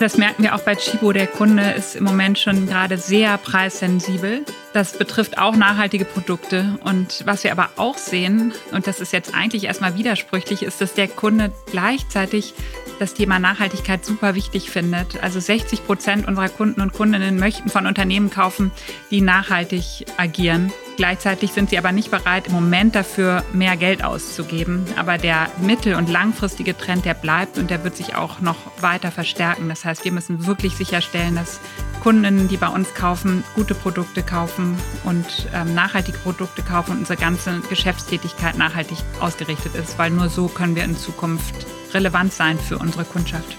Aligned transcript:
Das 0.00 0.16
merken 0.16 0.42
wir 0.42 0.54
auch 0.54 0.62
bei 0.62 0.76
Chibo. 0.76 1.12
Der 1.12 1.26
Kunde 1.26 1.72
ist 1.72 1.94
im 1.94 2.04
Moment 2.04 2.38
schon 2.38 2.66
gerade 2.66 2.96
sehr 2.96 3.36
preissensibel. 3.36 4.46
Das 4.72 4.96
betrifft 4.96 5.36
auch 5.36 5.54
nachhaltige 5.54 6.06
Produkte. 6.06 6.78
Und 6.84 7.26
was 7.26 7.44
wir 7.44 7.52
aber 7.52 7.68
auch 7.76 7.98
sehen, 7.98 8.54
und 8.72 8.86
das 8.86 9.00
ist 9.00 9.12
jetzt 9.12 9.34
eigentlich 9.34 9.64
erstmal 9.64 9.98
widersprüchlich, 9.98 10.62
ist, 10.62 10.80
dass 10.80 10.94
der 10.94 11.06
Kunde 11.06 11.52
gleichzeitig 11.70 12.54
das 12.98 13.12
Thema 13.12 13.38
Nachhaltigkeit 13.38 14.02
super 14.02 14.34
wichtig 14.34 14.70
findet. 14.70 15.22
Also 15.22 15.38
60 15.38 15.84
Prozent 15.84 16.26
unserer 16.26 16.48
Kunden 16.48 16.80
und 16.80 16.94
Kundinnen 16.94 17.38
möchten 17.38 17.68
von 17.68 17.86
Unternehmen 17.86 18.30
kaufen, 18.30 18.70
die 19.10 19.20
nachhaltig 19.20 20.06
agieren. 20.16 20.72
Gleichzeitig 21.00 21.52
sind 21.52 21.70
sie 21.70 21.78
aber 21.78 21.92
nicht 21.92 22.10
bereit, 22.10 22.48
im 22.48 22.52
Moment 22.52 22.94
dafür 22.94 23.42
mehr 23.54 23.78
Geld 23.78 24.04
auszugeben. 24.04 24.84
Aber 24.98 25.16
der 25.16 25.50
mittel- 25.56 25.94
und 25.94 26.10
langfristige 26.10 26.76
Trend, 26.76 27.06
der 27.06 27.14
bleibt 27.14 27.56
und 27.56 27.70
der 27.70 27.84
wird 27.84 27.96
sich 27.96 28.16
auch 28.16 28.40
noch 28.40 28.56
weiter 28.82 29.10
verstärken. 29.10 29.70
Das 29.70 29.86
heißt, 29.86 30.04
wir 30.04 30.12
müssen 30.12 30.46
wirklich 30.46 30.76
sicherstellen, 30.76 31.36
dass 31.36 31.58
Kundinnen, 32.02 32.48
die 32.48 32.58
bei 32.58 32.68
uns 32.68 32.92
kaufen, 32.92 33.44
gute 33.54 33.74
Produkte 33.74 34.22
kaufen 34.22 34.76
und 35.04 35.24
ähm, 35.54 35.74
nachhaltige 35.74 36.18
Produkte 36.18 36.60
kaufen 36.60 36.90
und 36.90 36.98
unsere 36.98 37.18
ganze 37.18 37.60
Geschäftstätigkeit 37.70 38.58
nachhaltig 38.58 38.98
ausgerichtet 39.20 39.76
ist, 39.76 39.98
weil 39.98 40.10
nur 40.10 40.28
so 40.28 40.48
können 40.48 40.76
wir 40.76 40.84
in 40.84 40.98
Zukunft 40.98 41.66
relevant 41.94 42.34
sein 42.34 42.58
für 42.58 42.76
unsere 42.76 43.06
Kundschaft. 43.06 43.56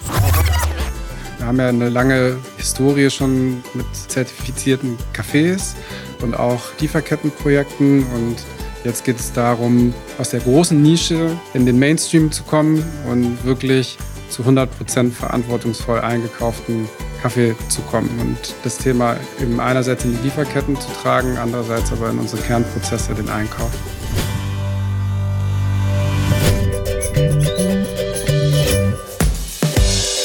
Wir 1.42 1.48
haben 1.48 1.58
ja 1.58 1.70
eine 1.70 1.90
lange 1.90 2.38
Historie 2.58 3.10
schon 3.10 3.64
mit 3.74 3.88
zertifizierten 3.94 4.96
Cafés 5.12 5.74
und 6.22 6.36
auch 6.36 6.62
Lieferkettenprojekten. 6.80 8.06
Und 8.14 8.36
jetzt 8.84 9.04
geht 9.06 9.20
es 9.20 9.34
darum, 9.34 9.92
aus 10.20 10.30
der 10.30 10.42
großen 10.42 10.80
Nische 10.80 11.36
in 11.56 11.66
den 11.66 11.80
Mainstream 11.80 12.32
zu 12.32 12.44
kommen 12.44 12.86
und 13.10 13.44
wirklich 13.44 13.98
zu 14.30 14.44
100 14.44 14.70
Prozent 14.78 15.16
verantwortungsvoll 15.16 16.02
eingekauften 16.02 16.88
Kaffee 17.24 17.56
zu 17.70 17.82
kommen 17.90 18.12
und 18.20 18.54
das 18.64 18.78
Thema 18.78 19.18
eben 19.42 19.60
einerseits 19.60 20.06
in 20.06 20.16
die 20.16 20.22
Lieferketten 20.22 20.80
zu 20.80 20.90
tragen, 21.02 21.40
andererseits 21.40 21.92
aber 21.92 22.12
in 22.12 22.20
unsere 22.20 22.44
Kernprozesse, 22.44 23.16
den 23.16 23.30
Einkauf. 23.30 23.72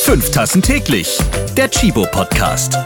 Fünf 0.07 0.31
Tassen 0.31 0.62
täglich. 0.62 1.19
Der 1.57 1.69
Chibo 1.69 2.07
Podcast. 2.12 2.79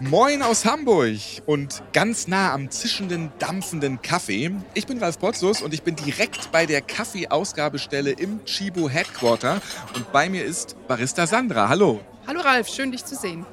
Moin 0.00 0.42
aus 0.42 0.66
Hamburg 0.66 1.16
und 1.46 1.82
ganz 1.94 2.28
nah 2.28 2.52
am 2.52 2.70
zischenden, 2.70 3.32
dampfenden 3.38 4.02
Kaffee. 4.02 4.50
Ich 4.74 4.86
bin 4.86 4.98
Ralf 4.98 5.18
Potzus 5.18 5.62
und 5.62 5.72
ich 5.72 5.82
bin 5.82 5.96
direkt 5.96 6.52
bei 6.52 6.66
der 6.66 6.82
Kaffeeausgabestelle 6.82 8.10
im 8.10 8.44
Chibo 8.44 8.90
Headquarter 8.90 9.62
und 9.94 10.12
bei 10.12 10.28
mir 10.28 10.44
ist 10.44 10.76
Barista 10.86 11.26
Sandra. 11.26 11.70
Hallo. 11.70 12.02
Hallo 12.26 12.40
Ralf, 12.40 12.68
schön 12.68 12.92
dich 12.92 13.06
zu 13.06 13.14
sehen. 13.14 13.46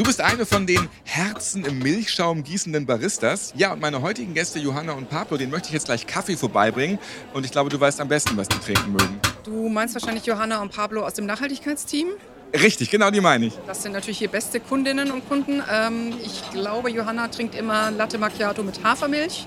Du 0.00 0.06
bist 0.06 0.22
eine 0.22 0.46
von 0.46 0.66
den 0.66 0.88
Herzen 1.04 1.62
im 1.66 1.78
Milchschaum 1.78 2.42
gießenden 2.42 2.86
Baristas. 2.86 3.52
Ja, 3.54 3.74
und 3.74 3.82
meine 3.82 4.00
heutigen 4.00 4.32
Gäste 4.32 4.58
Johanna 4.58 4.92
und 4.92 5.10
Pablo, 5.10 5.36
denen 5.36 5.50
möchte 5.50 5.68
ich 5.68 5.74
jetzt 5.74 5.84
gleich 5.84 6.06
Kaffee 6.06 6.38
vorbeibringen. 6.38 6.98
Und 7.34 7.44
ich 7.44 7.52
glaube, 7.52 7.68
du 7.68 7.78
weißt 7.78 8.00
am 8.00 8.08
besten, 8.08 8.34
was 8.38 8.48
die 8.48 8.58
trinken 8.60 8.92
mögen. 8.92 9.20
Du 9.44 9.68
meinst 9.68 9.94
wahrscheinlich 9.94 10.24
Johanna 10.24 10.62
und 10.62 10.72
Pablo 10.72 11.04
aus 11.04 11.12
dem 11.12 11.26
Nachhaltigkeitsteam? 11.26 12.08
Richtig, 12.54 12.88
genau 12.88 13.10
die 13.10 13.20
meine 13.20 13.44
ich. 13.44 13.58
Das 13.66 13.82
sind 13.82 13.92
natürlich 13.92 14.16
hier 14.16 14.28
beste 14.28 14.58
Kundinnen 14.58 15.10
und 15.10 15.28
Kunden. 15.28 15.62
Ähm, 15.70 16.14
ich 16.24 16.50
glaube, 16.50 16.90
Johanna 16.90 17.28
trinkt 17.28 17.54
immer 17.54 17.90
Latte 17.90 18.16
Macchiato 18.16 18.62
mit 18.62 18.82
Hafermilch 18.82 19.44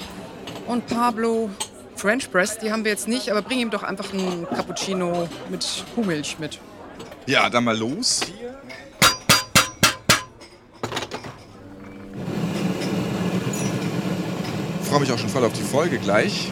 und 0.68 0.86
Pablo 0.86 1.50
French 1.96 2.32
Press. 2.32 2.60
Die 2.60 2.72
haben 2.72 2.84
wir 2.84 2.92
jetzt 2.92 3.08
nicht, 3.08 3.32
aber 3.32 3.42
bring 3.42 3.58
ihm 3.58 3.72
doch 3.72 3.82
einfach 3.82 4.14
einen 4.14 4.46
Cappuccino 4.48 5.28
mit 5.50 5.84
Kuhmilch 5.96 6.38
mit. 6.38 6.60
Ja, 7.26 7.50
dann 7.50 7.64
mal 7.64 7.76
los. 7.76 8.22
Ich 8.22 8.34
freue 14.94 15.02
mich 15.02 15.12
auch 15.12 15.18
schon 15.18 15.30
voll 15.30 15.44
auf 15.44 15.54
die 15.54 15.64
Folge 15.64 15.98
gleich. 15.98 16.52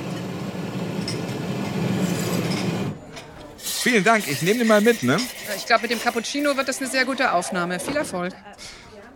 Vielen 3.60 4.04
Dank, 4.04 4.28
ich 4.28 4.42
nehme 4.42 4.58
den 4.58 4.68
mal 4.68 4.82
mit, 4.82 5.04
ne? 5.04 5.20
Ich 5.56 5.68
glaube, 5.68 5.84
mit 5.84 5.92
dem 5.92 6.02
Cappuccino 6.02 6.58
wird 6.58 6.68
das 6.68 6.80
eine 6.80 6.90
sehr 6.90 7.06
gute 7.06 7.34
Aufnahme. 7.34 7.80
Viel 7.80 7.96
Erfolg. 7.96 8.34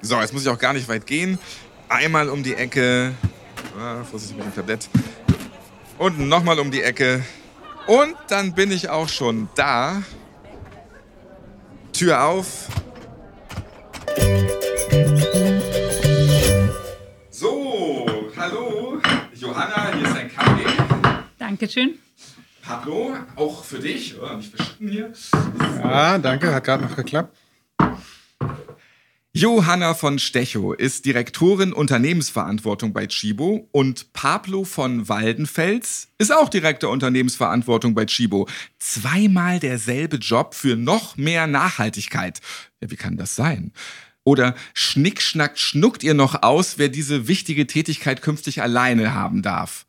So, 0.03 0.21
jetzt 0.21 0.31
muss 0.31 0.43
ich 0.43 0.49
auch 0.49 0.59
gar 0.59 0.73
nicht 0.73 0.87
weit 0.87 1.07
gehen. 1.07 1.39
Einmal 1.89 2.29
um 2.29 2.43
die 2.43 2.53
Ecke. 2.53 3.13
Ah, 3.79 4.03
vorsichtig 4.03 4.37
mit 4.37 4.45
dem 4.45 4.53
Tablett. 4.53 4.89
Und 5.97 6.19
nochmal 6.19 6.59
um 6.59 6.69
die 6.69 6.83
Ecke. 6.83 7.23
Und 7.87 8.15
dann 8.27 8.53
bin 8.53 8.69
ich 8.69 8.89
auch 8.89 9.09
schon 9.09 9.49
da. 9.55 10.03
Tür 11.93 12.25
auf. 12.25 12.67
Dankeschön. 21.55 21.99
Pablo, 22.61 23.15
auch 23.37 23.63
für 23.63 23.79
dich. 23.79 24.15
Oh, 24.19 24.35
nicht 24.35 24.53
verschütten 24.53 24.89
hier. 24.89 25.13
Ja, 25.81 26.17
danke, 26.17 26.53
hat 26.53 26.65
gerade 26.65 26.83
noch 26.83 26.97
geklappt. 26.97 27.37
Johanna 29.31 29.93
von 29.93 30.19
Stechow 30.19 30.75
ist 30.75 31.05
Direktorin 31.05 31.71
Unternehmensverantwortung 31.71 32.91
bei 32.91 33.07
Chibo 33.07 33.69
und 33.71 34.11
Pablo 34.11 34.65
von 34.65 35.07
Waldenfels 35.07 36.09
ist 36.17 36.33
auch 36.33 36.49
Direktor 36.49 36.91
Unternehmensverantwortung 36.91 37.95
bei 37.95 38.05
Chibo. 38.05 38.49
Zweimal 38.77 39.61
derselbe 39.61 40.17
Job 40.17 40.55
für 40.55 40.75
noch 40.75 41.15
mehr 41.15 41.47
Nachhaltigkeit. 41.47 42.41
Ja, 42.81 42.91
wie 42.91 42.97
kann 42.97 43.15
das 43.15 43.37
sein? 43.37 43.71
Oder 44.25 44.55
schnick, 44.73 45.21
schnack, 45.21 45.57
schnuckt 45.57 46.03
ihr 46.03 46.15
noch 46.15 46.43
aus, 46.43 46.77
wer 46.77 46.89
diese 46.89 47.29
wichtige 47.29 47.65
Tätigkeit 47.65 48.21
künftig 48.21 48.61
alleine 48.61 49.13
haben 49.13 49.41
darf? 49.41 49.85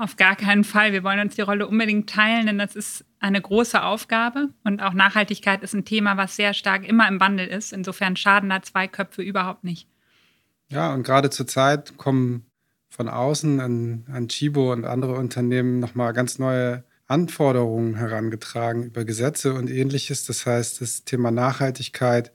Auf 0.00 0.14
gar 0.14 0.36
keinen 0.36 0.62
Fall. 0.62 0.92
Wir 0.92 1.02
wollen 1.02 1.18
uns 1.18 1.34
die 1.34 1.40
Rolle 1.40 1.66
unbedingt 1.66 2.08
teilen, 2.08 2.46
denn 2.46 2.58
das 2.58 2.76
ist 2.76 3.04
eine 3.18 3.42
große 3.42 3.82
Aufgabe. 3.82 4.50
Und 4.62 4.80
auch 4.80 4.94
Nachhaltigkeit 4.94 5.64
ist 5.64 5.74
ein 5.74 5.84
Thema, 5.84 6.16
was 6.16 6.36
sehr 6.36 6.54
stark 6.54 6.86
immer 6.88 7.08
im 7.08 7.18
Wandel 7.18 7.48
ist. 7.48 7.72
Insofern 7.72 8.14
schaden 8.14 8.48
da 8.48 8.62
zwei 8.62 8.86
Köpfe 8.86 9.22
überhaupt 9.22 9.64
nicht. 9.64 9.88
Ja, 10.68 10.94
und 10.94 11.02
gerade 11.02 11.30
zur 11.30 11.48
Zeit 11.48 11.96
kommen 11.96 12.46
von 12.88 13.08
außen 13.08 13.58
an, 13.58 14.06
an 14.12 14.28
Chibo 14.28 14.72
und 14.72 14.84
andere 14.84 15.14
Unternehmen 15.14 15.80
nochmal 15.80 16.12
ganz 16.12 16.38
neue 16.38 16.84
Anforderungen 17.08 17.96
herangetragen 17.96 18.84
über 18.84 19.04
Gesetze 19.04 19.54
und 19.54 19.68
ähnliches. 19.68 20.24
Das 20.26 20.46
heißt, 20.46 20.80
das 20.80 21.04
Thema 21.04 21.32
Nachhaltigkeit 21.32 22.30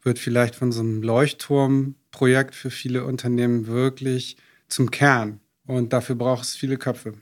wird 0.00 0.18
vielleicht 0.18 0.54
von 0.54 0.72
so 0.72 0.80
einem 0.80 1.02
Leuchtturmprojekt 1.02 2.54
für 2.54 2.70
viele 2.70 3.04
Unternehmen 3.04 3.66
wirklich 3.66 4.38
zum 4.68 4.90
Kern 4.90 5.40
und 5.72 5.92
dafür 5.92 6.14
braucht 6.14 6.44
es 6.44 6.54
viele 6.54 6.76
Köpfe. 6.76 7.14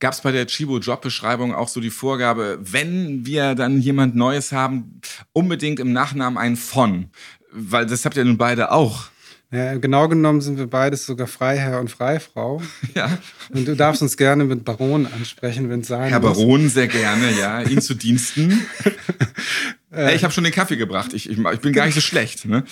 Gab 0.00 0.12
es 0.12 0.20
bei 0.20 0.32
der 0.32 0.46
Chibo-Jobbeschreibung 0.46 1.54
auch 1.54 1.68
so 1.68 1.80
die 1.80 1.90
Vorgabe, 1.90 2.58
wenn 2.60 3.24
wir 3.24 3.54
dann 3.54 3.80
jemand 3.80 4.14
Neues 4.14 4.52
haben, 4.52 5.00
unbedingt 5.32 5.80
im 5.80 5.92
Nachnamen 5.92 6.38
ein 6.38 6.56
von? 6.56 7.10
Weil 7.50 7.86
das 7.86 8.04
habt 8.04 8.16
ihr 8.16 8.24
nun 8.24 8.38
beide 8.38 8.72
auch. 8.72 9.06
Ja, 9.50 9.76
genau 9.76 10.08
genommen 10.08 10.40
sind 10.40 10.56
wir 10.56 10.66
beides 10.66 11.04
sogar 11.04 11.26
Freiherr 11.26 11.78
und 11.78 11.90
Freifrau. 11.90 12.62
Ja. 12.94 13.18
Und 13.50 13.68
du 13.68 13.76
darfst 13.76 14.02
uns 14.02 14.16
gerne 14.16 14.44
mit 14.44 14.64
Baron 14.64 15.06
ansprechen, 15.06 15.70
wenn 15.70 15.80
es 15.80 15.88
sein 15.88 16.10
Herr 16.10 16.20
muss. 16.20 16.36
Baron, 16.36 16.68
sehr 16.68 16.88
gerne, 16.88 17.30
ja. 17.38 17.60
Ihnen 17.62 17.80
zu 17.80 17.94
Diensten. 17.94 18.66
hey, 19.92 20.16
ich 20.16 20.24
habe 20.24 20.32
schon 20.32 20.44
den 20.44 20.52
Kaffee 20.52 20.76
gebracht. 20.76 21.12
Ich, 21.12 21.28
ich, 21.28 21.38
ich 21.38 21.60
bin 21.60 21.72
gar 21.72 21.86
nicht 21.86 21.94
so 21.94 22.00
schlecht. 22.02 22.44
Ne? 22.44 22.64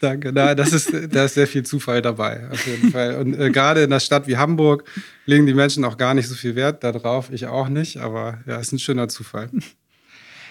Danke. 0.00 0.32
Na, 0.32 0.54
das 0.54 0.72
ist, 0.72 0.92
da 1.10 1.24
ist 1.24 1.34
sehr 1.34 1.46
viel 1.46 1.64
Zufall 1.64 2.02
dabei, 2.02 2.48
auf 2.50 2.66
jeden 2.66 2.90
Fall. 2.90 3.16
Und 3.16 3.38
äh, 3.38 3.50
gerade 3.50 3.80
in 3.80 3.92
einer 3.92 4.00
Stadt 4.00 4.26
wie 4.26 4.36
Hamburg 4.36 4.84
legen 5.26 5.46
die 5.46 5.54
Menschen 5.54 5.84
auch 5.84 5.96
gar 5.96 6.14
nicht 6.14 6.28
so 6.28 6.34
viel 6.34 6.54
Wert 6.54 6.84
darauf. 6.84 7.30
Ich 7.32 7.46
auch 7.46 7.68
nicht, 7.68 7.98
aber 7.98 8.40
ja, 8.46 8.58
ist 8.58 8.72
ein 8.72 8.78
schöner 8.78 9.08
Zufall. 9.08 9.50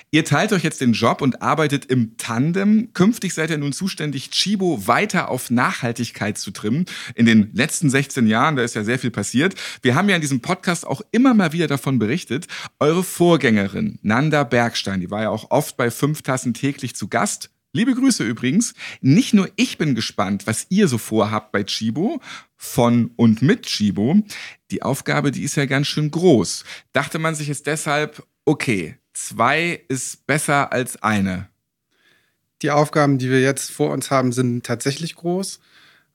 Ihr 0.09 0.24
teilt 0.24 0.54
euch 0.54 0.63
jetzt 0.63 0.80
den 0.80 0.94
Job 0.94 1.21
und 1.21 1.42
arbeitet 1.42 1.86
im 1.86 2.15
Tandem. 2.15 2.94
Künftig 2.94 3.33
seid 3.33 3.50
ihr 3.50 3.57
nun 3.57 3.74
zuständig, 3.74 4.31
Chibo 4.31 4.88
weiter 4.88 5.30
auf 5.30 5.50
Nachhaltigkeit 5.50 6.38
zu 6.38 6.51
trimmen. 6.51 6.86
In 7.15 7.25
den 7.25 7.50
letzten 7.54 7.89
16 7.89 8.25
Jahren, 8.25 8.56
da 8.56 8.63
ist 8.63 8.75
ja 8.75 8.86
sehr 8.86 9.00
viel 9.00 9.12
passiert. 9.12 9.56
Wir 9.81 9.95
haben 9.95 10.07
ja 10.07 10.15
in 10.15 10.21
diesem 10.21 10.39
Podcast 10.39 10.88
auch 10.88 11.01
immer 11.12 11.33
mal 11.33 11.51
wieder 11.51 11.68
davon 11.68 12.00
berichtet. 12.00 12.48
Eure 12.80 13.04
Vorgängerin, 13.04 14.00
Nanda 14.01 14.45
Bergstein, 14.45 15.01
die 15.01 15.12
war 15.12 15.24
ja 15.24 15.30
auch 15.30 15.51
oft 15.51 15.75
bei 15.75 15.92
fünf 15.92 16.21
Tassen 16.21 16.53
täglich 16.53 16.95
zu 16.95 17.10
Gast. 17.10 17.50
Liebe 17.74 17.94
Grüße 17.94 18.24
übrigens. 18.24 18.75
Nicht 19.01 19.33
nur 19.33 19.50
ich 19.57 19.77
bin 19.77 19.94
gespannt, 19.94 20.48
was 20.48 20.68
ihr 20.69 20.88
so 20.88 20.98
vorhabt 20.98 21.51
bei 21.51 21.65
Chibo, 21.65 22.21
von 22.56 23.12
und 23.18 23.42
mit 23.42 23.65
Chibo. 23.65 24.24
Die 24.71 24.83
Aufgabe, 24.83 25.31
die 25.31 25.44
ist 25.44 25.57
ja 25.57 25.65
ganz 25.65 25.88
schön 25.88 26.12
groß. 26.12 26.63
Dachte 26.94 27.19
man 27.19 27.36
sich 27.36 27.50
jetzt 27.50 27.68
deshalb, 27.68 28.25
okay, 28.45 28.95
zwei 29.18 29.81
ist 29.88 30.28
besser 30.28 30.72
als 30.72 31.02
eine. 31.02 31.50
Die 32.62 32.72
Aufgaben, 32.72 33.18
die 33.18 33.30
wir 33.30 33.42
jetzt 33.42 33.72
vor 33.72 33.92
uns 33.92 34.12
haben, 34.12 34.31
sind 34.31 34.66
tatsächlich 34.66 35.16
groß. 35.16 35.60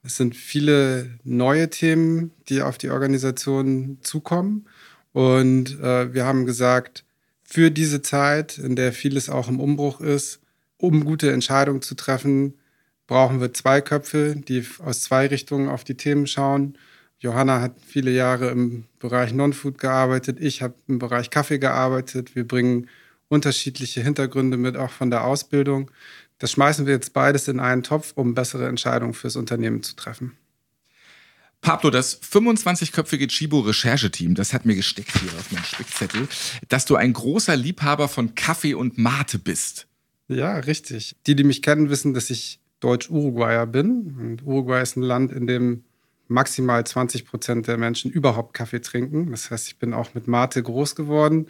Es 0.05 0.17
sind 0.17 0.37
viele 0.37 1.19
neue 1.25 1.69
Themen, 1.71 2.33
die 2.49 2.63
auf 2.63 2.79
die 2.79 2.91
Organisation 2.91 3.99
zukommen. 4.03 4.67
Und 5.13 5.79
äh, 5.81 6.13
wir 6.15 6.25
haben 6.25 6.47
gesagt, 6.47 7.05
für 7.43 7.71
diese 7.71 8.03
Zeit, 8.03 8.59
in 8.59 8.77
der 8.77 8.93
vieles 8.93 9.29
auch 9.29 9.49
im 9.49 9.61
Umbruch 9.61 10.01
ist, 10.01 10.41
um 10.79 11.05
gute 11.05 11.31
Entscheidungen 11.33 11.83
zu 11.83 11.95
treffen, 11.95 12.55
brauchen 13.07 13.41
wir 13.41 13.53
zwei 13.53 13.81
Köpfe, 13.81 14.37
die 14.37 14.65
aus 14.79 15.03
zwei 15.03 15.27
Richtungen 15.27 15.69
auf 15.69 15.85
die 15.85 15.97
Themen 15.97 16.27
schauen. 16.27 16.79
Johanna 17.23 17.61
hat 17.61 17.77
viele 17.87 18.11
Jahre 18.11 18.51
im 18.51 18.85
Bereich 18.99 19.33
Non-Food 19.33 19.79
gearbeitet, 19.79 20.39
ich 20.41 20.61
habe 20.61 20.75
im 20.89 20.99
Bereich 20.99 21.31
Kaffee 21.31 21.61
gearbeitet. 21.61 22.35
Wir 22.35 22.47
bringen 22.47 22.89
unterschiedliche 23.29 24.03
Hintergründe 24.03 24.57
mit, 24.57 24.77
auch 24.77 24.91
von 24.91 25.09
der 25.11 25.25
Ausbildung. 25.25 25.93
Das 26.39 26.51
schmeißen 26.51 26.85
wir 26.85 26.95
jetzt 26.95 27.13
beides 27.13 27.47
in 27.47 27.61
einen 27.61 27.85
Topf, 27.85 28.13
um 28.17 28.35
bessere 28.35 28.67
Entscheidungen 28.67 29.15
fürs 29.15 29.37
Unternehmen 29.37 29.85
zu 29.85 29.95
treffen. 29.95 30.37
Pablo, 31.61 31.91
das 31.91 32.21
25-köpfige 32.21 33.29
Chibo-Rechercheteam, 33.29 34.35
das 34.35 34.53
hat 34.53 34.67
mir 34.67 34.75
gesteckt 34.75 35.17
hier 35.21 35.31
auf 35.39 35.53
meinem 35.53 35.63
Spickzettel, 35.63 36.27
dass 36.69 36.87
du 36.87 36.97
ein 36.97 37.13
großer 37.13 37.57
Liebhaber 37.57 38.09
von 38.09 38.35
Kaffee 38.35 38.75
und 38.75 38.99
Mate 38.99 39.39
bist. 39.39 39.87
Ja, 40.27 40.57
richtig. 40.57 41.15
Die, 41.29 41.37
die 41.37 41.45
mich 41.45 41.63
kennen, 41.63 41.89
wissen, 41.89 42.15
dass 42.15 42.31
ich 42.31 42.59
Deutsch-Uruguayer 42.81 43.67
bin. 43.69 44.17
Und 44.19 44.43
Uruguay 44.43 44.83
ist 44.83 44.97
ein 44.97 45.03
Land, 45.03 45.31
in 45.31 45.47
dem 45.47 45.85
maximal 46.33 46.85
20 46.85 47.25
Prozent 47.25 47.69
der 47.69 47.79
Menschen 47.79 48.11
überhaupt 48.11 48.55
Kaffee 48.55 48.81
trinken. 48.81 49.31
Das 49.31 49.51
heißt, 49.51 49.69
ich 49.69 49.79
bin 49.79 49.95
auch 49.95 50.15
mit 50.15 50.27
Mate 50.27 50.63
groß 50.63 50.95
geworden. 50.95 51.47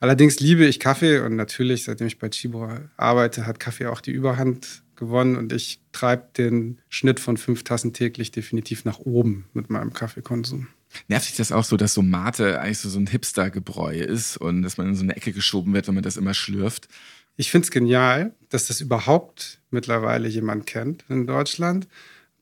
Allerdings 0.00 0.40
liebe 0.40 0.64
ich 0.66 0.80
Kaffee 0.80 1.20
und 1.20 1.36
natürlich, 1.36 1.84
seitdem 1.84 2.06
ich 2.06 2.18
bei 2.18 2.28
Chibo 2.28 2.68
arbeite, 2.96 3.46
hat 3.46 3.60
Kaffee 3.60 3.86
auch 3.86 4.00
die 4.00 4.12
Überhand 4.12 4.82
gewonnen 4.96 5.36
und 5.36 5.52
ich 5.52 5.80
treibe 5.92 6.28
den 6.36 6.78
Schnitt 6.88 7.20
von 7.20 7.36
fünf 7.36 7.64
Tassen 7.64 7.92
täglich 7.92 8.30
definitiv 8.30 8.84
nach 8.84 8.98
oben 8.98 9.46
mit 9.52 9.70
meinem 9.70 9.92
Kaffeekonsum. 9.92 10.68
Nervt 11.08 11.26
sich 11.26 11.36
das 11.36 11.50
auch 11.50 11.64
so, 11.64 11.76
dass 11.76 11.94
so 11.94 12.02
Mate 12.02 12.60
eigentlich 12.60 12.78
so, 12.78 12.88
so 12.88 12.98
ein 12.98 13.08
Hipster-Gebräu 13.08 13.98
ist 13.98 14.36
und 14.36 14.62
dass 14.62 14.76
man 14.76 14.88
in 14.88 14.94
so 14.94 15.02
eine 15.02 15.16
Ecke 15.16 15.32
geschoben 15.32 15.74
wird, 15.74 15.88
wenn 15.88 15.94
man 15.94 16.04
das 16.04 16.16
immer 16.16 16.34
schlürft? 16.34 16.88
Ich 17.36 17.50
finde 17.50 17.64
es 17.64 17.70
genial, 17.72 18.32
dass 18.48 18.68
das 18.68 18.80
überhaupt 18.80 19.60
mittlerweile 19.70 20.28
jemand 20.28 20.66
kennt 20.66 21.04
in 21.08 21.26
Deutschland. 21.26 21.88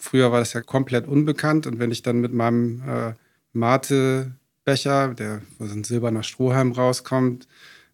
Früher 0.02 0.32
war 0.32 0.40
das 0.40 0.52
ja 0.52 0.62
komplett 0.62 1.06
unbekannt 1.06 1.68
und 1.68 1.78
wenn 1.78 1.92
ich 1.92 2.02
dann 2.02 2.20
mit 2.20 2.32
meinem 2.32 2.82
äh, 2.88 3.14
Mate-Becher, 3.52 5.14
der 5.14 5.42
wo 5.58 5.66
so 5.66 5.74
ein 5.74 5.84
silberner 5.84 6.24
Strohhalm 6.24 6.72
rauskommt, 6.72 7.46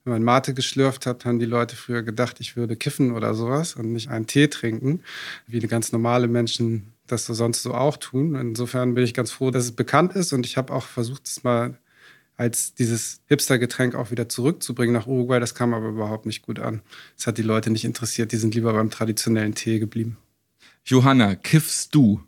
wenn 0.05 0.15
man 0.15 0.23
Mate 0.23 0.55
geschlürft 0.55 1.05
hat, 1.05 1.27
haben 1.27 1.39
die 1.39 1.45
Leute 1.45 1.77
früher 1.77 2.03
gedacht, 2.03 2.41
ich 2.41 2.57
würde 2.57 2.77
kiffen 2.77 3.13
oder 3.13 3.35
sowas 3.35 3.75
und 3.75 3.93
nicht 3.93 4.09
einen 4.09 4.27
Tee 4.27 4.49
trinken, 4.49 5.03
wie 5.47 5.61
ganz 5.61 5.93
normale 5.93 6.29
Menschen 6.29 6.95
das 7.07 7.27
so 7.27 7.35
sonst 7.35 7.63
so 7.63 7.75
auch 7.75 7.99
tun. 7.99 8.35
Insofern 8.37 8.95
bin 8.95 9.05
ich 9.05 9.13
ganz 9.13 9.31
froh, 9.31 9.51
dass 9.51 9.65
es 9.65 9.73
bekannt 9.73 10.15
ist 10.15 10.33
und 10.33 10.47
ich 10.47 10.57
habe 10.57 10.73
auch 10.73 10.87
versucht, 10.87 11.27
es 11.27 11.45
mal 11.45 11.79
als 12.39 12.73
dieses 12.73 13.21
Hipster-Getränk 13.27 13.95
auch 13.95 14.11
wieder 14.11 14.31
zurückzubringen 14.31 14.95
nach 14.95 15.07
Uruguay. 15.07 15.41
Das 15.41 15.55
kam 15.55 15.75
aber 15.75 15.89
überhaupt 15.89 16.25
nicht 16.25 16.41
gut 16.41 16.59
an. 16.59 16.81
Das 17.19 17.27
hat 17.27 17.37
die 17.37 17.43
Leute 17.43 17.69
nicht 17.69 17.85
interessiert. 17.85 18.33
Die 18.33 18.39
sind 18.39 18.55
lieber 18.55 18.73
beim 18.73 18.89
traditionellen 18.89 19.55
Tee 19.55 19.79
geblieben. 19.79 20.17
Johanna, 20.89 21.35
kiffst 21.35 21.95
du? 21.95 22.23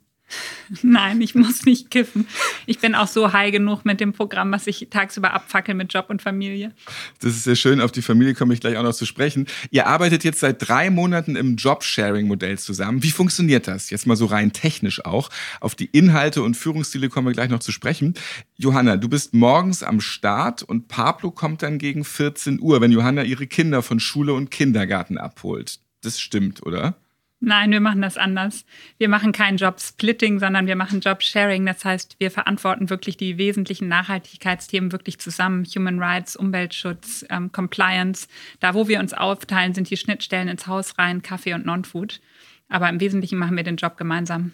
Nein, 0.83 1.23
ich 1.23 1.35
muss 1.35 1.65
nicht 1.65 1.91
kiffen. 1.91 2.29
Ich 2.67 2.79
bin 2.79 2.95
auch 2.95 3.09
so 3.09 3.33
high 3.33 3.51
genug 3.51 3.87
mit 3.87 4.01
dem 4.01 4.13
Programm, 4.13 4.53
was 4.53 4.67
ich 4.67 4.89
tagsüber 4.91 5.33
abfackel 5.33 5.75
mit 5.75 5.93
Job 5.93 6.11
und 6.11 6.21
Familie. 6.21 6.73
Das 7.21 7.33
ist 7.33 7.45
sehr 7.45 7.57
schön. 7.57 7.81
Auf 7.81 7.91
die 7.91 8.03
Familie 8.03 8.35
komme 8.35 8.53
ich 8.53 8.61
gleich 8.61 8.77
auch 8.77 8.83
noch 8.83 8.95
zu 8.95 9.07
sprechen. 9.07 9.47
Ihr 9.71 9.87
arbeitet 9.87 10.25
jetzt 10.25 10.41
seit 10.41 10.69
drei 10.69 10.91
Monaten 10.91 11.37
im 11.37 11.57
Job-Sharing-Modell 11.57 12.59
zusammen. 12.59 13.03
Wie 13.03 13.11
funktioniert 13.11 13.67
das? 13.67 13.89
Jetzt 13.89 14.07
mal 14.07 14.15
so 14.15 14.27
rein 14.27 14.53
technisch 14.53 15.07
auch. 15.07 15.31
Auf 15.61 15.75
die 15.75 15.87
Inhalte 15.87 16.43
und 16.43 16.55
Führungsstile 16.55 17.09
kommen 17.09 17.29
wir 17.29 17.35
gleich 17.35 17.51
noch 17.51 17.61
zu 17.61 17.73
sprechen. 17.73 18.13
Johanna, 18.57 18.99
du 18.99 19.09
bist 19.09 19.33
morgens 19.33 19.83
am 19.83 20.03
Start 20.03 20.63
und 20.63 20.87
Pablo 20.87 21.31
kommt 21.31 21.63
dann 21.63 21.79
gegen 21.79 22.05
14 22.05 22.61
Uhr, 22.61 22.83
wenn 22.83 22.93
Johanna 22.93 23.23
ihre 23.23 23.47
Kinder 23.47 23.83
von 23.83 24.01
Schule 24.01 24.35
und 24.35 24.51
Kindergarten 24.51 25.17
abholt. 25.17 25.81
Das 26.03 26.21
stimmt, 26.21 26.65
oder? 26.67 26.95
Nein, 27.43 27.71
wir 27.71 27.81
machen 27.81 28.03
das 28.03 28.19
anders. 28.19 28.67
Wir 28.99 29.09
machen 29.09 29.33
kein 29.33 29.57
Job-Splitting, 29.57 30.39
sondern 30.39 30.67
wir 30.67 30.77
machen 30.77 31.01
Job-Sharing. 31.01 31.65
Das 31.65 31.87
heißt, 31.87 32.17
wir 32.19 32.31
verantworten 32.31 32.91
wirklich 32.91 33.17
die 33.17 33.39
wesentlichen 33.39 33.89
Nachhaltigkeitsthemen 33.89 34.93
wirklich 34.93 35.19
zusammen. 35.19 35.65
Human 35.65 35.99
Rights, 35.99 36.37
Umweltschutz, 36.37 37.25
ähm, 37.31 37.51
Compliance. 37.51 38.29
Da, 38.61 38.75
wo 38.75 38.89
wir 38.89 39.01
uns 39.01 39.15
aufteilen, 39.15 39.73
sind 39.73 39.89
die 39.89 39.97
Schnittstellen 39.97 40.49
ins 40.49 40.67
Haus 40.67 40.99
rein, 40.99 41.23
Kaffee 41.23 41.55
und 41.55 41.65
Non-Food. 41.65 42.21
Aber 42.69 42.91
im 42.91 43.01
Wesentlichen 43.01 43.39
machen 43.39 43.57
wir 43.57 43.65
den 43.65 43.77
Job 43.77 43.97
gemeinsam. 43.97 44.53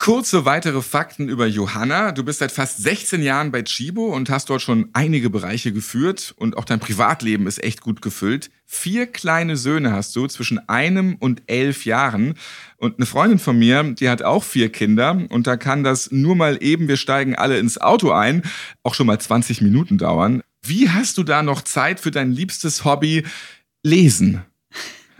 Kurze 0.00 0.46
weitere 0.46 0.80
Fakten 0.80 1.28
über 1.28 1.46
Johanna. 1.46 2.12
Du 2.12 2.24
bist 2.24 2.38
seit 2.38 2.52
fast 2.52 2.82
16 2.82 3.22
Jahren 3.22 3.52
bei 3.52 3.60
Chibo 3.60 4.06
und 4.06 4.30
hast 4.30 4.48
dort 4.48 4.62
schon 4.62 4.88
einige 4.94 5.28
Bereiche 5.28 5.74
geführt 5.74 6.34
und 6.38 6.56
auch 6.56 6.64
dein 6.64 6.80
Privatleben 6.80 7.46
ist 7.46 7.62
echt 7.62 7.82
gut 7.82 8.00
gefüllt. 8.00 8.50
Vier 8.64 9.06
kleine 9.06 9.58
Söhne 9.58 9.92
hast 9.92 10.16
du 10.16 10.26
zwischen 10.26 10.58
einem 10.70 11.16
und 11.16 11.42
elf 11.48 11.84
Jahren. 11.84 12.32
Und 12.78 12.96
eine 12.96 13.04
Freundin 13.04 13.38
von 13.38 13.58
mir, 13.58 13.82
die 13.82 14.08
hat 14.08 14.22
auch 14.22 14.42
vier 14.42 14.72
Kinder 14.72 15.20
und 15.28 15.46
da 15.46 15.58
kann 15.58 15.84
das 15.84 16.10
nur 16.10 16.34
mal 16.34 16.56
eben, 16.62 16.88
wir 16.88 16.96
steigen 16.96 17.34
alle 17.34 17.58
ins 17.58 17.76
Auto 17.76 18.10
ein, 18.10 18.42
auch 18.82 18.94
schon 18.94 19.06
mal 19.06 19.20
20 19.20 19.60
Minuten 19.60 19.98
dauern. 19.98 20.40
Wie 20.62 20.88
hast 20.88 21.18
du 21.18 21.24
da 21.24 21.42
noch 21.42 21.60
Zeit 21.60 22.00
für 22.00 22.10
dein 22.10 22.32
liebstes 22.32 22.86
Hobby, 22.86 23.24
Lesen? 23.82 24.44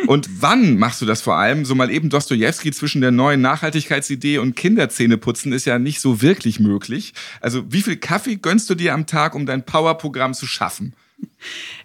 Und 0.07 0.43
wann 0.43 0.79
machst 0.79 1.01
du 1.01 1.07
das 1.07 1.23
vor 1.23 1.37
allem? 1.37 1.65
So 1.65 1.75
mal 1.75 1.91
eben 1.91 2.11
Dostoevsky 2.11 2.73
zwischen 2.73 3.01
der 3.01 3.11
neuen 3.11 3.41
Nachhaltigkeitsidee 3.41 4.39
und 4.39 4.57
Kinderzähneputzen 4.57 5.53
ist 5.53 5.65
ja 5.65 5.79
nicht 5.79 6.01
so 6.01 6.23
wirklich 6.23 6.61
möglich. 6.61 7.15
Also 7.41 7.65
wie 7.73 7.83
viel 7.83 7.97
Kaffee 7.97 8.37
gönnst 8.37 8.69
du 8.71 8.75
dir 8.75 8.95
am 8.95 9.07
Tag, 9.07 9.35
um 9.35 9.47
dein 9.47 9.65
Powerprogramm 9.65 10.35
zu 10.35 10.47
schaffen? 10.47 10.95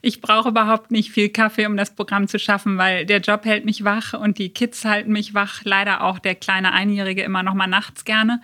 Ich 0.01 0.21
brauche 0.21 0.49
überhaupt 0.49 0.91
nicht 0.91 1.11
viel 1.11 1.29
Kaffee, 1.29 1.65
um 1.65 1.77
das 1.77 1.93
Programm 1.93 2.27
zu 2.27 2.39
schaffen, 2.39 2.77
weil 2.77 3.05
der 3.05 3.19
Job 3.19 3.45
hält 3.45 3.65
mich 3.65 3.83
wach 3.83 4.13
und 4.13 4.37
die 4.37 4.49
Kids 4.49 4.85
halten 4.85 5.11
mich 5.11 5.33
wach. 5.33 5.61
Leider 5.63 6.01
auch 6.01 6.19
der 6.19 6.35
kleine 6.35 6.73
Einjährige 6.73 7.23
immer 7.23 7.43
noch 7.43 7.53
mal 7.53 7.67
nachts 7.67 8.05
gerne. 8.05 8.41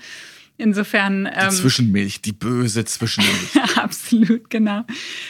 Insofern. 0.62 1.26
Die 1.26 1.44
ähm, 1.44 1.50
Zwischenmilch, 1.50 2.22
die 2.22 2.34
böse 2.34 2.86
Zwischenmilch. 2.86 3.60
absolut, 3.78 4.50
genau. 4.52 4.84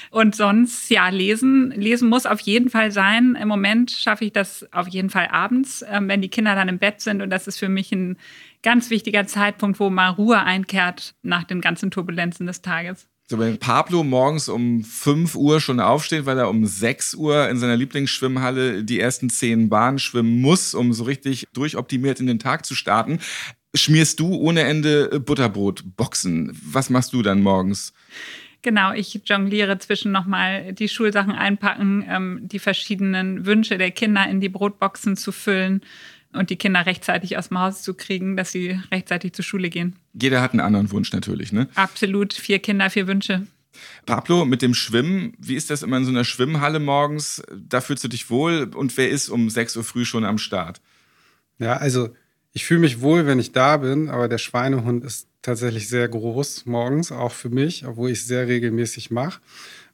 Und 0.10 0.36
sonst, 0.36 0.90
ja, 0.90 1.08
lesen. 1.08 1.72
Lesen 1.72 2.10
muss 2.10 2.26
auf 2.26 2.42
jeden 2.42 2.70
Fall 2.70 2.92
sein. 2.92 3.38
Im 3.42 3.48
Moment 3.48 3.92
schaffe 3.92 4.26
ich 4.26 4.34
das 4.34 4.68
auf 4.74 4.90
jeden 4.90 5.10
Fall 5.10 5.30
abends, 5.32 5.86
ähm, 5.88 6.10
wenn 6.10 6.22
die 6.22 6.28
Kinder 6.28 6.54
dann 6.54 6.68
im 6.68 6.80
Bett 6.80 7.00
sind. 7.00 7.22
Und 7.22 7.30
das 7.30 7.48
ist 7.48 7.60
für 7.60 7.70
mich 7.70 7.94
ein 7.94 8.18
ganz 8.62 8.90
wichtiger 8.90 9.26
Zeitpunkt, 9.26 9.80
wo 9.80 9.90
mal 9.90 10.10
Ruhe 10.10 10.40
einkehrt 10.40 11.16
nach 11.24 11.46
den 11.46 11.62
ganzen 11.62 11.92
Turbulenzen 11.92 12.46
des 12.46 12.62
Tages. 12.62 13.08
So, 13.30 13.40
wenn 13.40 13.58
Pablo 13.58 14.04
morgens 14.04 14.50
um 14.50 14.84
5 14.84 15.36
Uhr 15.36 15.62
schon 15.62 15.80
aufsteht, 15.80 16.26
weil 16.26 16.38
er 16.38 16.50
um 16.50 16.66
6 16.66 17.16
Uhr 17.16 17.48
in 17.48 17.58
seiner 17.58 17.78
Lieblingsschwimmhalle 17.78 18.84
die 18.84 19.00
ersten 19.00 19.30
10 19.30 19.70
Bahnen 19.70 20.00
schwimmen 20.00 20.42
muss, 20.42 20.74
um 20.74 20.92
so 20.92 21.06
richtig 21.06 21.48
durchoptimiert 21.54 22.20
in 22.20 22.28
den 22.28 22.40
Tag 22.40 22.66
zu 22.66 22.76
starten 22.76 23.20
schmierst 23.76 24.20
du 24.20 24.36
ohne 24.36 24.62
Ende 24.62 25.20
Butterbrotboxen. 25.20 26.58
Was 26.64 26.90
machst 26.90 27.14
du 27.14 27.22
dann 27.22 27.42
morgens? 27.42 27.94
Genau, 28.62 28.94
ich 28.94 29.20
jongliere 29.26 29.80
zwischen 29.80 30.12
nochmal 30.12 30.74
die 30.74 30.88
Schulsachen 30.88 31.32
einpacken, 31.32 32.06
ähm, 32.08 32.40
die 32.44 32.60
verschiedenen 32.60 33.46
Wünsche 33.46 33.78
der 33.78 33.92
Kinder 33.92 34.28
in 34.30 34.40
die 34.40 34.50
Brotboxen 34.50 35.18
zu 35.18 35.32
füllen 35.32 35.82
und 36.32 36.50
die 36.50 36.58
Kinder 36.58 36.86
rechtzeitig 36.86 37.38
aus 37.38 37.50
dem 37.50 37.60
Haus 37.60 37.82
zu 37.82 37.96
kriegen, 37.96 38.38
dass 38.38 38.52
sie 38.52 38.80
rechtzeitig 38.92 39.34
zur 39.34 39.44
Schule 39.44 39.70
gehen. 39.70 39.96
Jeder 40.14 40.42
hat 40.42 40.52
einen 40.52 40.60
anderen 40.60 40.92
Wunsch 40.92 41.12
natürlich, 41.12 41.52
ne? 41.52 41.70
Absolut. 41.76 42.34
Vier 42.34 42.60
Kinder, 42.60 42.90
vier 42.90 43.08
Wünsche. 43.08 43.48
Pablo, 44.06 44.46
mit 44.46 44.62
dem 44.62 44.74
Schwimmen, 44.74 45.34
wie 45.40 45.56
ist 45.56 45.70
das 45.70 45.82
immer 45.82 45.98
in 45.98 46.06
so 46.06 46.12
einer 46.12 46.24
Schwimmhalle 46.24 46.80
morgens? 46.80 47.42
Da 47.52 47.82
fühlst 47.82 48.04
du 48.04 48.10
dich 48.10 48.30
wohl 48.30 48.70
und 48.76 48.96
wer 48.98 49.10
ist 49.10 49.30
um 49.30 49.50
6 49.50 49.78
Uhr 49.78 49.84
früh 49.84 50.06
schon 50.06 50.26
am 50.26 50.38
Start? 50.38 50.82
Ja, 51.58 51.78
also 51.78 52.10
ich 52.54 52.66
fühle 52.66 52.82
mich 52.82 53.02
wohl, 53.02 53.26
wenn 53.26 53.40
ich 53.40 53.52
da 53.52 53.78
bin, 53.78 54.10
aber 54.10 54.28
der 54.28 54.38
Schweinehund 54.38 55.04
ist 55.04 55.28
tatsächlich 55.42 55.88
sehr 55.88 56.08
groß 56.08 56.66
morgens, 56.66 57.12
auch 57.12 57.32
für 57.32 57.50
mich, 57.50 57.86
obwohl 57.86 58.12
ich 58.12 58.20
es 58.20 58.28
sehr 58.28 58.48
regelmäßig 58.48 59.12
mache. 59.12 59.42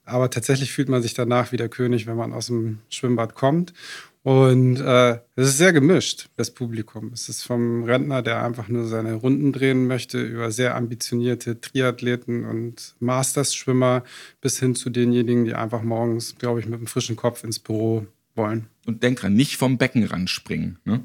Aber 0.04 0.30
tatsächlich 0.30 0.72
fühlt 0.72 0.88
man 0.88 1.02
sich 1.02 1.14
danach 1.14 1.52
wie 1.52 1.58
der 1.58 1.68
König, 1.68 2.06
wenn 2.06 2.16
man 2.16 2.32
aus 2.32 2.46
dem 2.46 2.78
Schwimmbad 2.88 3.34
kommt. 3.34 3.74
Und 4.22 4.80
äh, 4.80 5.20
es 5.36 5.48
ist 5.48 5.58
sehr 5.58 5.72
gemischt, 5.72 6.28
das 6.36 6.50
Publikum. 6.50 7.12
Es 7.12 7.28
ist 7.28 7.42
vom 7.42 7.84
Rentner, 7.84 8.22
der 8.22 8.42
einfach 8.42 8.68
nur 8.68 8.86
seine 8.86 9.14
Runden 9.14 9.52
drehen 9.52 9.86
möchte, 9.86 10.20
über 10.20 10.50
sehr 10.50 10.74
ambitionierte 10.76 11.60
Triathleten 11.60 12.44
und 12.44 12.94
Masters-Schwimmer 13.00 14.02
bis 14.40 14.58
hin 14.58 14.74
zu 14.74 14.90
denjenigen, 14.90 15.44
die 15.44 15.54
einfach 15.54 15.82
morgens, 15.82 16.36
glaube 16.38 16.60
ich, 16.60 16.66
mit 16.66 16.76
einem 16.76 16.86
frischen 16.86 17.16
Kopf 17.16 17.44
ins 17.44 17.58
Büro 17.58 18.06
wollen. 18.34 18.66
Und 18.86 19.02
denk 19.02 19.20
dran, 19.20 19.34
nicht 19.34 19.56
vom 19.56 19.78
Beckenrand 19.78 20.30
springen. 20.30 20.78
Ne? 20.84 21.04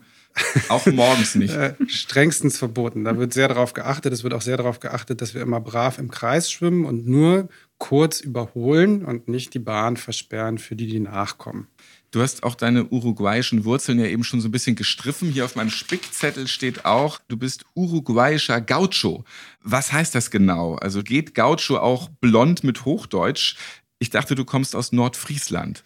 Auch 0.70 0.86
morgens 0.88 1.36
nicht. 1.36 1.54
äh, 1.54 1.76
strengstens 1.88 2.58
verboten. 2.58 3.04
Da 3.04 3.18
wird 3.18 3.34
sehr 3.34 3.48
darauf 3.48 3.74
geachtet. 3.74 4.14
Es 4.14 4.24
wird 4.24 4.34
auch 4.34 4.42
sehr 4.42 4.58
darauf 4.58 4.80
geachtet, 4.80 5.22
dass 5.22 5.34
wir 5.34 5.42
immer 5.42 5.62
brav 5.62 6.00
im 6.00 6.10
Kreis 6.10 6.52
schwimmen 6.52 6.86
und 6.86 7.08
nur 7.08 7.50
kurz 7.78 8.20
überholen 8.22 9.04
und 9.04 9.28
nicht 9.28 9.54
die 9.54 9.60
Bahn 9.60 9.98
versperren 9.98 10.58
für 10.58 10.76
die, 10.76 10.88
die 10.88 11.00
nachkommen. 11.00 11.68
Du 12.12 12.22
hast 12.22 12.44
auch 12.44 12.54
deine 12.56 12.86
uruguayischen 12.86 13.66
Wurzeln 13.66 14.00
ja 14.00 14.06
eben 14.06 14.24
schon 14.24 14.40
so 14.40 14.48
ein 14.48 14.52
bisschen 14.52 14.76
gestriffen. 14.76 15.32
Hier 15.32 15.46
auf 15.46 15.56
meinem 15.56 15.72
Spickzettel 15.72 16.48
steht 16.48 16.86
auch, 16.86 17.20
du 17.28 17.38
bist 17.38 17.66
uruguayischer 17.74 18.62
Gaucho. 18.62 19.26
Was 19.62 19.92
heißt 19.92 20.14
das 20.14 20.30
genau? 20.30 20.76
Also 20.76 21.02
geht 21.02 21.34
Gaucho 21.34 21.78
auch 21.78 22.10
blond 22.22 22.64
mit 22.64 22.86
Hochdeutsch? 22.86 23.56
Ich 23.98 24.12
dachte, 24.12 24.36
du 24.36 24.46
kommst 24.46 24.76
aus 24.76 24.92
Nordfriesland. 24.92 25.84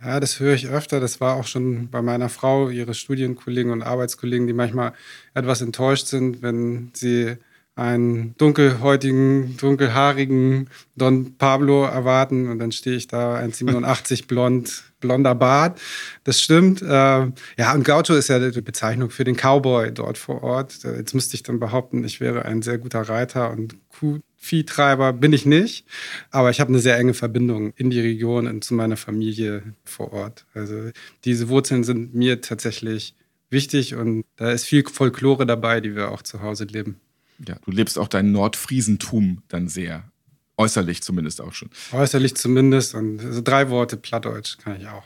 Ja, 0.00 0.20
das 0.20 0.38
höre 0.38 0.54
ich 0.54 0.68
öfter. 0.68 1.00
Das 1.00 1.20
war 1.20 1.34
auch 1.36 1.46
schon 1.46 1.90
bei 1.90 2.02
meiner 2.02 2.28
Frau, 2.28 2.68
ihre 2.68 2.94
Studienkollegen 2.94 3.72
und 3.72 3.82
Arbeitskollegen, 3.82 4.46
die 4.46 4.52
manchmal 4.52 4.92
etwas 5.34 5.60
enttäuscht 5.60 6.06
sind, 6.06 6.40
wenn 6.40 6.90
sie 6.94 7.36
einen 7.78 8.34
dunkelhäutigen, 8.38 9.56
dunkelhaarigen 9.56 10.68
Don 10.96 11.36
Pablo 11.38 11.84
erwarten 11.84 12.50
und 12.50 12.58
dann 12.58 12.72
stehe 12.72 12.96
ich 12.96 13.06
da 13.06 13.36
1,87 13.36 14.26
blond, 14.26 14.82
blonder 14.98 15.36
Bart. 15.36 15.80
Das 16.24 16.40
stimmt. 16.40 16.82
Äh, 16.82 16.86
ja, 16.86 17.74
und 17.74 17.84
Gaucho 17.84 18.14
ist 18.14 18.28
ja 18.28 18.50
die 18.50 18.60
Bezeichnung 18.62 19.10
für 19.10 19.22
den 19.22 19.36
Cowboy 19.36 19.92
dort 19.92 20.18
vor 20.18 20.42
Ort. 20.42 20.80
Jetzt 20.82 21.14
müsste 21.14 21.36
ich 21.36 21.44
dann 21.44 21.60
behaupten, 21.60 22.02
ich 22.02 22.20
wäre 22.20 22.44
ein 22.44 22.62
sehr 22.62 22.78
guter 22.78 23.02
Reiter 23.02 23.52
und 23.52 23.76
Kuhviehtreiber 23.90 25.12
bin 25.12 25.32
ich 25.32 25.46
nicht. 25.46 25.86
Aber 26.32 26.50
ich 26.50 26.58
habe 26.58 26.70
eine 26.70 26.80
sehr 26.80 26.98
enge 26.98 27.14
Verbindung 27.14 27.72
in 27.76 27.90
die 27.90 28.00
Region 28.00 28.48
und 28.48 28.64
zu 28.64 28.74
meiner 28.74 28.96
Familie 28.96 29.62
vor 29.84 30.12
Ort. 30.12 30.46
Also 30.52 30.90
diese 31.24 31.48
Wurzeln 31.48 31.84
sind 31.84 32.12
mir 32.12 32.40
tatsächlich 32.40 33.14
wichtig 33.50 33.94
und 33.94 34.24
da 34.34 34.50
ist 34.50 34.64
viel 34.64 34.84
Folklore 34.84 35.46
dabei, 35.46 35.80
die 35.80 35.94
wir 35.94 36.10
auch 36.10 36.22
zu 36.22 36.42
Hause 36.42 36.64
leben. 36.64 37.00
Ja, 37.46 37.56
du 37.64 37.70
lebst 37.70 37.98
auch 37.98 38.08
dein 38.08 38.32
Nordfriesentum 38.32 39.42
dann 39.48 39.68
sehr. 39.68 40.10
Äußerlich 40.56 41.02
zumindest 41.02 41.40
auch 41.40 41.52
schon. 41.52 41.70
Äußerlich 41.92 42.34
zumindest 42.34 42.94
und 42.94 43.20
also 43.20 43.40
drei 43.40 43.70
Worte 43.70 43.96
Plattdeutsch 43.96 44.58
kann 44.58 44.80
ich 44.80 44.88
auch. 44.88 45.04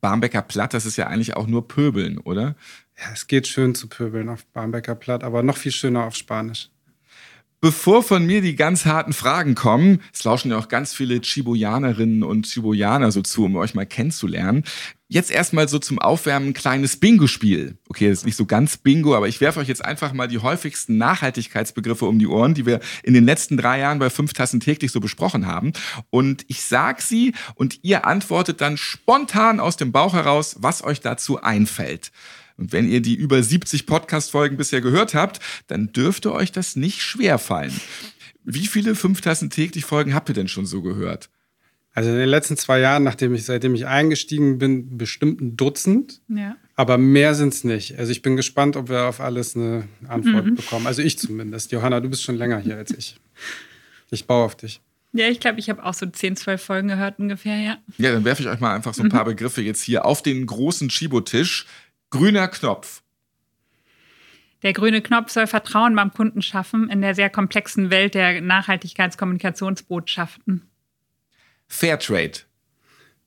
Barmbecker 0.00 0.42
Platt, 0.42 0.74
das 0.74 0.86
ist 0.86 0.96
ja 0.96 1.08
eigentlich 1.08 1.34
auch 1.34 1.46
nur 1.46 1.66
Pöbeln, 1.66 2.18
oder? 2.18 2.56
Ja, 2.98 3.12
es 3.12 3.26
geht 3.26 3.48
schön 3.48 3.74
zu 3.74 3.88
pöbeln 3.88 4.28
auf 4.28 4.44
Barmbecker 4.46 4.94
Platt, 4.94 5.24
aber 5.24 5.42
noch 5.42 5.56
viel 5.56 5.72
schöner 5.72 6.04
auf 6.04 6.14
Spanisch. 6.14 6.70
Bevor 7.60 8.02
von 8.02 8.26
mir 8.26 8.42
die 8.42 8.56
ganz 8.56 8.86
harten 8.86 9.12
Fragen 9.12 9.54
kommen, 9.54 10.02
es 10.12 10.24
lauschen 10.24 10.50
ja 10.50 10.58
auch 10.58 10.66
ganz 10.66 10.94
viele 10.94 11.20
Chiboyanerinnen 11.20 12.24
und 12.24 12.46
Chiboyaner 12.46 13.12
so 13.12 13.22
zu, 13.22 13.44
um 13.44 13.54
euch 13.54 13.74
mal 13.74 13.86
kennenzulernen. 13.86 14.64
Jetzt 15.12 15.30
erstmal 15.30 15.68
so 15.68 15.78
zum 15.78 15.98
Aufwärmen 15.98 16.48
ein 16.48 16.54
kleines 16.54 16.96
Bingo-Spiel. 16.96 17.76
Okay, 17.90 18.08
das 18.08 18.20
ist 18.20 18.24
nicht 18.24 18.36
so 18.36 18.46
ganz 18.46 18.78
Bingo, 18.78 19.14
aber 19.14 19.28
ich 19.28 19.42
werfe 19.42 19.60
euch 19.60 19.68
jetzt 19.68 19.84
einfach 19.84 20.14
mal 20.14 20.26
die 20.26 20.38
häufigsten 20.38 20.96
Nachhaltigkeitsbegriffe 20.96 22.06
um 22.06 22.18
die 22.18 22.26
Ohren, 22.26 22.54
die 22.54 22.64
wir 22.64 22.80
in 23.02 23.12
den 23.12 23.26
letzten 23.26 23.58
drei 23.58 23.80
Jahren 23.80 23.98
bei 23.98 24.08
fünf 24.08 24.32
Tassen 24.32 24.60
täglich 24.60 24.90
so 24.90 25.00
besprochen 25.00 25.46
haben. 25.46 25.74
Und 26.08 26.46
ich 26.48 26.62
sag 26.62 27.02
sie 27.02 27.34
und 27.56 27.80
ihr 27.82 28.06
antwortet 28.06 28.62
dann 28.62 28.78
spontan 28.78 29.60
aus 29.60 29.76
dem 29.76 29.92
Bauch 29.92 30.14
heraus, 30.14 30.56
was 30.60 30.82
euch 30.82 31.00
dazu 31.00 31.42
einfällt. 31.42 32.10
Und 32.56 32.72
wenn 32.72 32.88
ihr 32.88 33.02
die 33.02 33.14
über 33.14 33.42
70 33.42 33.84
Podcast-Folgen 33.84 34.56
bisher 34.56 34.80
gehört 34.80 35.12
habt, 35.12 35.40
dann 35.66 35.92
dürfte 35.92 36.32
euch 36.32 36.52
das 36.52 36.74
nicht 36.74 37.02
schwer 37.02 37.36
fallen. 37.36 37.78
Wie 38.44 38.66
viele 38.66 38.94
fünf 38.94 39.20
Tassen 39.20 39.50
täglich 39.50 39.84
Folgen 39.84 40.14
habt 40.14 40.30
ihr 40.30 40.34
denn 40.34 40.48
schon 40.48 40.64
so 40.64 40.80
gehört? 40.80 41.28
Also 41.94 42.10
in 42.10 42.16
den 42.16 42.28
letzten 42.28 42.56
zwei 42.56 42.80
Jahren, 42.80 43.02
nachdem 43.02 43.34
ich, 43.34 43.44
seitdem 43.44 43.74
ich 43.74 43.86
eingestiegen 43.86 44.58
bin, 44.58 44.96
bestimmt 44.96 45.40
ein 45.40 45.56
Dutzend. 45.56 46.20
Ja. 46.28 46.56
Aber 46.74 46.96
mehr 46.96 47.34
sind 47.34 47.52
es 47.52 47.64
nicht. 47.64 47.98
Also 47.98 48.12
ich 48.12 48.22
bin 48.22 48.36
gespannt, 48.36 48.76
ob 48.76 48.88
wir 48.88 49.04
auf 49.04 49.20
alles 49.20 49.54
eine 49.54 49.84
Antwort 50.08 50.46
mhm. 50.46 50.54
bekommen. 50.54 50.86
Also 50.86 51.02
ich 51.02 51.18
zumindest. 51.18 51.70
Johanna, 51.70 52.00
du 52.00 52.08
bist 52.08 52.22
schon 52.22 52.36
länger 52.36 52.58
hier 52.58 52.76
als 52.76 52.92
ich. 52.92 53.16
Ich 54.10 54.26
baue 54.26 54.44
auf 54.44 54.56
dich. 54.56 54.80
Ja, 55.12 55.28
ich 55.28 55.40
glaube, 55.40 55.60
ich 55.60 55.68
habe 55.68 55.84
auch 55.84 55.92
so 55.92 56.06
10, 56.06 56.36
12 56.36 56.62
Folgen 56.62 56.88
gehört 56.88 57.18
ungefähr, 57.18 57.58
ja. 57.58 57.76
Ja, 57.98 58.12
dann 58.12 58.24
werfe 58.24 58.42
ich 58.42 58.48
euch 58.48 58.60
mal 58.60 58.74
einfach 58.74 58.94
so 58.94 59.02
ein 59.02 59.10
paar 59.10 59.24
mhm. 59.24 59.30
Begriffe 59.30 59.60
jetzt 59.60 59.82
hier 59.82 60.06
auf 60.06 60.22
den 60.22 60.46
großen 60.46 60.88
Chibo-Tisch. 60.88 61.66
Grüner 62.08 62.48
Knopf. 62.48 63.02
Der 64.62 64.72
grüne 64.72 65.02
Knopf 65.02 65.30
soll 65.30 65.46
Vertrauen 65.46 65.94
beim 65.94 66.10
Kunden 66.12 66.40
schaffen 66.40 66.88
in 66.88 67.02
der 67.02 67.14
sehr 67.14 67.28
komplexen 67.28 67.90
Welt 67.90 68.14
der 68.14 68.40
Nachhaltigkeitskommunikationsbotschaften. 68.40 70.71
Fairtrade. 71.72 72.40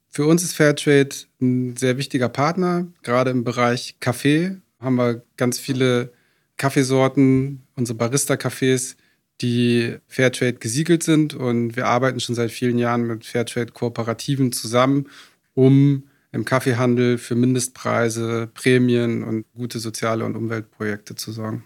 Für 0.07 0.27
uns 0.27 0.43
ist 0.43 0.53
Fairtrade 0.53 1.09
ein 1.41 1.75
sehr 1.75 1.97
wichtiger 1.97 2.29
Partner. 2.29 2.87
Gerade 3.01 3.31
im 3.31 3.43
Bereich 3.43 3.95
Kaffee 3.99 4.57
haben 4.79 4.95
wir 4.97 5.23
ganz 5.35 5.57
viele 5.57 6.13
Kaffeesorten, 6.55 7.63
unsere 7.75 7.97
Barista-Cafés, 7.97 8.97
die 9.41 9.97
Fairtrade 10.07 10.53
gesiegelt 10.59 11.01
sind. 11.01 11.33
Und 11.33 11.75
wir 11.75 11.87
arbeiten 11.87 12.19
schon 12.19 12.35
seit 12.35 12.51
vielen 12.51 12.77
Jahren 12.77 13.07
mit 13.07 13.25
Fairtrade-Kooperativen 13.25 14.51
zusammen, 14.51 15.09
um 15.55 16.03
im 16.31 16.45
Kaffeehandel 16.45 17.17
für 17.17 17.35
Mindestpreise, 17.35 18.51
Prämien 18.53 19.23
und 19.23 19.45
gute 19.55 19.79
soziale 19.79 20.23
und 20.23 20.35
Umweltprojekte 20.35 21.15
zu 21.15 21.31
sorgen. 21.31 21.65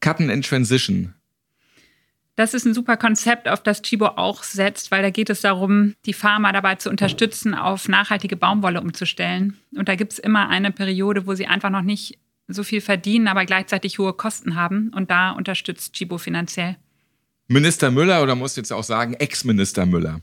Cutten 0.00 0.30
and 0.30 0.44
Transition. 0.44 1.14
Das 2.36 2.52
ist 2.52 2.66
ein 2.66 2.74
super 2.74 2.98
Konzept, 2.98 3.48
auf 3.48 3.62
das 3.62 3.80
Chibo 3.80 4.08
auch 4.08 4.42
setzt, 4.42 4.90
weil 4.90 5.02
da 5.02 5.08
geht 5.08 5.30
es 5.30 5.40
darum, 5.40 5.94
die 6.04 6.12
Farmer 6.12 6.52
dabei 6.52 6.74
zu 6.74 6.90
unterstützen, 6.90 7.54
auf 7.54 7.88
nachhaltige 7.88 8.36
Baumwolle 8.36 8.82
umzustellen. 8.82 9.56
Und 9.74 9.88
da 9.88 9.94
gibt 9.94 10.12
es 10.12 10.18
immer 10.18 10.50
eine 10.50 10.70
Periode, 10.70 11.26
wo 11.26 11.34
sie 11.34 11.46
einfach 11.46 11.70
noch 11.70 11.80
nicht 11.80 12.18
so 12.46 12.62
viel 12.62 12.82
verdienen, 12.82 13.26
aber 13.26 13.46
gleichzeitig 13.46 13.98
hohe 13.98 14.12
Kosten 14.12 14.54
haben. 14.54 14.92
Und 14.94 15.10
da 15.10 15.30
unterstützt 15.30 15.94
Chibo 15.94 16.18
finanziell. 16.18 16.76
Minister 17.48 17.90
Müller 17.90 18.22
oder 18.22 18.34
muss 18.34 18.54
jetzt 18.56 18.72
auch 18.72 18.84
sagen 18.84 19.14
Ex-Minister 19.14 19.86
Müller? 19.86 20.20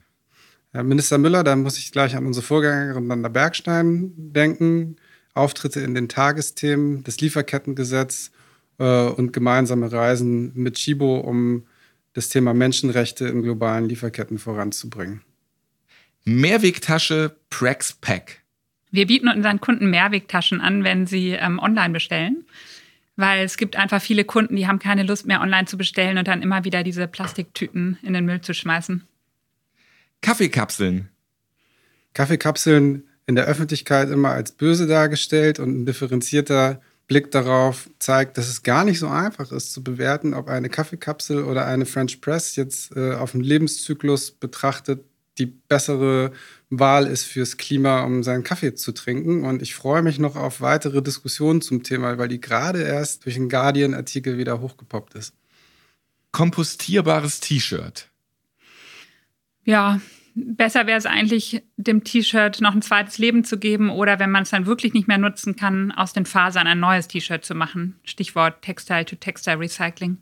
Ja, 0.71 0.83
Minister 0.83 1.17
Müller, 1.17 1.43
da 1.43 1.55
muss 1.55 1.79
ich 1.79 1.91
gleich 1.91 2.15
an 2.15 2.27
unsere 2.27 2.45
Vorgängerin 2.45 3.09
Wanda 3.09 3.29
Bergstein 3.29 4.13
denken. 4.15 4.97
Auftritte 5.33 5.79
in 5.79 5.95
den 5.95 6.09
Tagesthemen, 6.09 7.03
das 7.05 7.19
Lieferkettengesetz 7.19 8.31
äh, 8.77 9.07
und 9.07 9.33
gemeinsame 9.33 9.91
Reisen 9.91 10.51
mit 10.53 10.75
Chibo, 10.75 11.17
um 11.17 11.63
das 12.13 12.29
Thema 12.29 12.53
Menschenrechte 12.53 13.27
in 13.27 13.41
globalen 13.41 13.89
Lieferketten 13.89 14.37
voranzubringen. 14.37 15.21
Mehrwegtasche 16.23 17.35
Prex 17.49 17.93
Pack. 17.93 18.43
Wir 18.91 19.07
bieten 19.07 19.27
unseren 19.27 19.59
Kunden 19.59 19.89
Mehrwegtaschen 19.89 20.61
an, 20.61 20.83
wenn 20.83 21.07
sie 21.07 21.31
ähm, 21.31 21.59
online 21.59 21.93
bestellen. 21.93 22.45
Weil 23.15 23.43
es 23.43 23.57
gibt 23.57 23.75
einfach 23.75 24.01
viele 24.01 24.23
Kunden, 24.23 24.55
die 24.55 24.67
haben 24.67 24.79
keine 24.79 25.03
Lust 25.03 25.27
mehr 25.27 25.41
online 25.41 25.65
zu 25.65 25.77
bestellen 25.77 26.17
und 26.17 26.27
dann 26.27 26.41
immer 26.41 26.63
wieder 26.63 26.83
diese 26.83 27.07
Plastiktüten 27.07 27.97
in 28.01 28.13
den 28.13 28.25
Müll 28.25 28.41
zu 28.41 28.53
schmeißen. 28.53 29.03
Kaffeekapseln. 30.21 31.09
Kaffeekapseln 32.13 33.03
in 33.27 33.35
der 33.35 33.45
Öffentlichkeit 33.45 34.09
immer 34.09 34.29
als 34.29 34.51
böse 34.51 34.87
dargestellt 34.87 35.59
und 35.59 35.81
ein 35.81 35.85
differenzierter 35.85 36.81
Blick 37.13 37.29
darauf 37.29 37.91
zeigt, 37.99 38.39
dass 38.39 38.49
es 38.49 38.63
gar 38.63 38.83
nicht 38.83 38.97
so 38.97 39.07
einfach 39.07 39.51
ist 39.51 39.71
zu 39.71 39.83
bewerten, 39.83 40.33
ob 40.33 40.47
eine 40.47 40.67
Kaffeekapsel 40.67 41.43
oder 41.43 41.67
eine 41.67 41.85
French 41.85 42.21
Press 42.21 42.55
jetzt 42.55 42.95
äh, 42.95 43.13
auf 43.13 43.33
dem 43.33 43.41
Lebenszyklus 43.41 44.31
betrachtet 44.31 45.05
die 45.37 45.45
bessere 45.45 46.31
Wahl 46.71 47.05
ist 47.05 47.25
fürs 47.25 47.57
Klima, 47.57 48.01
um 48.01 48.23
seinen 48.23 48.43
Kaffee 48.43 48.73
zu 48.73 48.93
trinken. 48.93 49.43
Und 49.43 49.61
ich 49.61 49.75
freue 49.75 50.01
mich 50.01 50.17
noch 50.17 50.35
auf 50.35 50.59
weitere 50.61 51.03
Diskussionen 51.03 51.61
zum 51.61 51.83
Thema, 51.83 52.17
weil 52.17 52.29
die 52.29 52.41
gerade 52.41 52.81
erst 52.81 53.25
durch 53.25 53.35
einen 53.35 53.49
Guardian-Artikel 53.49 54.39
wieder 54.39 54.59
hochgepoppt 54.59 55.13
ist. 55.13 55.35
Kompostierbares 56.31 57.41
T-Shirt. 57.41 58.09
Ja, 59.65 60.01
besser 60.35 60.87
wäre 60.87 60.97
es 60.97 61.05
eigentlich, 61.05 61.63
dem 61.77 62.03
T-Shirt 62.03 62.61
noch 62.61 62.73
ein 62.73 62.81
zweites 62.81 63.17
Leben 63.17 63.43
zu 63.43 63.57
geben 63.57 63.89
oder 63.89 64.19
wenn 64.19 64.31
man 64.31 64.43
es 64.43 64.49
dann 64.49 64.65
wirklich 64.65 64.93
nicht 64.93 65.07
mehr 65.07 65.17
nutzen 65.17 65.55
kann, 65.55 65.91
aus 65.91 66.13
den 66.13 66.25
Fasern 66.25 66.67
ein 66.67 66.79
neues 66.79 67.07
T-Shirt 67.07 67.45
zu 67.45 67.55
machen. 67.55 67.99
Stichwort 68.03 68.61
Textile-to-Textile-Recycling. 68.61 70.17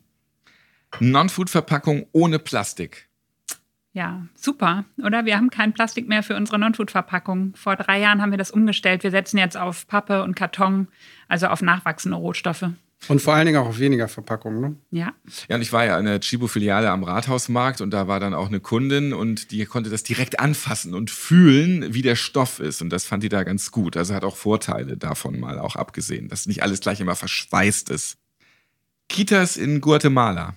Non-Food-Verpackung 1.00 2.08
ohne 2.12 2.39
Plastik. 2.39 3.08
Ja, 3.94 4.25
super, 4.36 4.86
oder? 5.03 5.25
Wir 5.25 5.36
haben 5.36 5.50
kein 5.50 5.74
Plastik 5.74 6.08
mehr 6.08 6.24
für 6.24 6.36
unsere 6.38 6.58
Non-Food-Verpackung. 6.60 7.56
Vor 7.56 7.75
drei 7.75 8.00
Jahren 8.00 8.22
haben 8.22 8.32
wir 8.32 8.38
das 8.38 8.51
umgestellt. 8.51 9.03
Wir 9.03 9.12
setzen 9.12 9.38
jetzt 9.38 9.58
auf 9.58 9.88
Pappe 9.88 10.24
und 10.24 10.36
Karton, 10.36 10.88
also 11.27 11.48
auf 11.48 11.62
nachwachsende 11.62 12.18
Rohstoffe. 12.18 12.70
Und 13.08 13.20
vor 13.20 13.34
allen 13.34 13.48
Dingen 13.48 13.58
auch 13.58 13.67
auf 13.67 13.79
weniger 13.79 14.08
Verpackungen, 14.08 14.62
ne? 14.62 14.75
Ja. 14.91 15.13
Ja, 15.50 15.55
und 15.55 15.62
ich 15.63 15.74
war 15.74 15.86
ja 15.86 15.98
in 15.98 16.05
der 16.05 16.20
Chibo-Filiale 16.20 16.89
am 16.91 17.03
Rathausmarkt 17.03 17.81
und 17.81 17.91
da 17.91 18.08
war 18.08 18.20
dann 18.20 18.36
auch 18.36 18.48
eine 18.48 18.60
Kundin 18.60 19.13
und 19.13 19.51
die 19.51 19.65
konnte 19.65 19.89
das 19.89 20.03
direkt 20.03 20.39
anfassen 20.39 20.93
und 20.93 21.10
fühlen, 21.10 21.93
wie 21.93 22.03
der 22.03 22.15
Stoff 22.15 22.60
ist. 22.60 22.81
Und 22.81 22.91
das 22.91 23.05
fand 23.05 23.24
die 23.24 23.29
da 23.29 23.43
ganz 23.43 23.72
gut. 23.72 23.98
Also 23.98 24.13
hat 24.13 24.24
auch 24.24 24.36
Vorteile 24.36 24.98
davon 24.98 25.39
mal 25.39 25.58
auch 25.58 25.75
abgesehen, 25.75 26.27
dass 26.27 26.46
nicht 26.46 26.62
alles 26.62 26.79
gleich 26.79 27.00
immer 27.00 27.15
verschweißt 27.15 27.89
ist. 27.89 28.17
Kitas 29.10 29.58
in 29.58 29.81
Guatemala. 29.81 30.55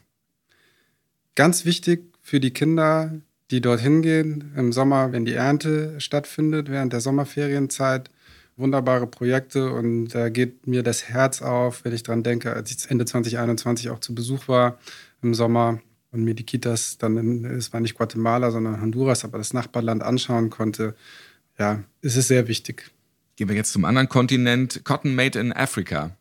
Ganz 1.35 1.65
wichtig 1.65 2.13
für 2.21 2.41
die 2.41 2.53
Kinder, 2.53 3.21
die 3.51 3.61
dorthin 3.61 4.03
gehen 4.03 4.53
im 4.55 4.73
Sommer, 4.73 5.13
wenn 5.13 5.25
die 5.25 5.35
Ernte 5.35 5.99
stattfindet, 5.99 6.71
während 6.71 6.93
der 6.93 7.01
Sommerferienzeit 7.01 8.11
wunderbare 8.57 9.07
Projekte 9.07 9.73
und 9.73 10.09
da 10.09 10.29
geht 10.29 10.67
mir 10.67 10.83
das 10.83 11.09
Herz 11.09 11.43
auf, 11.43 11.85
wenn 11.85 11.93
ich 11.93 12.03
daran 12.03 12.23
denke, 12.23 12.53
als 12.53 12.71
ich 12.71 12.91
Ende 12.91 13.05
2021 13.05 13.91
auch 13.91 13.99
zu 13.99 14.15
Besuch 14.15 14.49
war 14.49 14.79
im 15.23 15.35
Sommer 15.35 15.81
und 16.13 16.23
mir 16.23 16.35
die 16.35 16.45
Kitas 16.45 16.99
dann, 16.99 17.17
in, 17.17 17.45
es 17.45 17.73
war 17.73 17.81
nicht 17.81 17.97
Guatemala, 17.97 18.51
sondern 18.51 18.81
Honduras, 18.81 19.25
aber 19.25 19.39
das 19.39 19.53
Nachbarland 19.53 20.03
anschauen 20.03 20.51
konnte. 20.51 20.95
Ja, 21.59 21.83
es 22.03 22.17
ist 22.17 22.29
sehr 22.29 22.47
wichtig. 22.49 22.91
Gehen 23.37 23.49
wir 23.49 23.57
jetzt 23.57 23.73
zum 23.73 23.85
anderen 23.85 24.09
Kontinent, 24.09 24.85
Cotton 24.85 25.15
Made 25.15 25.39
in 25.39 25.53
Africa. 25.53 26.17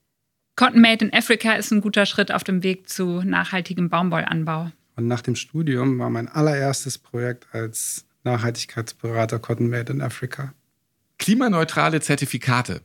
Cotton 0.55 0.81
Made 0.81 1.05
in 1.05 1.13
Africa 1.13 1.53
ist 1.53 1.71
ein 1.71 1.81
guter 1.81 2.05
Schritt 2.05 2.31
auf 2.31 2.43
dem 2.43 2.63
Weg 2.63 2.89
zu 2.89 3.21
nachhaltigem 3.23 3.89
Baumwollanbau. 3.89 4.71
Und 4.95 5.07
nach 5.07 5.21
dem 5.21 5.35
Studium 5.35 5.99
war 5.99 6.09
mein 6.09 6.27
allererstes 6.27 6.97
Projekt 6.97 7.47
als 7.53 8.05
Nachhaltigkeitsberater 8.23 9.39
Cotton 9.39 9.69
Made 9.69 9.91
in 9.91 10.01
Africa. 10.01 10.53
Klimaneutrale 11.23 12.01
Zertifikate. 12.01 12.81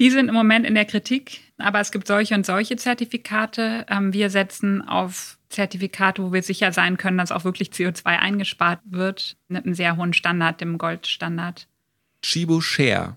Die 0.00 0.10
sind 0.10 0.28
im 0.28 0.34
Moment 0.34 0.66
in 0.66 0.74
der 0.74 0.84
Kritik, 0.84 1.40
aber 1.56 1.78
es 1.78 1.92
gibt 1.92 2.08
solche 2.08 2.34
und 2.34 2.44
solche 2.44 2.74
Zertifikate. 2.74 3.86
Ähm, 3.88 4.12
wir 4.12 4.28
setzen 4.28 4.82
auf 4.82 5.38
Zertifikate, 5.48 6.20
wo 6.20 6.32
wir 6.32 6.42
sicher 6.42 6.72
sein 6.72 6.96
können, 6.96 7.16
dass 7.16 7.30
auch 7.30 7.44
wirklich 7.44 7.68
CO2 7.68 8.06
eingespart 8.06 8.80
wird, 8.86 9.36
mit 9.46 9.64
einem 9.64 9.74
sehr 9.74 9.96
hohen 9.96 10.14
Standard, 10.14 10.60
dem 10.60 10.78
Goldstandard. 10.78 11.68
Chibo 12.22 12.60
Share. 12.60 13.16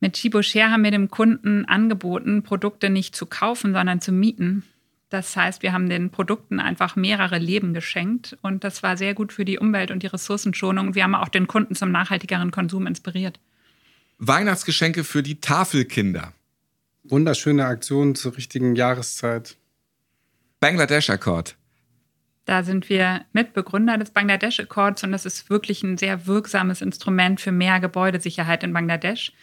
Mit 0.00 0.14
Chibo 0.14 0.40
Share 0.40 0.70
haben 0.70 0.82
wir 0.82 0.90
dem 0.90 1.10
Kunden 1.10 1.66
angeboten, 1.66 2.42
Produkte 2.42 2.88
nicht 2.88 3.14
zu 3.14 3.26
kaufen, 3.26 3.74
sondern 3.74 4.00
zu 4.00 4.10
mieten. 4.10 4.64
Das 5.12 5.36
heißt, 5.36 5.62
wir 5.62 5.74
haben 5.74 5.90
den 5.90 6.08
Produkten 6.08 6.58
einfach 6.58 6.96
mehrere 6.96 7.36
Leben 7.36 7.74
geschenkt 7.74 8.34
und 8.40 8.64
das 8.64 8.82
war 8.82 8.96
sehr 8.96 9.12
gut 9.12 9.30
für 9.30 9.44
die 9.44 9.58
Umwelt 9.58 9.90
und 9.90 10.02
die 10.02 10.06
Ressourcenschonung. 10.06 10.94
Wir 10.94 11.02
haben 11.04 11.14
auch 11.14 11.28
den 11.28 11.46
Kunden 11.46 11.74
zum 11.74 11.92
nachhaltigeren 11.92 12.50
Konsum 12.50 12.86
inspiriert. 12.86 13.38
Weihnachtsgeschenke 14.16 15.04
für 15.04 15.22
die 15.22 15.38
Tafelkinder. 15.38 16.32
Wunderschöne 17.04 17.66
Aktion 17.66 18.14
zur 18.14 18.38
richtigen 18.38 18.74
Jahreszeit. 18.74 19.58
Bangladesch-Akkord. 20.60 21.56
Da 22.46 22.62
sind 22.62 22.88
wir 22.88 23.26
Mitbegründer 23.34 23.98
des 23.98 24.12
Bangladesch-Akkords 24.12 25.04
und 25.04 25.12
das 25.12 25.26
ist 25.26 25.50
wirklich 25.50 25.82
ein 25.82 25.98
sehr 25.98 26.26
wirksames 26.26 26.80
Instrument 26.80 27.38
für 27.38 27.52
mehr 27.52 27.80
Gebäudesicherheit 27.80 28.64
in 28.64 28.72
Bangladesch. 28.72 29.34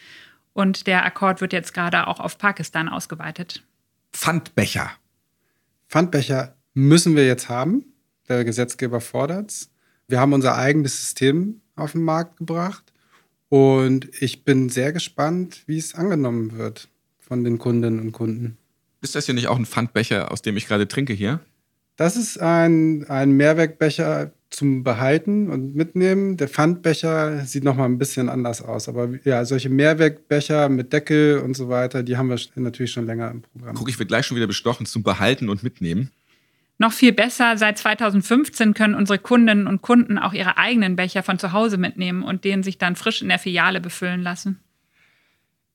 Und 0.52 0.88
der 0.88 1.04
Akkord 1.04 1.40
wird 1.40 1.52
jetzt 1.52 1.74
gerade 1.74 2.08
auch 2.08 2.18
auf 2.18 2.38
Pakistan 2.38 2.88
ausgeweitet. 2.88 3.62
Pfandbecher. 4.12 4.90
Pfandbecher 5.90 6.56
müssen 6.72 7.16
wir 7.16 7.26
jetzt 7.26 7.48
haben. 7.48 7.84
Der 8.28 8.44
Gesetzgeber 8.44 9.00
fordert 9.00 9.50
es. 9.50 9.70
Wir 10.06 10.20
haben 10.20 10.32
unser 10.32 10.56
eigenes 10.56 11.00
System 11.00 11.60
auf 11.74 11.92
den 11.92 12.02
Markt 12.02 12.36
gebracht. 12.36 12.92
Und 13.48 14.08
ich 14.22 14.44
bin 14.44 14.68
sehr 14.68 14.92
gespannt, 14.92 15.64
wie 15.66 15.78
es 15.78 15.96
angenommen 15.96 16.56
wird 16.56 16.88
von 17.18 17.42
den 17.42 17.58
Kundinnen 17.58 17.98
und 17.98 18.12
Kunden. 18.12 18.56
Ist 19.02 19.16
das 19.16 19.26
hier 19.26 19.34
nicht 19.34 19.48
auch 19.48 19.58
ein 19.58 19.66
Pfandbecher, 19.66 20.30
aus 20.30 20.42
dem 20.42 20.56
ich 20.56 20.68
gerade 20.68 20.86
trinke 20.86 21.12
hier? 21.12 21.40
Das 21.96 22.16
ist 22.16 22.38
ein, 22.40 23.04
ein 23.08 23.32
Mehrwegbecher 23.32 24.32
zum 24.50 24.82
Behalten 24.82 25.48
und 25.48 25.74
Mitnehmen. 25.74 26.36
Der 26.36 26.48
Pfandbecher 26.48 27.44
sieht 27.46 27.64
noch 27.64 27.76
mal 27.76 27.84
ein 27.84 27.98
bisschen 27.98 28.28
anders 28.28 28.62
aus. 28.62 28.88
Aber 28.88 29.08
ja, 29.24 29.44
solche 29.44 29.70
Mehrwegbecher 29.70 30.68
mit 30.68 30.92
Deckel 30.92 31.38
und 31.38 31.54
so 31.54 31.68
weiter, 31.68 32.02
die 32.02 32.16
haben 32.16 32.28
wir 32.28 32.38
natürlich 32.56 32.92
schon 32.92 33.06
länger 33.06 33.30
im 33.30 33.42
Programm. 33.42 33.76
Guck, 33.76 33.88
ich 33.88 33.98
werde 33.98 34.08
gleich 34.08 34.26
schon 34.26 34.36
wieder 34.36 34.48
bestochen 34.48 34.86
zum 34.86 35.02
Behalten 35.02 35.48
und 35.48 35.62
Mitnehmen. 35.62 36.10
Noch 36.78 36.92
viel 36.92 37.12
besser, 37.12 37.58
seit 37.58 37.76
2015 37.78 38.72
können 38.74 38.94
unsere 38.94 39.18
Kundinnen 39.18 39.66
und 39.66 39.82
Kunden 39.82 40.18
auch 40.18 40.32
ihre 40.32 40.56
eigenen 40.56 40.96
Becher 40.96 41.22
von 41.22 41.38
zu 41.38 41.52
Hause 41.52 41.76
mitnehmen 41.76 42.22
und 42.22 42.44
den 42.44 42.62
sich 42.62 42.78
dann 42.78 42.96
frisch 42.96 43.20
in 43.20 43.28
der 43.28 43.38
Filiale 43.38 43.80
befüllen 43.80 44.22
lassen. 44.22 44.60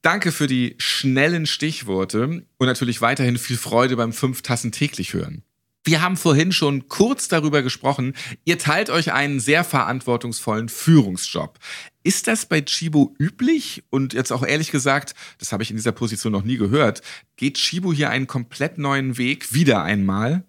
Danke 0.01 0.31
für 0.31 0.47
die 0.47 0.75
schnellen 0.79 1.45
Stichworte 1.45 2.43
und 2.57 2.67
natürlich 2.67 3.01
weiterhin 3.01 3.37
viel 3.37 3.57
Freude 3.57 3.95
beim 3.95 4.13
fünf 4.13 4.41
Tassen 4.41 4.71
täglich 4.71 5.13
hören. 5.13 5.43
Wir 5.85 6.01
haben 6.01 6.17
vorhin 6.17 6.51
schon 6.51 6.89
kurz 6.89 7.27
darüber 7.27 7.61
gesprochen. 7.61 8.15
Ihr 8.43 8.57
teilt 8.57 8.89
euch 8.89 9.13
einen 9.13 9.39
sehr 9.39 9.63
verantwortungsvollen 9.63 10.67
Führungsjob. 10.67 11.59
Ist 12.03 12.27
das 12.27 12.47
bei 12.47 12.61
Chibo 12.61 13.13
üblich? 13.19 13.83
Und 13.91 14.13
jetzt 14.13 14.31
auch 14.31 14.43
ehrlich 14.43 14.71
gesagt, 14.71 15.13
das 15.37 15.51
habe 15.51 15.61
ich 15.61 15.69
in 15.69 15.77
dieser 15.77 15.91
Position 15.91 16.33
noch 16.33 16.43
nie 16.43 16.57
gehört. 16.57 17.03
Geht 17.35 17.57
Chibo 17.57 17.93
hier 17.93 18.09
einen 18.09 18.25
komplett 18.25 18.79
neuen 18.79 19.19
Weg 19.19 19.53
wieder 19.53 19.83
einmal? 19.83 20.43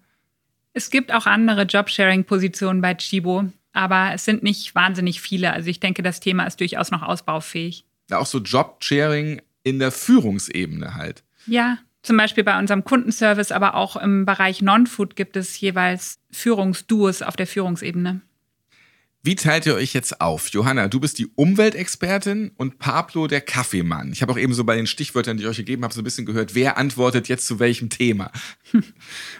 Es 0.73 0.89
gibt 0.89 1.13
auch 1.13 1.27
andere 1.27 1.63
Jobsharing-Positionen 1.63 2.81
bei 2.81 2.95
Chibo, 2.95 3.45
aber 3.73 4.13
es 4.15 4.25
sind 4.25 4.41
nicht 4.41 4.73
wahnsinnig 4.73 5.21
viele. 5.21 5.53
Also 5.53 5.69
ich 5.69 5.79
denke, 5.79 6.01
das 6.01 6.19
Thema 6.19 6.45
ist 6.45 6.59
durchaus 6.59 6.89
noch 6.89 7.03
ausbaufähig. 7.03 7.85
Ja, 8.09 8.17
auch 8.17 8.25
so 8.25 8.39
Jobsharing 8.39 9.41
in 9.63 9.77
der 9.77 9.91
Führungsebene 9.91 10.95
halt. 10.95 11.23
Ja, 11.45 11.77
zum 12.07 12.17
Beispiel 12.17 12.43
bei 12.43 12.57
unserem 12.57 12.83
Kundenservice, 12.83 13.51
aber 13.51 13.75
auch 13.75 13.95
im 13.95 14.25
Bereich 14.25 14.61
Non-Food 14.61 15.15
gibt 15.15 15.35
es 15.35 15.59
jeweils 15.59 16.19
Führungsduos 16.31 17.21
auf 17.21 17.35
der 17.35 17.47
Führungsebene. 17.47 18.21
Wie 19.23 19.35
teilt 19.35 19.65
ihr 19.65 19.75
euch 19.75 19.93
jetzt 19.93 20.21
auf? 20.21 20.47
Johanna, 20.49 20.87
du 20.87 21.01
bist 21.01 21.19
die 21.19 21.27
Umweltexpertin 21.35 22.51
und 22.55 22.79
Pablo 22.79 23.27
der 23.27 23.41
Kaffeemann. 23.41 24.13
Ich 24.13 24.21
habe 24.21 24.31
auch 24.31 24.37
eben 24.37 24.53
so 24.53 24.63
bei 24.63 24.77
den 24.77 24.87
Stichwörtern, 24.87 25.35
die 25.35 25.43
ich 25.43 25.49
euch 25.49 25.57
gegeben 25.57 25.83
habe, 25.83 25.93
so 25.93 25.99
ein 25.99 26.05
bisschen 26.05 26.25
gehört, 26.25 26.55
wer 26.55 26.77
antwortet 26.77 27.27
jetzt 27.27 27.45
zu 27.45 27.59
welchem 27.59 27.89
Thema. 27.89 28.31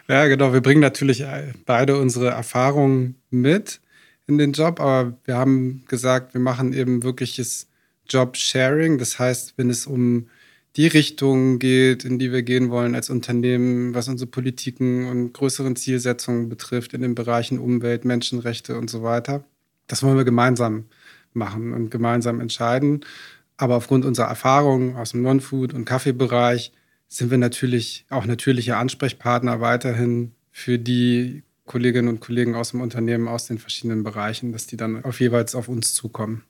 Ja, 0.09 0.27
genau. 0.27 0.51
Wir 0.51 0.61
bringen 0.61 0.81
natürlich 0.81 1.23
beide 1.65 1.97
unsere 1.97 2.29
Erfahrungen 2.29 3.15
mit 3.29 3.81
in 4.25 4.37
den 4.37 4.51
Job, 4.53 4.79
aber 4.79 5.17
wir 5.25 5.35
haben 5.35 5.85
gesagt, 5.87 6.33
wir 6.33 6.41
machen 6.41 6.73
eben 6.73 7.03
wirkliches 7.03 7.69
Job-Sharing. 8.09 8.97
Das 8.97 9.19
heißt, 9.19 9.53
wenn 9.57 9.69
es 9.69 9.85
um 9.85 10.27
die 10.77 10.87
Richtung 10.87 11.57
geht, 11.57 12.05
in 12.05 12.19
die 12.19 12.31
wir 12.31 12.43
gehen 12.43 12.69
wollen 12.69 12.93
als 12.93 13.09
Unternehmen, 13.09 13.95
was 13.95 14.07
unsere 14.07 14.29
Politiken 14.29 15.07
und 15.07 15.33
größeren 15.33 15.75
Zielsetzungen 15.75 16.49
betrifft 16.49 16.93
in 16.93 17.01
den 17.01 17.15
Bereichen 17.15 17.57
Umwelt, 17.57 18.05
Menschenrechte 18.05 18.77
und 18.77 18.89
so 18.89 19.01
weiter, 19.01 19.43
das 19.87 20.03
wollen 20.03 20.17
wir 20.17 20.25
gemeinsam 20.25 20.85
machen 21.33 21.73
und 21.73 21.89
gemeinsam 21.89 22.39
entscheiden. 22.39 23.03
Aber 23.57 23.75
aufgrund 23.75 24.05
unserer 24.05 24.27
Erfahrungen 24.27 24.95
aus 24.95 25.11
dem 25.11 25.23
Non-Food- 25.23 25.73
und 25.73 25.85
Kaffeebereich 25.85 26.71
sind 27.07 27.31
wir 27.31 27.39
natürlich 27.39 28.05
auch 28.09 28.25
natürliche 28.25 28.77
Ansprechpartner 28.77 29.61
weiterhin 29.61 30.33
für 30.51 30.77
die 30.77 31.43
Kolleginnen 31.65 32.07
und 32.07 32.19
Kollegen 32.19 32.55
aus 32.55 32.71
dem 32.71 32.81
Unternehmen, 32.81 33.27
aus 33.27 33.47
den 33.47 33.57
verschiedenen 33.57 34.03
Bereichen, 34.03 34.51
dass 34.51 34.67
die 34.67 34.77
dann 34.77 35.03
auf 35.03 35.19
jeweils 35.19 35.55
auf 35.55 35.69
uns 35.69 35.93
zukommen. 35.93 36.43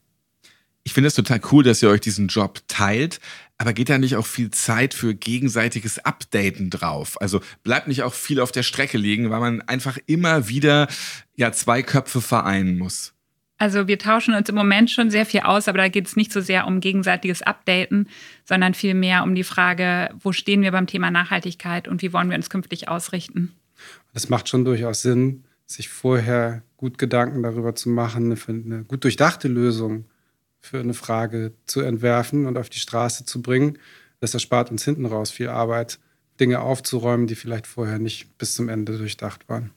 Ich 0.87 0.93
finde 0.93 1.09
es 1.09 1.15
total 1.15 1.41
cool, 1.51 1.65
dass 1.65 1.83
ihr 1.83 1.89
euch 1.89 1.99
diesen 1.99 2.29
Job 2.29 2.61
teilt, 2.69 3.19
aber 3.57 3.73
geht 3.73 3.89
da 3.89 3.97
nicht 3.97 4.15
auch 4.15 4.25
viel 4.25 4.51
Zeit 4.51 4.93
für 4.93 5.13
gegenseitiges 5.13 5.99
Updaten 5.99 6.69
drauf? 6.69 7.19
Also 7.19 7.41
bleibt 7.61 7.89
nicht 7.89 8.03
auch 8.03 8.13
viel 8.13 8.39
auf 8.39 8.53
der 8.53 8.63
Strecke 8.63 8.97
liegen, 8.97 9.29
weil 9.29 9.41
man 9.41 9.59
einfach 9.63 9.97
immer 10.05 10.47
wieder 10.47 10.87
ja 11.35 11.51
zwei 11.51 11.83
Köpfe 11.83 12.21
vereinen 12.21 12.77
muss. 12.77 13.13
Also 13.57 13.89
wir 13.89 13.99
tauschen 13.99 14.33
uns 14.33 14.47
im 14.47 14.55
Moment 14.55 14.89
schon 14.89 15.11
sehr 15.11 15.25
viel 15.25 15.41
aus, 15.41 15.67
aber 15.67 15.79
da 15.79 15.89
geht 15.89 16.07
es 16.07 16.15
nicht 16.15 16.31
so 16.31 16.39
sehr 16.39 16.65
um 16.65 16.79
gegenseitiges 16.79 17.41
Updaten, 17.41 18.07
sondern 18.45 18.73
vielmehr 18.73 19.23
um 19.23 19.35
die 19.35 19.43
Frage, 19.43 20.11
wo 20.17 20.31
stehen 20.31 20.61
wir 20.61 20.71
beim 20.71 20.87
Thema 20.87 21.11
Nachhaltigkeit 21.11 21.89
und 21.89 22.01
wie 22.01 22.13
wollen 22.13 22.29
wir 22.29 22.37
uns 22.37 22.49
künftig 22.49 22.87
ausrichten. 22.87 23.51
Es 24.13 24.29
macht 24.29 24.47
schon 24.47 24.63
durchaus 24.63 25.01
Sinn, 25.01 25.43
sich 25.65 25.89
vorher 25.89 26.63
gut 26.77 26.97
Gedanken 26.97 27.43
darüber 27.43 27.75
zu 27.75 27.89
machen, 27.89 28.31
eine, 28.31 28.39
eine 28.47 28.85
gut 28.85 29.03
durchdachte 29.03 29.49
Lösung 29.49 30.05
für 30.67 30.79
eine 30.79 30.93
Frage 30.93 31.53
zu 31.65 31.81
entwerfen 31.81 32.45
und 32.45 32.57
auf 32.57 32.69
die 32.69 32.79
Straße 32.79 33.25
zu 33.25 33.41
bringen. 33.41 33.79
Das 34.19 34.33
erspart 34.33 34.71
uns 34.71 34.83
hinten 34.83 35.05
raus 35.05 35.31
viel 35.31 35.49
Arbeit, 35.49 35.99
Dinge 36.39 36.59
aufzuräumen, 36.59 37.27
die 37.27 37.35
vielleicht 37.35 37.67
vorher 37.67 37.99
nicht 37.99 38.37
bis 38.37 38.53
zum 38.53 38.69
Ende 38.69 38.97
durchdacht 38.97 39.47
waren. 39.47 39.71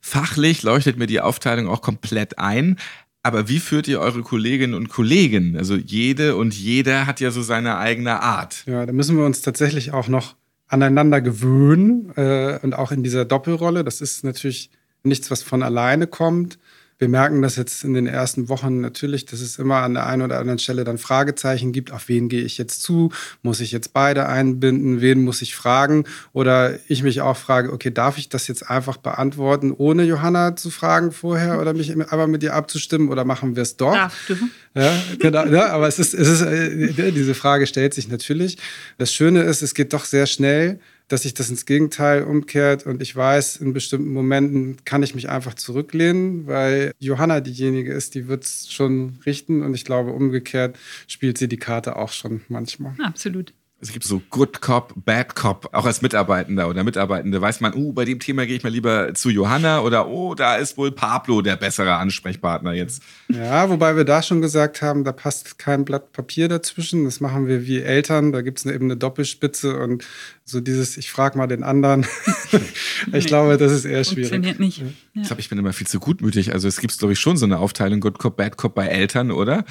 Fachlich 0.00 0.62
leuchtet 0.62 0.98
mir 0.98 1.06
die 1.06 1.20
Aufteilung 1.20 1.68
auch 1.68 1.80
komplett 1.80 2.38
ein. 2.38 2.76
Aber 3.22 3.48
wie 3.48 3.60
führt 3.60 3.86
ihr 3.86 4.00
eure 4.00 4.22
Kolleginnen 4.22 4.74
und 4.74 4.88
Kollegen? 4.88 5.56
Also 5.56 5.76
jede 5.76 6.36
und 6.36 6.54
jeder 6.54 7.06
hat 7.06 7.20
ja 7.20 7.30
so 7.30 7.40
seine 7.40 7.78
eigene 7.78 8.20
Art. 8.20 8.64
Ja, 8.66 8.84
da 8.84 8.92
müssen 8.92 9.16
wir 9.16 9.24
uns 9.24 9.42
tatsächlich 9.42 9.92
auch 9.92 10.08
noch 10.08 10.34
aneinander 10.66 11.20
gewöhnen 11.20 12.12
äh, 12.16 12.58
und 12.62 12.74
auch 12.74 12.90
in 12.90 13.04
dieser 13.04 13.24
Doppelrolle. 13.24 13.84
Das 13.84 14.00
ist 14.00 14.24
natürlich 14.24 14.70
nichts, 15.04 15.30
was 15.30 15.42
von 15.42 15.62
alleine 15.62 16.08
kommt. 16.08 16.58
Wir 17.02 17.08
merken 17.08 17.42
das 17.42 17.56
jetzt 17.56 17.82
in 17.82 17.94
den 17.94 18.06
ersten 18.06 18.48
Wochen 18.48 18.80
natürlich, 18.80 19.26
dass 19.26 19.40
es 19.40 19.58
immer 19.58 19.78
an 19.78 19.94
der 19.94 20.06
einen 20.06 20.22
oder 20.22 20.38
anderen 20.38 20.60
Stelle 20.60 20.84
dann 20.84 20.98
Fragezeichen 20.98 21.72
gibt. 21.72 21.90
Auf 21.90 22.08
wen 22.08 22.28
gehe 22.28 22.42
ich 22.42 22.58
jetzt 22.58 22.80
zu? 22.80 23.10
Muss 23.42 23.58
ich 23.58 23.72
jetzt 23.72 23.92
beide 23.92 24.28
einbinden? 24.28 25.00
Wen 25.00 25.24
muss 25.24 25.42
ich 25.42 25.56
fragen? 25.56 26.04
Oder 26.32 26.78
ich 26.86 27.02
mich 27.02 27.20
auch 27.20 27.36
frage, 27.36 27.72
okay, 27.72 27.90
darf 27.90 28.18
ich 28.18 28.28
das 28.28 28.46
jetzt 28.46 28.70
einfach 28.70 28.98
beantworten, 28.98 29.74
ohne 29.76 30.04
Johanna 30.04 30.54
zu 30.54 30.70
fragen 30.70 31.10
vorher 31.10 31.60
oder 31.60 31.74
mich 31.74 31.92
aber 32.12 32.28
mit 32.28 32.44
ihr 32.44 32.54
abzustimmen? 32.54 33.08
Oder 33.08 33.24
machen 33.24 33.56
wir 33.56 33.64
es 33.64 33.76
doch? 33.76 33.94
Darfst 33.94 34.28
du. 34.28 34.36
Ja, 34.76 34.92
genau. 35.18 35.44
Ja, 35.46 35.70
aber 35.70 35.88
es 35.88 35.98
ist, 35.98 36.14
es 36.14 36.28
ist, 36.28 36.42
äh, 36.42 37.10
diese 37.10 37.34
Frage 37.34 37.66
stellt 37.66 37.94
sich 37.94 38.06
natürlich. 38.06 38.58
Das 38.98 39.12
Schöne 39.12 39.42
ist, 39.42 39.60
es 39.62 39.74
geht 39.74 39.92
doch 39.92 40.04
sehr 40.04 40.26
schnell 40.26 40.78
dass 41.12 41.22
sich 41.22 41.34
das 41.34 41.50
ins 41.50 41.66
Gegenteil 41.66 42.22
umkehrt 42.22 42.86
und 42.86 43.02
ich 43.02 43.14
weiß, 43.14 43.56
in 43.56 43.74
bestimmten 43.74 44.12
Momenten 44.12 44.78
kann 44.86 45.02
ich 45.02 45.14
mich 45.14 45.28
einfach 45.28 45.52
zurücklehnen, 45.52 46.46
weil 46.46 46.92
Johanna 46.98 47.40
diejenige 47.40 47.92
ist, 47.92 48.14
die 48.14 48.28
wird 48.28 48.44
es 48.44 48.72
schon 48.72 49.18
richten 49.26 49.62
und 49.62 49.74
ich 49.74 49.84
glaube, 49.84 50.12
umgekehrt 50.12 50.78
spielt 51.06 51.36
sie 51.36 51.48
die 51.48 51.58
Karte 51.58 51.96
auch 51.96 52.12
schon 52.12 52.40
manchmal. 52.48 52.94
Absolut 53.02 53.52
es 53.82 53.90
gibt 53.90 54.04
so 54.04 54.22
Good 54.30 54.60
Cop, 54.60 54.94
Bad 54.94 55.34
Cop, 55.34 55.68
auch 55.72 55.84
als 55.84 56.02
Mitarbeitender 56.02 56.68
oder 56.68 56.84
Mitarbeitende 56.84 57.40
weiß 57.40 57.60
man, 57.60 57.74
oh, 57.74 57.92
bei 57.92 58.04
dem 58.04 58.20
Thema 58.20 58.46
gehe 58.46 58.56
ich 58.56 58.62
mal 58.62 58.70
lieber 58.70 59.12
zu 59.12 59.28
Johanna 59.28 59.80
oder 59.80 60.06
oh, 60.06 60.36
da 60.36 60.54
ist 60.54 60.78
wohl 60.78 60.92
Pablo 60.92 61.42
der 61.42 61.56
bessere 61.56 61.94
Ansprechpartner 61.96 62.74
jetzt. 62.74 63.02
Ja, 63.28 63.68
wobei 63.68 63.96
wir 63.96 64.04
da 64.04 64.22
schon 64.22 64.40
gesagt 64.40 64.82
haben, 64.82 65.02
da 65.02 65.10
passt 65.10 65.58
kein 65.58 65.84
Blatt 65.84 66.12
Papier 66.12 66.46
dazwischen. 66.46 67.04
Das 67.06 67.20
machen 67.20 67.48
wir 67.48 67.66
wie 67.66 67.80
Eltern. 67.80 68.30
Da 68.30 68.42
gibt 68.42 68.60
es 68.60 68.66
eben 68.66 68.84
eine 68.84 68.96
Doppelspitze 68.96 69.76
und 69.76 70.04
So 70.44 70.60
dieses, 70.60 70.96
ich 70.96 71.10
frage 71.10 71.38
mal 71.38 71.46
den 71.46 71.62
anderen. 71.62 72.04
ich 72.52 73.12
nee, 73.12 73.20
glaube, 73.20 73.56
das 73.58 73.70
ist 73.70 73.84
eher 73.84 74.02
schwierig. 74.02 74.30
Funktioniert 74.30 74.58
nicht. 74.58 74.78
Ja. 74.78 74.86
Ich 75.14 75.26
glaube, 75.28 75.40
ich 75.40 75.48
bin 75.48 75.58
immer 75.58 75.72
viel 75.72 75.86
zu 75.86 76.00
gutmütig. 76.00 76.52
Also 76.52 76.66
es 76.66 76.80
gibt, 76.80 76.98
glaube 76.98 77.12
ich, 77.12 77.20
schon 77.20 77.36
so 77.36 77.46
eine 77.46 77.58
Aufteilung 77.58 78.00
Good 78.00 78.18
Cop, 78.18 78.36
Bad 78.36 78.56
Cop 78.56 78.74
bei 78.74 78.86
Eltern, 78.86 79.30
oder? 79.30 79.64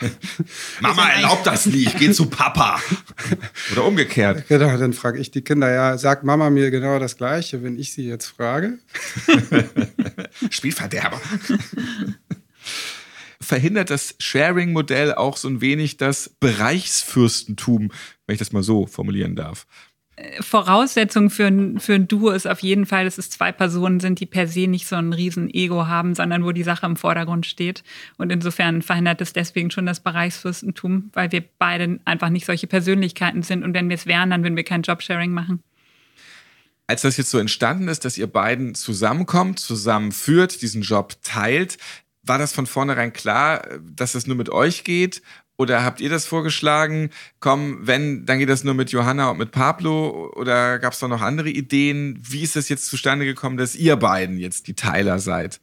Mama 0.80 1.08
erlaubt 1.08 1.46
das 1.46 1.66
nicht, 1.66 1.88
ich 1.88 1.96
gehe 1.98 2.12
zu 2.12 2.26
Papa. 2.26 2.80
Oder 3.72 3.84
umgekehrt. 3.84 4.46
Genau, 4.48 4.76
dann 4.76 4.92
frage 4.92 5.18
ich 5.18 5.32
die 5.32 5.42
Kinder, 5.42 5.72
ja, 5.72 5.98
sagt 5.98 6.22
Mama 6.22 6.50
mir 6.50 6.70
genau 6.70 7.00
das 7.00 7.16
Gleiche, 7.16 7.64
wenn 7.64 7.76
ich 7.78 7.92
sie 7.92 8.06
jetzt 8.06 8.26
frage? 8.26 8.78
Spielverderber. 10.50 11.20
Verhindert 13.40 13.90
das 13.90 14.14
Sharing-Modell 14.18 15.14
auch 15.14 15.36
so 15.36 15.48
ein 15.48 15.60
wenig 15.60 15.96
das 15.96 16.30
Bereichsfürstentum, 16.40 17.92
wenn 18.26 18.34
ich 18.34 18.38
das 18.38 18.52
mal 18.52 18.62
so 18.62 18.86
formulieren 18.86 19.36
darf? 19.36 19.66
Voraussetzung 20.40 21.28
für 21.28 21.46
ein, 21.46 21.78
für 21.78 21.94
ein 21.94 22.08
Duo 22.08 22.30
ist 22.30 22.46
auf 22.46 22.60
jeden 22.60 22.86
Fall, 22.86 23.04
dass 23.04 23.18
es 23.18 23.28
zwei 23.28 23.52
Personen 23.52 24.00
sind, 24.00 24.18
die 24.18 24.26
per 24.26 24.48
se 24.48 24.66
nicht 24.66 24.86
so 24.86 24.96
ein 24.96 25.12
riesen 25.12 25.52
Ego 25.52 25.86
haben, 25.86 26.14
sondern 26.14 26.42
wo 26.42 26.52
die 26.52 26.62
Sache 26.62 26.86
im 26.86 26.96
Vordergrund 26.96 27.44
steht. 27.44 27.84
Und 28.16 28.32
insofern 28.32 28.80
verhindert 28.80 29.20
es 29.20 29.34
deswegen 29.34 29.70
schon 29.70 29.84
das 29.84 30.00
Bereichsfürstentum, 30.00 31.10
weil 31.12 31.32
wir 31.32 31.44
beide 31.58 32.00
einfach 32.06 32.30
nicht 32.30 32.46
solche 32.46 32.66
Persönlichkeiten 32.66 33.42
sind. 33.42 33.62
Und 33.62 33.74
wenn 33.74 33.90
wir 33.90 33.96
es 33.96 34.06
wären, 34.06 34.30
dann 34.30 34.42
würden 34.42 34.56
wir 34.56 34.64
kein 34.64 34.82
Jobsharing 34.82 35.32
machen. 35.32 35.62
Als 36.86 37.02
das 37.02 37.18
jetzt 37.18 37.30
so 37.30 37.38
entstanden 37.38 37.88
ist, 37.88 38.04
dass 38.04 38.16
ihr 38.16 38.28
beiden 38.28 38.74
zusammenkommt, 38.74 39.58
zusammenführt, 39.58 40.62
diesen 40.62 40.82
Job 40.82 41.16
teilt, 41.22 41.78
war 42.26 42.38
das 42.38 42.52
von 42.52 42.66
vornherein 42.66 43.12
klar, 43.12 43.66
dass 43.80 44.14
es 44.14 44.26
nur 44.26 44.36
mit 44.36 44.50
euch 44.50 44.84
geht? 44.84 45.22
Oder 45.58 45.84
habt 45.84 46.00
ihr 46.00 46.10
das 46.10 46.26
vorgeschlagen? 46.26 47.10
Komm, 47.40 47.86
wenn, 47.86 48.26
dann 48.26 48.38
geht 48.38 48.50
das 48.50 48.62
nur 48.62 48.74
mit 48.74 48.90
Johanna 48.90 49.30
und 49.30 49.38
mit 49.38 49.52
Pablo? 49.52 50.30
Oder 50.36 50.78
gab 50.78 50.92
es 50.92 50.98
da 50.98 51.08
noch 51.08 51.22
andere 51.22 51.48
Ideen? 51.48 52.18
Wie 52.22 52.42
ist 52.42 52.56
das 52.56 52.68
jetzt 52.68 52.86
zustande 52.86 53.24
gekommen, 53.24 53.56
dass 53.56 53.74
ihr 53.74 53.96
beiden 53.96 54.38
jetzt 54.38 54.66
die 54.66 54.74
Teiler 54.74 55.18
seid? 55.18 55.60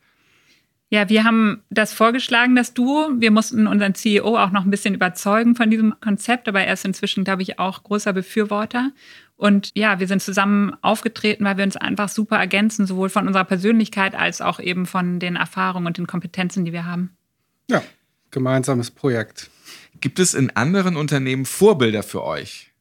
Ja, 0.93 1.09
wir 1.09 1.23
haben 1.23 1.63
das 1.71 1.91
vorgeschlagen, 1.91 2.55
das 2.55 2.75
Duo. 2.75 3.09
Wir 3.17 3.31
mussten 3.31 3.65
unseren 3.65 3.95
CEO 3.95 4.37
auch 4.37 4.51
noch 4.51 4.63
ein 4.63 4.69
bisschen 4.69 4.93
überzeugen 4.93 5.55
von 5.55 5.71
diesem 5.71 5.99
Konzept, 5.99 6.47
aber 6.47 6.61
er 6.61 6.73
ist 6.73 6.85
inzwischen, 6.85 7.23
glaube 7.23 7.41
ich, 7.41 7.57
auch 7.57 7.81
großer 7.81 8.13
Befürworter. 8.13 8.91
Und 9.35 9.71
ja, 9.73 9.99
wir 9.99 10.05
sind 10.05 10.21
zusammen 10.21 10.75
aufgetreten, 10.83 11.45
weil 11.45 11.57
wir 11.57 11.63
uns 11.63 11.77
einfach 11.77 12.09
super 12.09 12.37
ergänzen, 12.37 12.85
sowohl 12.85 13.09
von 13.09 13.25
unserer 13.25 13.43
Persönlichkeit 13.43 14.13
als 14.13 14.39
auch 14.39 14.59
eben 14.59 14.85
von 14.85 15.19
den 15.19 15.35
Erfahrungen 15.35 15.87
und 15.87 15.97
den 15.97 16.05
Kompetenzen, 16.05 16.63
die 16.63 16.73
wir 16.73 16.85
haben. 16.85 17.17
Ja, 17.71 17.81
gemeinsames 18.29 18.91
Projekt. 18.91 19.49
Gibt 19.99 20.19
es 20.19 20.35
in 20.35 20.55
anderen 20.55 20.95
Unternehmen 20.95 21.45
Vorbilder 21.45 22.03
für 22.03 22.23
euch? 22.23 22.71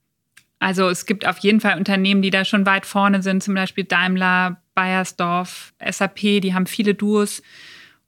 Also 0.59 0.91
es 0.91 1.07
gibt 1.07 1.27
auf 1.27 1.39
jeden 1.39 1.61
Fall 1.61 1.79
Unternehmen, 1.79 2.21
die 2.21 2.29
da 2.29 2.45
schon 2.45 2.67
weit 2.67 2.85
vorne 2.85 3.23
sind, 3.23 3.43
zum 3.43 3.55
Beispiel 3.55 3.85
Daimler, 3.85 4.61
Bayersdorf, 4.75 5.73
SAP, 5.83 6.43
die 6.43 6.53
haben 6.53 6.67
viele 6.67 6.95
Duos. 6.95 7.41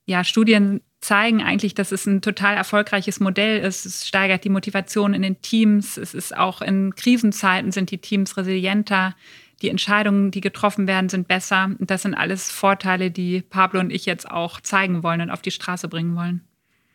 Ja, 0.06 0.24
Studien 0.24 0.80
zeigen 1.00 1.42
eigentlich, 1.42 1.74
dass 1.74 1.92
es 1.92 2.06
ein 2.06 2.22
total 2.22 2.56
erfolgreiches 2.56 3.20
Modell 3.20 3.60
ist. 3.60 3.84
Es 3.86 4.06
steigert 4.06 4.44
die 4.44 4.50
Motivation 4.50 5.14
in 5.14 5.22
den 5.22 5.40
Teams. 5.42 5.96
Es 5.96 6.14
ist 6.14 6.36
auch 6.36 6.62
in 6.62 6.94
Krisenzeiten 6.94 7.72
sind 7.72 7.90
die 7.90 7.98
Teams 7.98 8.36
resilienter. 8.36 9.14
Die 9.62 9.68
Entscheidungen, 9.68 10.30
die 10.30 10.40
getroffen 10.40 10.86
werden, 10.86 11.08
sind 11.08 11.28
besser. 11.28 11.70
Und 11.78 11.90
das 11.90 12.02
sind 12.02 12.14
alles 12.14 12.50
Vorteile, 12.50 13.10
die 13.10 13.42
Pablo 13.42 13.80
und 13.80 13.90
ich 13.90 14.06
jetzt 14.06 14.30
auch 14.30 14.60
zeigen 14.60 15.02
wollen 15.02 15.20
und 15.20 15.30
auf 15.30 15.42
die 15.42 15.50
Straße 15.50 15.88
bringen 15.88 16.16
wollen 16.16 16.42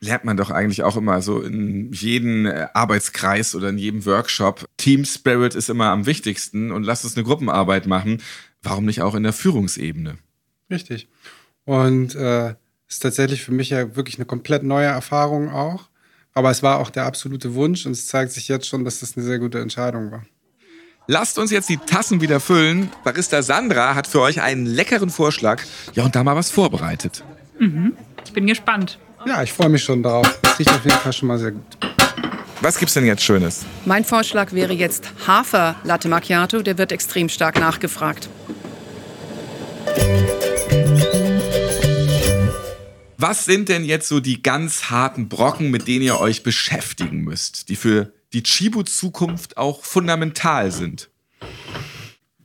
lernt 0.02 0.24
man 0.24 0.38
doch 0.38 0.50
eigentlich 0.50 0.84
auch 0.84 0.96
immer 0.96 1.22
so 1.22 1.42
in 1.42 1.92
jedem 1.92 2.46
äh, 2.46 2.68
Arbeitskreis 2.74 3.56
oder 3.56 3.70
in 3.70 3.78
jedem 3.78 4.06
Workshop. 4.06 4.66
Team 4.78 5.06
Spirit 5.06 5.56
ist 5.56 5.70
immer 5.70 5.88
am 5.88 6.06
wichtigsten 6.06 6.72
und 6.72 6.84
lasst 6.84 7.04
uns 7.04 7.16
eine 7.16 7.26
Gruppenarbeit 7.26 7.86
machen. 7.86 8.22
Warum 8.62 8.86
nicht 8.86 9.02
auch 9.02 9.16
in 9.16 9.24
der 9.24 9.34
Führungsebene? 9.34 10.18
Richtig. 10.70 11.10
Und 11.66 12.16
äh, 12.16 12.56
ist 12.90 13.00
tatsächlich 13.00 13.44
für 13.44 13.52
mich 13.52 13.70
ja 13.70 13.96
wirklich 13.96 14.18
eine 14.18 14.26
komplett 14.26 14.64
neue 14.64 14.88
Erfahrung 14.88 15.52
auch. 15.52 15.90
Aber 16.34 16.52
es 16.52 16.64
war 16.64 16.80
auch 16.80 16.90
der 16.90 17.06
absolute 17.06 17.54
Wunsch 17.54 17.86
und 17.86 17.94
es 17.94 18.08
zeigt 18.08 18.32
sich 18.32 18.48
jetzt 18.48 18.68
schon, 18.68 18.84
dass 18.84 19.00
das 19.00 19.16
eine 19.16 19.26
sehr 19.26 19.40
gute 19.40 19.60
Entscheidung 19.60 20.12
war. 20.12 20.24
Lasst 21.08 21.40
uns 21.40 21.52
jetzt 21.52 21.70
die 21.70 21.78
Tassen 21.78 22.22
wieder 22.22 22.40
füllen. 22.40 22.92
Barista 23.04 23.42
Sandra 23.42 23.96
hat 23.96 24.06
für 24.06 24.22
euch 24.22 24.42
einen 24.42 24.66
leckeren 24.66 25.10
Vorschlag. 25.10 25.64
Ja, 25.94 26.04
und 26.04 26.16
da 26.16 26.24
mal 26.24 26.36
was 26.36 26.52
vorbereitet. 26.52 27.24
Mhm. 27.58 27.94
Ich 28.26 28.34
bin 28.34 28.46
gespannt. 28.46 29.00
Ja, 29.26 29.42
ich 29.42 29.52
freue 29.52 29.70
mich 29.70 29.84
schon 29.84 30.04
drauf. 30.04 30.40
Das 30.44 30.60
riecht 30.60 30.70
auf 30.70 30.84
jeden 30.84 30.98
Fall 30.98 31.14
schon 31.14 31.28
mal 31.28 31.40
sehr 31.40 31.52
gut. 31.52 31.78
Was 32.62 32.78
gibt's 32.78 32.94
denn 32.94 33.06
jetzt 33.06 33.24
Schönes? 33.24 33.66
Mein 33.86 34.06
Vorschlag 34.06 34.52
wäre 34.52 34.74
jetzt 34.74 35.12
Hafer 35.26 35.76
Latte 35.84 36.10
Macchiato. 36.10 36.62
Der 36.62 36.78
wird 36.78 36.92
extrem 36.92 37.28
stark 37.28 37.60
nachgefragt. 37.60 38.30
Was 43.22 43.44
sind 43.44 43.68
denn 43.68 43.84
jetzt 43.84 44.08
so 44.08 44.22
die 44.22 44.42
ganz 44.42 44.92
harten 44.92 45.28
Brocken, 45.28 45.72
mit 45.72 45.90
denen 45.90 46.04
ihr 46.04 46.22
euch 46.22 46.42
beschäftigen 46.42 47.20
müsst, 47.20 47.68
die 47.68 47.76
für 47.76 48.14
die 48.32 48.44
Chibo-Zukunft 48.44 49.58
auch 49.58 49.84
fundamental 49.84 50.72
sind? 50.72 51.10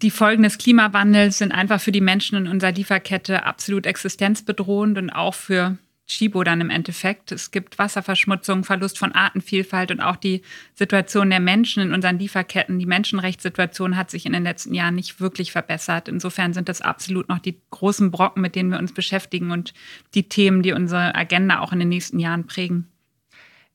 Die 0.02 0.10
Folgen 0.10 0.42
des 0.42 0.58
Klimawandels 0.58 1.38
sind 1.38 1.52
einfach 1.52 1.80
für 1.80 1.92
die 1.92 2.00
Menschen 2.00 2.38
in 2.38 2.48
unserer 2.48 2.72
Lieferkette 2.72 3.46
absolut 3.46 3.86
existenzbedrohend 3.86 4.98
und 4.98 5.10
auch 5.10 5.34
für 5.34 5.78
Chibo 6.06 6.44
dann 6.44 6.60
im 6.60 6.70
Endeffekt. 6.70 7.32
Es 7.32 7.50
gibt 7.50 7.78
Wasserverschmutzung, 7.78 8.64
Verlust 8.64 8.98
von 8.98 9.12
Artenvielfalt 9.12 9.90
und 9.90 10.00
auch 10.00 10.16
die 10.16 10.42
Situation 10.74 11.30
der 11.30 11.40
Menschen 11.40 11.82
in 11.82 11.94
unseren 11.94 12.18
Lieferketten. 12.18 12.78
Die 12.78 12.86
Menschenrechtssituation 12.86 13.96
hat 13.96 14.10
sich 14.10 14.26
in 14.26 14.32
den 14.32 14.42
letzten 14.42 14.74
Jahren 14.74 14.94
nicht 14.94 15.20
wirklich 15.20 15.52
verbessert. 15.52 16.08
Insofern 16.08 16.52
sind 16.52 16.68
das 16.68 16.82
absolut 16.82 17.28
noch 17.28 17.38
die 17.38 17.58
großen 17.70 18.10
Brocken, 18.10 18.42
mit 18.42 18.54
denen 18.54 18.70
wir 18.70 18.78
uns 18.78 18.92
beschäftigen 18.92 19.50
und 19.50 19.72
die 20.14 20.28
Themen, 20.28 20.62
die 20.62 20.72
unsere 20.72 21.14
Agenda 21.14 21.60
auch 21.60 21.72
in 21.72 21.78
den 21.78 21.88
nächsten 21.88 22.18
Jahren 22.18 22.46
prägen. 22.46 22.88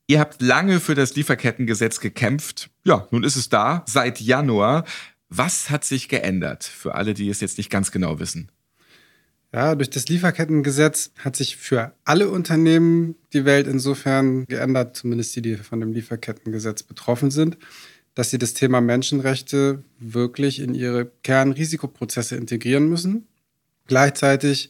Ihr 0.05 0.19
habt 0.19 0.41
lange 0.41 0.79
für 0.79 0.95
das 0.95 1.15
Lieferkettengesetz 1.15 1.99
gekämpft. 1.99 2.69
Ja, 2.83 3.07
nun 3.11 3.23
ist 3.23 3.35
es 3.35 3.49
da, 3.49 3.83
seit 3.87 4.19
Januar. 4.19 4.85
Was 5.29 5.69
hat 5.69 5.85
sich 5.85 6.09
geändert 6.09 6.63
für 6.63 6.95
alle, 6.95 7.13
die 7.13 7.29
es 7.29 7.41
jetzt 7.41 7.59
nicht 7.59 7.69
ganz 7.69 7.91
genau 7.91 8.19
wissen? 8.19 8.51
Ja, 9.51 9.73
durch 9.73 9.89
das 9.89 10.07
Lieferkettengesetz 10.07 11.11
hat 11.17 11.35
sich 11.35 11.57
für 11.57 11.93
alle 12.03 12.29
Unternehmen 12.29 13.15
die 13.33 13.45
Welt 13.45 13.65
insofern 13.65 14.45
geändert, 14.45 14.95
zumindest 14.95 15.35
die, 15.35 15.41
die 15.41 15.55
von 15.55 15.79
dem 15.79 15.91
Lieferkettengesetz 15.91 16.83
betroffen 16.83 17.31
sind, 17.31 17.57
dass 18.13 18.29
sie 18.29 18.37
das 18.37 18.53
Thema 18.53 18.79
Menschenrechte 18.79 19.83
wirklich 19.97 20.59
in 20.59 20.75
ihre 20.75 21.11
Kernrisikoprozesse 21.23 22.35
integrieren 22.35 22.89
müssen. 22.89 23.27
Gleichzeitig, 23.87 24.69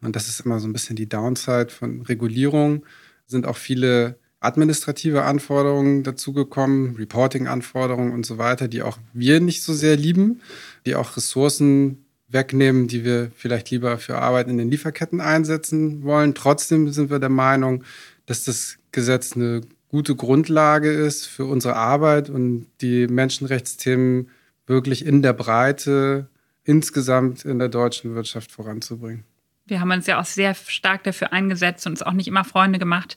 und 0.00 0.16
das 0.16 0.26
ist 0.26 0.40
immer 0.40 0.58
so 0.58 0.66
ein 0.66 0.72
bisschen 0.72 0.96
die 0.96 1.08
Downside 1.08 1.68
von 1.68 2.02
Regulierung, 2.02 2.84
sind 3.26 3.46
auch 3.46 3.56
viele 3.56 4.18
administrative 4.40 5.22
Anforderungen 5.22 6.02
dazugekommen, 6.02 6.96
Reporting-Anforderungen 6.96 8.12
und 8.12 8.26
so 8.26 8.38
weiter, 8.38 8.66
die 8.66 8.82
auch 8.82 8.98
wir 9.12 9.40
nicht 9.40 9.62
so 9.62 9.72
sehr 9.72 9.96
lieben, 9.96 10.40
die 10.84 10.96
auch 10.96 11.16
Ressourcen 11.16 12.05
wegnehmen, 12.36 12.86
die 12.86 13.02
wir 13.02 13.30
vielleicht 13.34 13.70
lieber 13.70 13.96
für 13.98 14.18
Arbeit 14.18 14.48
in 14.48 14.58
den 14.58 14.70
Lieferketten 14.70 15.20
einsetzen 15.20 16.04
wollen. 16.04 16.34
Trotzdem 16.34 16.90
sind 16.90 17.10
wir 17.10 17.18
der 17.18 17.30
Meinung, 17.30 17.82
dass 18.26 18.44
das 18.44 18.76
Gesetz 18.92 19.34
eine 19.34 19.62
gute 19.88 20.14
Grundlage 20.14 20.90
ist 20.90 21.26
für 21.26 21.46
unsere 21.46 21.76
Arbeit 21.76 22.28
und 22.28 22.66
die 22.82 23.06
Menschenrechtsthemen 23.06 24.28
wirklich 24.66 25.06
in 25.06 25.22
der 25.22 25.32
Breite 25.32 26.28
insgesamt 26.64 27.44
in 27.44 27.58
der 27.58 27.68
deutschen 27.68 28.14
Wirtschaft 28.14 28.52
voranzubringen. 28.52 29.24
Wir 29.64 29.80
haben 29.80 29.90
uns 29.90 30.06
ja 30.06 30.20
auch 30.20 30.26
sehr 30.26 30.54
stark 30.54 31.04
dafür 31.04 31.32
eingesetzt 31.32 31.86
und 31.86 31.92
uns 31.92 32.02
auch 32.02 32.12
nicht 32.12 32.28
immer 32.28 32.44
Freunde 32.44 32.78
gemacht 32.78 33.16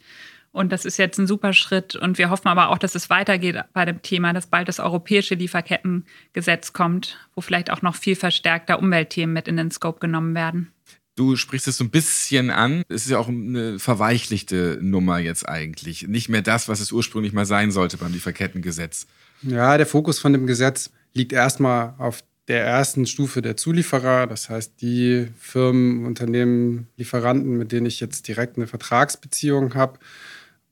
und 0.52 0.72
das 0.72 0.86
ist 0.86 0.98
jetzt 0.98 1.20
ein 1.20 1.28
super 1.28 1.54
Schritt. 1.54 1.96
Und 1.96 2.18
wir 2.18 2.30
hoffen 2.30 2.48
aber 2.48 2.70
auch, 2.70 2.78
dass 2.78 2.96
es 2.96 3.10
weitergeht 3.10 3.58
bei 3.74 3.86
dem 3.86 4.02
Thema, 4.02 4.34
dass 4.34 4.48
bald 4.48 4.68
das 4.68 4.80
europäische 4.80 5.36
Lieferkettengesetz 5.36 6.74
kommt, 6.74 7.18
wo 7.36 7.42
vielleicht 7.42 7.72
auch 7.72 7.82
noch 7.82 7.96
viel 7.96 8.16
verstärkter 8.16 8.80
Umweltthemen 8.80 9.34
mit 9.34 9.48
in 9.48 9.58
den 9.58 9.72
Scope 9.72 10.00
genommen 10.00 10.34
werden. 10.34 10.72
Du 11.16 11.36
sprichst 11.36 11.68
es 11.68 11.78
so 11.78 11.84
ein 11.84 11.90
bisschen 11.90 12.50
an. 12.50 12.84
Es 12.88 13.04
ist 13.06 13.12
ja 13.12 13.20
auch 13.20 13.28
eine 13.28 13.78
verweichlichte 13.78 14.80
Nummer 14.82 15.20
jetzt 15.20 15.48
eigentlich. 15.48 16.08
Nicht 16.08 16.30
mehr 16.30 16.42
das, 16.42 16.70
was 16.70 16.80
es 16.80 16.92
ursprünglich 16.92 17.34
mal 17.34 17.46
sein 17.46 17.72
sollte 17.72 17.98
beim 17.98 18.14
Lieferkettengesetz. 18.14 19.06
Ja, 19.42 19.78
der 19.78 19.86
Fokus 19.86 20.20
von 20.20 20.34
dem 20.34 20.48
Gesetz 20.48 20.92
liegt 21.14 21.34
erstmal 21.34 21.94
auf 21.98 22.24
der 22.48 22.66
ersten 22.66 23.06
Stufe 23.06 23.42
der 23.42 23.58
Zulieferer, 23.58 24.26
das 24.26 24.50
heißt 24.50 24.82
die 24.82 25.28
Firmen, 25.40 26.06
Unternehmen, 26.06 26.88
Lieferanten, 26.98 27.58
mit 27.58 27.72
denen 27.72 27.86
ich 27.86 28.00
jetzt 28.00 28.28
direkt 28.28 28.58
eine 28.58 28.66
Vertragsbeziehung 28.66 29.76
habe 29.76 30.00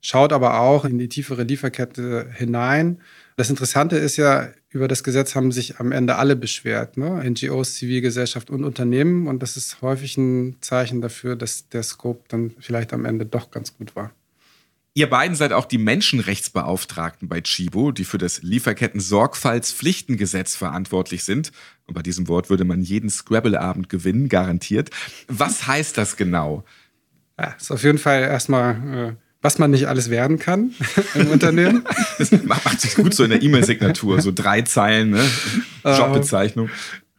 schaut 0.01 0.33
aber 0.33 0.59
auch 0.59 0.85
in 0.85 0.97
die 0.97 1.09
tiefere 1.09 1.43
Lieferkette 1.43 2.29
hinein. 2.33 3.01
Das 3.35 3.49
Interessante 3.49 3.97
ist 3.97 4.17
ja, 4.17 4.49
über 4.69 4.87
das 4.87 5.03
Gesetz 5.03 5.35
haben 5.35 5.51
sich 5.51 5.79
am 5.79 5.91
Ende 5.91 6.15
alle 6.15 6.35
beschwert, 6.35 6.97
ne? 6.97 7.23
NGOs, 7.29 7.75
Zivilgesellschaft 7.75 8.49
und 8.49 8.63
Unternehmen. 8.63 9.27
Und 9.27 9.43
das 9.43 9.57
ist 9.57 9.81
häufig 9.81 10.17
ein 10.17 10.57
Zeichen 10.61 11.01
dafür, 11.01 11.35
dass 11.35 11.69
der 11.69 11.83
Scope 11.83 12.23
dann 12.29 12.53
vielleicht 12.59 12.93
am 12.93 13.05
Ende 13.05 13.25
doch 13.25 13.51
ganz 13.51 13.77
gut 13.77 13.95
war. 13.95 14.11
Ihr 14.97 15.09
beiden 15.11 15.35
seid 15.35 15.53
auch 15.53 15.65
die 15.65 15.77
Menschenrechtsbeauftragten 15.77 17.27
bei 17.27 17.41
Chibo, 17.41 17.91
die 17.91 18.03
für 18.03 18.17
das 18.17 18.41
Lieferketten-Sorgfaltspflichtengesetz 18.41 20.55
verantwortlich 20.55 21.23
sind. 21.23 21.51
Und 21.85 21.93
bei 21.93 22.01
diesem 22.01 22.27
Wort 22.27 22.49
würde 22.49 22.65
man 22.65 22.81
jeden 22.81 23.11
Scrabble-Abend 23.11 23.89
gewinnen, 23.89 24.27
garantiert. 24.27 24.89
Was 25.27 25.67
heißt 25.67 25.99
das 25.99 26.17
genau? 26.17 26.63
Ja, 27.37 27.53
ist 27.59 27.69
auf 27.69 27.83
jeden 27.83 27.99
Fall 27.99 28.23
erstmal, 28.23 29.11
äh, 29.11 29.13
was 29.41 29.59
man 29.59 29.71
nicht 29.71 29.87
alles 29.87 30.09
werden 30.09 30.39
kann 30.39 30.73
im 31.15 31.27
Unternehmen. 31.27 31.83
Das 32.17 32.31
macht 32.43 32.81
sich 32.81 32.95
gut 32.95 33.13
so 33.13 33.23
in 33.23 33.29
der 33.29 33.41
E-Mail-Signatur, 33.41 34.21
so 34.21 34.31
drei 34.33 34.61
Zeilen, 34.63 35.11
ne? 35.11 35.23
Jobbezeichnung. 35.83 36.69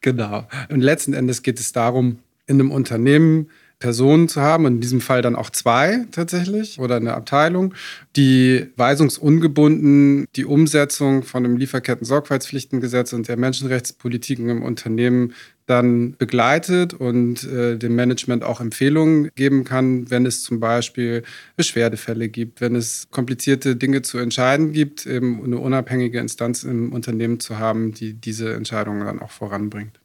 Genau. 0.01 0.47
Und 0.69 0.81
letzten 0.81 1.13
Endes 1.13 1.43
geht 1.43 1.61
es 1.61 1.73
darum, 1.73 2.19
in 2.47 2.61
einem 2.61 2.71
Unternehmen 2.71 3.51
Personen 3.79 4.29
zu 4.29 4.41
haben, 4.41 4.67
in 4.67 4.81
diesem 4.81 5.01
Fall 5.01 5.23
dann 5.23 5.37
auch 5.37 5.51
zwei 5.51 6.07
tatsächlich 6.11 6.79
oder 6.81 6.97
eine 6.97 7.15
Abteilung, 7.15 7.75
die 8.17 8.67
weisungsungebunden 8.77 10.27
die 10.35 10.45
Umsetzung 10.45 11.23
von 11.23 11.45
dem 11.45 11.57
Lieferketten-Sorgfaltspflichtengesetz 11.57 13.13
und 13.13 13.29
der 13.29 13.37
Menschenrechtspolitiken 13.37 14.49
im 14.49 14.63
Unternehmen 14.63 15.35
dann 15.67 16.17
begleitet 16.17 16.95
und 16.95 17.45
äh, 17.45 17.77
dem 17.77 17.95
Management 17.95 18.43
auch 18.43 18.61
Empfehlungen 18.61 19.31
geben 19.35 19.65
kann, 19.65 20.11
wenn 20.11 20.27
es 20.27 20.43
zum 20.43 20.61
Beispiel 20.61 21.23
Beschwerdefälle 21.57 22.29
gibt, 22.29 22.61
wenn 22.61 22.75
es 22.75 23.09
komplizierte 23.11 23.77
Dinge 23.77 24.03
zu 24.03 24.19
entscheiden 24.19 24.73
gibt, 24.73 25.07
eben 25.07 25.45
eine 25.45 25.59
unabhängige 25.59 26.19
Instanz 26.19 26.65
im 26.65 26.93
Unternehmen 26.93 27.39
zu 27.39 27.59
haben, 27.59 27.93
die 27.93 28.15
diese 28.15 28.55
Entscheidungen 28.55 29.05
dann 29.05 29.21
auch 29.21 29.31
voranbringt. 29.31 30.01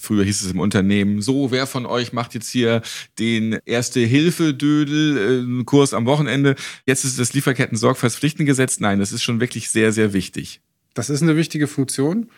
Früher 0.00 0.24
hieß 0.24 0.42
es 0.42 0.52
im 0.52 0.60
Unternehmen, 0.60 1.20
so, 1.20 1.50
wer 1.50 1.66
von 1.66 1.84
euch 1.84 2.12
macht 2.12 2.32
jetzt 2.34 2.48
hier 2.48 2.82
den 3.18 3.58
Erste-Hilfe-Dödel, 3.66 5.60
äh, 5.60 5.64
Kurs 5.64 5.92
am 5.92 6.06
Wochenende? 6.06 6.54
Jetzt 6.86 7.04
ist 7.04 7.18
das 7.18 7.32
Lieferketten-Sorgfaltspflichtengesetz. 7.32 8.78
Nein, 8.78 9.00
das 9.00 9.10
ist 9.10 9.24
schon 9.24 9.40
wirklich 9.40 9.70
sehr, 9.70 9.92
sehr 9.92 10.12
wichtig. 10.12 10.60
Das 10.94 11.10
ist 11.10 11.22
eine 11.22 11.36
wichtige 11.36 11.66
Funktion 11.66 12.30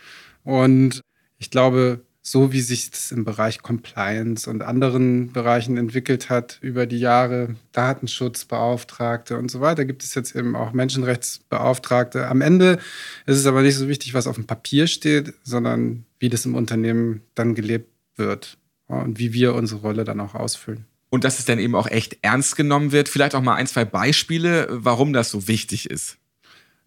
und 0.42 1.02
ich 1.38 1.50
glaube, 1.50 2.00
so 2.22 2.52
wie 2.52 2.60
sich 2.60 2.90
das 2.90 3.12
im 3.12 3.24
Bereich 3.24 3.62
Compliance 3.62 4.48
und 4.48 4.62
anderen 4.62 5.32
Bereichen 5.32 5.78
entwickelt 5.78 6.28
hat 6.28 6.58
über 6.60 6.86
die 6.86 6.98
Jahre, 6.98 7.56
Datenschutzbeauftragte 7.72 9.38
und 9.38 9.50
so 9.50 9.60
weiter, 9.60 9.84
gibt 9.84 10.02
es 10.02 10.14
jetzt 10.14 10.36
eben 10.36 10.54
auch 10.54 10.72
Menschenrechtsbeauftragte. 10.72 12.28
Am 12.28 12.42
Ende 12.42 12.78
ist 13.26 13.38
es 13.38 13.46
aber 13.46 13.62
nicht 13.62 13.76
so 13.76 13.88
wichtig, 13.88 14.12
was 14.12 14.26
auf 14.26 14.36
dem 14.36 14.46
Papier 14.46 14.86
steht, 14.86 15.32
sondern 15.44 16.04
wie 16.18 16.28
das 16.28 16.44
im 16.44 16.54
Unternehmen 16.54 17.22
dann 17.34 17.54
gelebt 17.54 17.90
wird 18.16 18.58
und 18.86 19.18
wie 19.18 19.32
wir 19.32 19.54
unsere 19.54 19.80
Rolle 19.80 20.04
dann 20.04 20.20
auch 20.20 20.34
ausfüllen. 20.34 20.84
Und 21.08 21.24
dass 21.24 21.38
es 21.38 21.46
dann 21.46 21.58
eben 21.58 21.74
auch 21.74 21.88
echt 21.88 22.18
ernst 22.22 22.54
genommen 22.54 22.92
wird. 22.92 23.08
Vielleicht 23.08 23.34
auch 23.34 23.42
mal 23.42 23.56
ein, 23.56 23.66
zwei 23.66 23.84
Beispiele, 23.84 24.68
warum 24.70 25.12
das 25.12 25.30
so 25.30 25.48
wichtig 25.48 25.90
ist. 25.90 26.18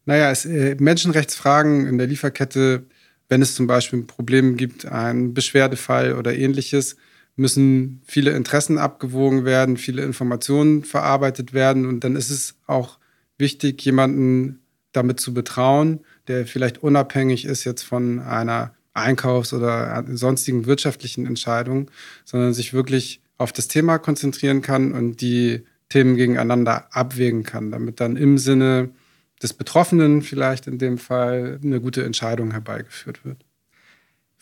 Naja, 0.05 0.31
es, 0.31 0.45
äh, 0.45 0.75
Menschenrechtsfragen 0.79 1.87
in 1.87 1.97
der 1.97 2.07
Lieferkette 2.07 2.85
wenn 3.29 3.41
es 3.41 3.55
zum 3.55 3.67
Beispiel 3.67 3.99
ein 3.99 4.07
Problem 4.07 4.57
gibt, 4.57 4.85
einen 4.85 5.33
Beschwerdefall 5.33 6.15
oder 6.15 6.35
ähnliches, 6.35 6.95
müssen 7.35 8.01
viele 8.05 8.31
Interessen 8.31 8.77
abgewogen 8.77 9.45
werden, 9.45 9.77
viele 9.77 10.03
Informationen 10.03 10.83
verarbeitet 10.83 11.53
werden. 11.53 11.85
Und 11.85 12.03
dann 12.03 12.15
ist 12.15 12.29
es 12.29 12.55
auch 12.67 12.99
wichtig, 13.37 13.83
jemanden 13.83 14.59
damit 14.91 15.19
zu 15.19 15.33
betrauen, 15.33 16.01
der 16.27 16.45
vielleicht 16.45 16.83
unabhängig 16.83 17.45
ist 17.45 17.63
jetzt 17.63 17.81
von 17.81 18.19
einer 18.19 18.75
Einkaufs- 18.93 19.53
oder 19.53 20.05
sonstigen 20.11 20.67
wirtschaftlichen 20.67 21.25
Entscheidung, 21.25 21.89
sondern 22.25 22.53
sich 22.53 22.73
wirklich 22.73 23.21
auf 23.37 23.51
das 23.51 23.67
Thema 23.67 23.97
konzentrieren 23.97 24.61
kann 24.61 24.91
und 24.91 25.21
die 25.21 25.63
Themen 25.89 26.15
gegeneinander 26.15 26.87
abwägen 26.91 27.43
kann, 27.43 27.71
damit 27.71 27.99
dann 27.99 28.15
im 28.15 28.37
Sinne 28.37 28.89
des 29.43 29.53
Betroffenen 29.53 30.21
vielleicht 30.21 30.67
in 30.67 30.77
dem 30.77 30.97
Fall 30.97 31.59
eine 31.63 31.81
gute 31.81 32.03
Entscheidung 32.03 32.51
herbeigeführt 32.51 33.25
wird. 33.25 33.45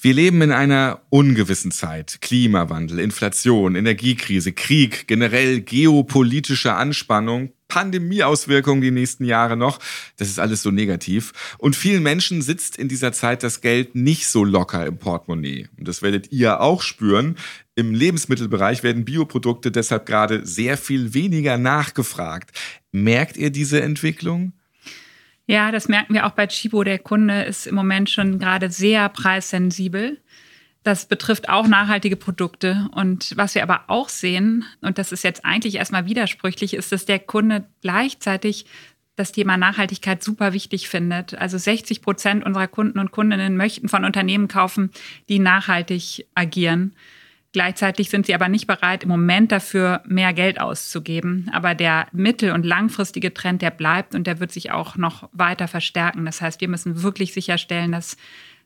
Wir 0.03 0.15
leben 0.15 0.41
in 0.41 0.51
einer 0.51 1.01
ungewissen 1.09 1.71
Zeit. 1.71 2.21
Klimawandel, 2.21 2.99
Inflation, 2.99 3.75
Energiekrise, 3.75 4.51
Krieg, 4.51 5.07
generell 5.07 5.61
geopolitische 5.61 6.73
Anspannung, 6.73 7.51
Pandemieauswirkungen 7.67 8.81
die 8.81 8.89
nächsten 8.89 9.25
Jahre 9.25 9.55
noch. 9.55 9.77
Das 10.17 10.27
ist 10.27 10.39
alles 10.39 10.63
so 10.63 10.71
negativ. 10.71 11.55
Und 11.59 11.75
vielen 11.75 12.01
Menschen 12.01 12.41
sitzt 12.41 12.77
in 12.77 12.87
dieser 12.87 13.13
Zeit 13.13 13.43
das 13.43 13.61
Geld 13.61 13.93
nicht 13.93 14.25
so 14.27 14.43
locker 14.43 14.87
im 14.87 14.97
Portemonnaie. 14.97 15.67
Und 15.77 15.87
das 15.87 16.01
werdet 16.01 16.31
ihr 16.31 16.61
auch 16.61 16.81
spüren. 16.81 17.37
Im 17.75 17.93
Lebensmittelbereich 17.93 18.81
werden 18.81 19.05
Bioprodukte 19.05 19.71
deshalb 19.71 20.07
gerade 20.07 20.47
sehr 20.47 20.77
viel 20.77 21.13
weniger 21.13 21.59
nachgefragt. 21.59 22.57
Merkt 22.91 23.37
ihr 23.37 23.51
diese 23.51 23.83
Entwicklung? 23.83 24.53
Ja, 25.47 25.71
das 25.71 25.87
merken 25.87 26.13
wir 26.13 26.25
auch 26.25 26.31
bei 26.31 26.47
Chibo. 26.47 26.83
Der 26.83 26.99
Kunde 26.99 27.43
ist 27.43 27.67
im 27.67 27.75
Moment 27.75 28.09
schon 28.09 28.39
gerade 28.39 28.69
sehr 28.69 29.09
preissensibel. 29.09 30.19
Das 30.83 31.05
betrifft 31.05 31.49
auch 31.49 31.67
nachhaltige 31.67 32.15
Produkte. 32.15 32.87
Und 32.93 33.33
was 33.37 33.53
wir 33.53 33.63
aber 33.63 33.83
auch 33.87 34.09
sehen, 34.09 34.65
und 34.81 34.97
das 34.97 35.11
ist 35.11 35.23
jetzt 35.23 35.45
eigentlich 35.45 35.75
erstmal 35.75 36.05
widersprüchlich, 36.07 36.73
ist, 36.73 36.91
dass 36.91 37.05
der 37.05 37.19
Kunde 37.19 37.65
gleichzeitig 37.81 38.65
das 39.15 39.31
Thema 39.31 39.57
Nachhaltigkeit 39.57 40.23
super 40.23 40.53
wichtig 40.53 40.89
findet. 40.89 41.35
Also 41.35 41.57
60 41.57 42.01
Prozent 42.01 42.45
unserer 42.45 42.67
Kunden 42.67 42.97
und 42.97 43.11
Kundinnen 43.11 43.57
möchten 43.57 43.89
von 43.89 44.05
Unternehmen 44.05 44.47
kaufen, 44.47 44.89
die 45.29 45.37
nachhaltig 45.37 46.27
agieren. 46.33 46.95
Gleichzeitig 47.53 48.09
sind 48.09 48.25
sie 48.25 48.33
aber 48.33 48.47
nicht 48.47 48.65
bereit, 48.65 49.03
im 49.03 49.09
Moment 49.09 49.51
dafür 49.51 50.01
mehr 50.05 50.31
Geld 50.33 50.61
auszugeben. 50.61 51.49
Aber 51.53 51.75
der 51.75 52.07
mittel- 52.13 52.53
und 52.53 52.65
langfristige 52.65 53.33
Trend, 53.33 53.61
der 53.61 53.71
bleibt 53.71 54.15
und 54.15 54.25
der 54.25 54.39
wird 54.39 54.51
sich 54.51 54.71
auch 54.71 54.95
noch 54.95 55.27
weiter 55.33 55.67
verstärken. 55.67 56.25
Das 56.25 56.41
heißt, 56.41 56.61
wir 56.61 56.69
müssen 56.69 57.03
wirklich 57.03 57.33
sicherstellen, 57.33 57.91
dass 57.91 58.15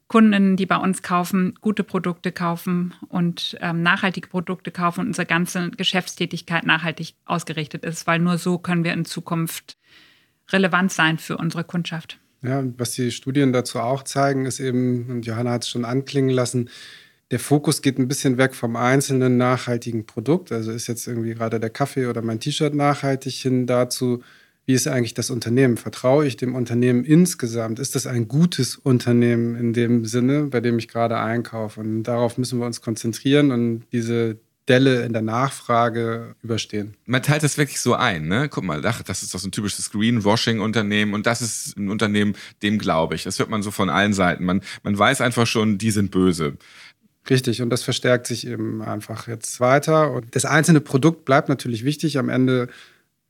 Kunden, 0.07 0.55
die 0.55 0.67
bei 0.67 0.77
uns 0.77 1.01
kaufen, 1.01 1.55
gute 1.61 1.83
Produkte 1.83 2.31
kaufen 2.31 2.93
und 3.09 3.57
ähm, 3.59 3.81
nachhaltige 3.81 4.27
Produkte 4.27 4.69
kaufen 4.69 4.99
und 4.99 5.07
unsere 5.07 5.25
ganze 5.25 5.71
Geschäftstätigkeit 5.71 6.63
nachhaltig 6.63 7.15
ausgerichtet 7.25 7.83
ist, 7.83 8.05
weil 8.05 8.19
nur 8.19 8.37
so 8.37 8.59
können 8.59 8.83
wir 8.83 8.93
in 8.93 9.05
Zukunft 9.05 9.77
relevant 10.51 10.91
sein 10.91 11.17
für 11.17 11.37
unsere 11.37 11.63
Kundschaft. 11.63 12.19
Ja, 12.43 12.63
was 12.77 12.91
die 12.91 13.09
Studien 13.09 13.51
dazu 13.51 13.79
auch 13.79 14.03
zeigen, 14.03 14.45
ist 14.45 14.59
eben, 14.59 15.09
und 15.09 15.25
Johanna 15.25 15.53
hat 15.53 15.63
es 15.63 15.69
schon 15.69 15.85
anklingen 15.85 16.29
lassen, 16.29 16.69
der 17.31 17.39
Fokus 17.39 17.81
geht 17.81 17.97
ein 17.97 18.07
bisschen 18.07 18.37
weg 18.37 18.53
vom 18.53 18.75
einzelnen 18.75 19.37
nachhaltigen 19.37 20.05
Produkt. 20.05 20.51
Also 20.51 20.71
ist 20.71 20.87
jetzt 20.87 21.07
irgendwie 21.07 21.33
gerade 21.33 21.59
der 21.59 21.69
Kaffee 21.69 22.05
oder 22.07 22.21
mein 22.21 22.39
T-Shirt 22.39 22.73
nachhaltig 22.73 23.33
hin 23.33 23.65
dazu, 23.65 24.21
wie 24.67 24.73
ist 24.73 24.87
eigentlich 24.87 25.13
das 25.13 25.29
Unternehmen? 25.29 25.77
Vertraue 25.77 26.25
ich 26.25 26.37
dem 26.37 26.55
Unternehmen 26.55 27.03
insgesamt? 27.03 27.77
Ist 27.79 27.93
das 27.93 28.07
ein 28.07 28.27
gutes 28.27 28.75
Unternehmen 28.75 29.55
in 29.55 29.73
dem 29.73 30.05
Sinne, 30.05 30.45
bei 30.45 30.59
dem 30.59 30.79
ich 30.79 30.87
gerade 30.87 31.17
einkaufe? 31.17 31.79
Und 31.81 32.03
darauf 32.03 32.37
müssen 32.37 32.59
wir 32.59 32.65
uns 32.65 32.81
konzentrieren 32.81 33.51
und 33.51 33.83
diese 33.91 34.37
Delle 34.67 35.03
in 35.05 35.13
der 35.13 35.21
Nachfrage 35.21 36.35
überstehen. 36.41 36.95
Man 37.05 37.21
teilt 37.21 37.43
das 37.43 37.59
wirklich 37.59 37.79
so 37.79 37.93
ein, 37.93 38.27
ne? 38.27 38.49
Guck 38.49 38.63
mal, 38.63 38.81
das 38.81 39.21
ist 39.21 39.31
doch 39.35 39.39
so 39.39 39.47
ein 39.47 39.51
typisches 39.51 39.91
Greenwashing-Unternehmen 39.91 41.13
und 41.13 41.27
das 41.27 41.43
ist 41.43 41.77
ein 41.77 41.89
Unternehmen, 41.89 42.35
dem 42.63 42.79
glaube 42.79 43.13
ich. 43.13 43.23
Das 43.23 43.37
hört 43.37 43.51
man 43.51 43.61
so 43.61 43.69
von 43.69 43.91
allen 43.91 44.13
Seiten. 44.13 44.43
Man, 44.43 44.61
man 44.81 44.97
weiß 44.97 45.21
einfach 45.21 45.45
schon, 45.45 45.77
die 45.77 45.91
sind 45.91 46.09
böse. 46.09 46.57
Richtig, 47.29 47.61
und 47.61 47.69
das 47.69 47.83
verstärkt 47.83 48.27
sich 48.27 48.45
eben 48.47 48.81
einfach 48.81 49.27
jetzt 49.27 49.59
weiter. 49.59 50.11
Und 50.11 50.35
das 50.35 50.45
einzelne 50.45 50.81
Produkt 50.81 51.25
bleibt 51.25 51.49
natürlich 51.49 51.83
wichtig. 51.83 52.17
Am 52.19 52.29
Ende 52.29 52.67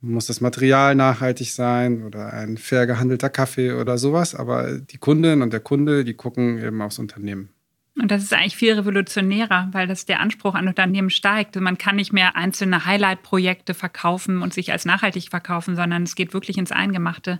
muss 0.02 0.28
das 0.28 0.42
Material 0.42 0.96
nachhaltig 0.96 1.52
sein 1.52 2.04
oder 2.04 2.34
ein 2.34 2.58
fair 2.58 2.88
gehandelter 2.88 3.30
Kaffee 3.30 3.74
oder 3.74 3.98
sowas. 3.98 4.36
Aber 4.36 4.78
die 4.80 4.98
Kundin 4.98 5.42
und 5.42 5.54
der 5.54 5.62
Kunde, 5.62 6.04
die 6.04 6.14
gucken 6.14 6.62
eben 6.64 6.82
aufs 6.82 7.00
Unternehmen. 7.00 7.50
Und 7.98 8.12
das 8.12 8.24
ist 8.24 8.34
eigentlich 8.34 8.58
viel 8.58 8.74
revolutionärer, 8.74 9.70
weil 9.72 9.88
das 9.88 10.06
der 10.06 10.20
Anspruch 10.20 10.54
an 10.56 10.68
Unternehmen 10.68 11.10
steigt. 11.10 11.56
Man 11.56 11.78
kann 11.78 11.96
nicht 11.96 12.12
mehr 12.12 12.36
einzelne 12.36 12.86
Highlight-Projekte 12.86 13.74
verkaufen 13.74 14.42
und 14.42 14.54
sich 14.54 14.74
als 14.74 14.84
nachhaltig 14.84 15.30
verkaufen, 15.30 15.78
sondern 15.78 16.04
es 16.04 16.16
geht 16.16 16.34
wirklich 16.34 16.58
ins 16.58 16.74
Eingemachte. 16.74 17.40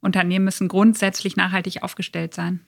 Unternehmen 0.00 0.44
müssen 0.44 0.68
grundsätzlich 0.68 1.36
nachhaltig 1.36 1.82
aufgestellt 1.82 2.32
sein. 2.32 2.60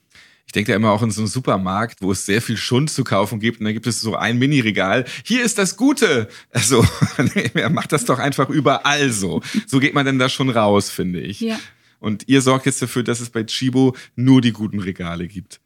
Ich 0.45 0.51
denke 0.51 0.71
da 0.71 0.75
immer 0.75 0.91
auch 0.91 1.01
in 1.01 1.11
so 1.11 1.21
einem 1.21 1.27
Supermarkt, 1.27 2.01
wo 2.01 2.11
es 2.11 2.25
sehr 2.25 2.41
viel 2.41 2.57
Schund 2.57 2.89
zu 2.89 3.03
kaufen 3.03 3.39
gibt 3.39 3.59
und 3.59 3.65
dann 3.65 3.73
gibt 3.73 3.87
es 3.87 3.99
so 3.99 4.15
ein 4.15 4.37
Mini-Regal. 4.37 5.05
Hier 5.23 5.43
ist 5.43 5.57
das 5.57 5.75
Gute. 5.75 6.29
Also, 6.51 6.85
er 7.53 7.69
macht 7.69 7.91
das 7.91 8.05
doch 8.05 8.19
einfach 8.19 8.49
überall 8.49 9.11
so. 9.11 9.41
So 9.67 9.79
geht 9.79 9.93
man 9.93 10.05
denn 10.05 10.19
da 10.19 10.29
schon 10.29 10.49
raus, 10.49 10.89
finde 10.89 11.19
ich. 11.19 11.41
Ja. 11.41 11.59
Und 11.99 12.27
ihr 12.27 12.41
sorgt 12.41 12.67
jetzt 12.67 12.81
dafür, 12.81 13.03
dass 13.03 13.19
es 13.19 13.29
bei 13.29 13.43
Chibo 13.43 13.95
nur 14.15 14.41
die 14.41 14.53
guten 14.53 14.79
Regale 14.79 15.27
gibt. 15.27 15.59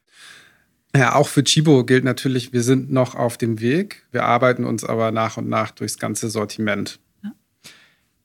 Ja, 0.95 1.15
auch 1.15 1.27
für 1.27 1.43
Chibo 1.43 1.83
gilt 1.83 2.03
natürlich, 2.03 2.51
wir 2.51 2.63
sind 2.63 2.91
noch 2.91 3.13
auf 3.13 3.37
dem 3.37 3.59
Weg. 3.59 4.05
Wir 4.11 4.23
arbeiten 4.23 4.63
uns 4.63 4.83
aber 4.83 5.11
nach 5.11 5.37
und 5.37 5.47
nach 5.47 5.71
durchs 5.71 5.99
ganze 5.99 6.29
Sortiment. 6.29 6.99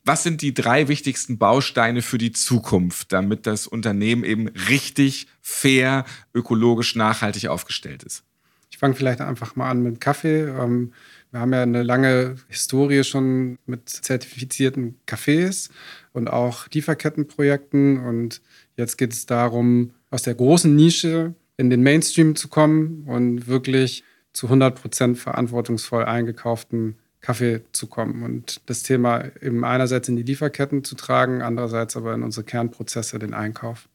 Was 0.07 0.23
sind 0.23 0.43
die 0.43 0.53
drei 0.53 0.89
wichtigsten 0.89 1.39
Bausteine 1.39 2.03
für 2.03 2.19
die 2.19 2.33
Zukunft, 2.33 3.13
damit 3.13 3.47
das 3.47 3.67
Unternehmen 3.67 4.23
eben 4.23 4.49
richtig, 4.49 5.29
fair, 5.41 6.05
ökologisch 6.35 6.95
nachhaltig 6.95 7.49
aufgestellt 7.49 8.03
ist? 8.03 8.23
Ich 8.71 8.77
fange 8.77 8.95
vielleicht 8.95 9.23
einfach 9.23 9.57
mal 9.57 9.71
an 9.71 9.83
mit 9.83 10.01
Kaffee. 10.03 10.43
Ähm, 10.43 10.93
Wir 11.31 11.41
haben 11.41 11.53
ja 11.53 11.63
eine 11.63 11.83
lange 11.83 12.37
Historie 12.49 13.03
schon 13.03 13.59
mit 13.67 13.89
zertifizierten 13.89 15.01
Cafés 15.07 15.71
und 16.13 16.29
auch 16.29 16.69
Lieferkettenprojekten. 16.73 17.99
Und 18.05 18.43
jetzt 18.77 18.99
geht 18.99 19.13
es 19.13 19.27
darum, 19.27 19.95
aus 20.11 20.23
der 20.23 20.35
großen 20.35 20.75
Nische 20.77 21.35
in 21.57 21.71
den 21.71 21.83
Mainstream 21.83 22.37
zu 22.37 22.49
kommen 22.49 23.05
und 23.07 23.47
wirklich 23.47 24.05
zu 24.33 24.47
100 24.47 24.81
Prozent 24.81 25.19
verantwortungsvoll 25.19 26.05
eingekauften 26.05 26.97
Kaffee 27.25 27.63
zu 27.73 27.87
kommen 27.87 28.23
und 28.23 28.61
das 28.67 28.83
Thema 28.83 29.25
eben 29.41 29.65
einerseits 29.65 30.09
in 30.11 30.17
die 30.17 30.23
Lieferketten 30.23 30.85
zu 30.85 30.95
tragen, 30.95 31.41
andererseits 31.41 31.97
aber 31.97 32.13
in 32.13 32.23
unsere 32.23 32.45
Kernprozesse, 32.45 33.19
den 33.19 33.33
Einkauf. 33.33 33.89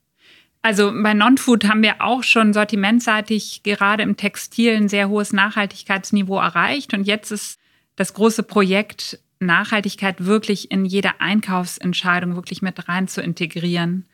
Also 0.64 0.92
bei 0.92 1.14
Non-Food 1.14 1.66
haben 1.70 1.84
wir 1.84 2.02
auch 2.02 2.24
schon 2.24 2.54
sortimentseitig 2.54 3.62
gerade 3.62 4.02
im 4.02 4.18
Textil 4.18 4.76
ein 4.76 4.90
sehr 4.90 5.10
hohes 5.10 5.32
Nachhaltigkeitsniveau 5.32 6.40
erreicht. 6.40 6.96
Und 6.96 7.06
jetzt 7.06 7.32
ist 7.32 7.60
das 7.96 8.16
große 8.16 8.42
Projekt, 8.42 9.20
Nachhaltigkeit 9.40 10.26
wirklich 10.26 10.72
in 10.72 10.84
jede 10.84 11.22
Einkaufsentscheidung 11.22 12.36
wirklich 12.36 12.64
mit 12.64 12.90
rein 12.90 13.08
zu 13.08 13.22
integrieren. 13.22 14.06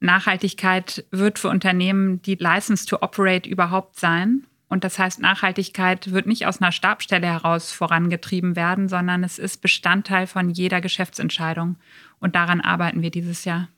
Nachhaltigkeit 0.00 1.06
wird 1.10 1.38
für 1.38 1.48
Unternehmen 1.48 2.20
die 2.20 2.34
License 2.34 2.84
to 2.84 2.98
Operate 3.00 3.48
überhaupt 3.48 3.98
sein. 3.98 4.46
Und 4.74 4.82
das 4.82 4.98
heißt, 4.98 5.20
Nachhaltigkeit 5.20 6.10
wird 6.10 6.26
nicht 6.26 6.48
aus 6.48 6.60
einer 6.60 6.72
Stabstelle 6.72 7.28
heraus 7.28 7.70
vorangetrieben 7.70 8.56
werden, 8.56 8.88
sondern 8.88 9.22
es 9.22 9.38
ist 9.38 9.62
Bestandteil 9.62 10.26
von 10.26 10.50
jeder 10.50 10.80
Geschäftsentscheidung. 10.80 11.76
Und 12.18 12.34
daran 12.34 12.60
arbeiten 12.60 13.00
wir 13.00 13.12
dieses 13.12 13.44
Jahr. 13.44 13.68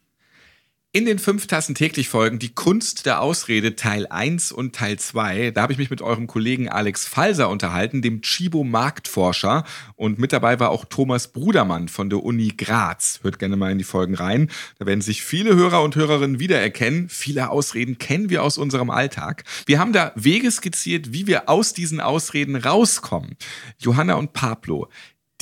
In 0.96 1.04
den 1.04 1.18
fünf 1.18 1.46
Tassen 1.46 1.74
täglich 1.74 2.08
folgen 2.08 2.38
die 2.38 2.54
Kunst 2.54 3.04
der 3.04 3.20
Ausrede 3.20 3.76
Teil 3.76 4.06
1 4.06 4.50
und 4.50 4.74
Teil 4.74 4.98
2. 4.98 5.50
Da 5.50 5.60
habe 5.60 5.74
ich 5.74 5.78
mich 5.78 5.90
mit 5.90 6.00
eurem 6.00 6.26
Kollegen 6.26 6.70
Alex 6.70 7.06
Falser 7.06 7.50
unterhalten, 7.50 8.00
dem 8.00 8.22
Chibo 8.22 8.64
Marktforscher. 8.64 9.64
Und 9.96 10.18
mit 10.18 10.32
dabei 10.32 10.58
war 10.58 10.70
auch 10.70 10.86
Thomas 10.86 11.28
Brudermann 11.28 11.88
von 11.88 12.08
der 12.08 12.22
Uni 12.22 12.54
Graz. 12.56 13.20
Hört 13.20 13.38
gerne 13.38 13.58
mal 13.58 13.70
in 13.70 13.76
die 13.76 13.84
Folgen 13.84 14.14
rein. 14.14 14.50
Da 14.78 14.86
werden 14.86 15.02
sich 15.02 15.22
viele 15.22 15.54
Hörer 15.54 15.82
und 15.82 15.96
Hörerinnen 15.96 16.38
wiedererkennen. 16.38 17.10
Viele 17.10 17.50
Ausreden 17.50 17.98
kennen 17.98 18.30
wir 18.30 18.42
aus 18.42 18.56
unserem 18.56 18.88
Alltag. 18.88 19.44
Wir 19.66 19.78
haben 19.78 19.92
da 19.92 20.12
Wege 20.14 20.50
skizziert, 20.50 21.12
wie 21.12 21.26
wir 21.26 21.50
aus 21.50 21.74
diesen 21.74 22.00
Ausreden 22.00 22.56
rauskommen. 22.56 23.36
Johanna 23.76 24.14
und 24.14 24.32
Pablo. 24.32 24.88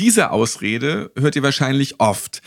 Diese 0.01 0.33
Ausrede 0.33 1.13
hört 1.15 1.37
ihr 1.37 1.45
wahrscheinlich 1.45 2.01
oft. 2.01 2.43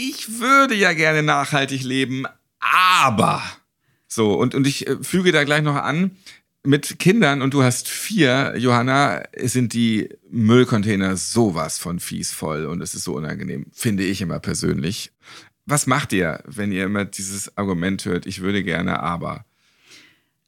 Ich 0.00 0.38
würde 0.38 0.76
ja 0.76 0.92
gerne 0.92 1.24
nachhaltig 1.24 1.82
leben, 1.82 2.26
aber. 2.60 3.42
So, 4.06 4.34
und, 4.34 4.54
und 4.54 4.66
ich 4.66 4.86
äh, 4.86 4.96
füge 5.02 5.32
da 5.32 5.44
gleich 5.44 5.62
noch 5.62 5.76
an, 5.76 6.12
mit 6.64 6.98
Kindern, 6.98 7.40
und 7.40 7.54
du 7.54 7.62
hast 7.62 7.88
vier, 7.88 8.54
Johanna, 8.58 9.22
sind 9.42 9.72
die 9.72 10.08
Müllcontainer 10.28 11.16
sowas 11.16 11.78
von 11.78 12.00
fies 12.00 12.32
voll 12.32 12.66
und 12.66 12.82
es 12.82 12.94
ist 12.94 13.04
so 13.04 13.14
unangenehm, 13.14 13.66
finde 13.72 14.02
ich 14.02 14.20
immer 14.20 14.40
persönlich. 14.40 15.12
Was 15.66 15.86
macht 15.86 16.12
ihr, 16.12 16.42
wenn 16.46 16.72
ihr 16.72 16.84
immer 16.84 17.04
dieses 17.04 17.56
Argument 17.56 18.04
hört, 18.04 18.26
ich 18.26 18.40
würde 18.40 18.64
gerne, 18.64 19.00
aber? 19.00 19.44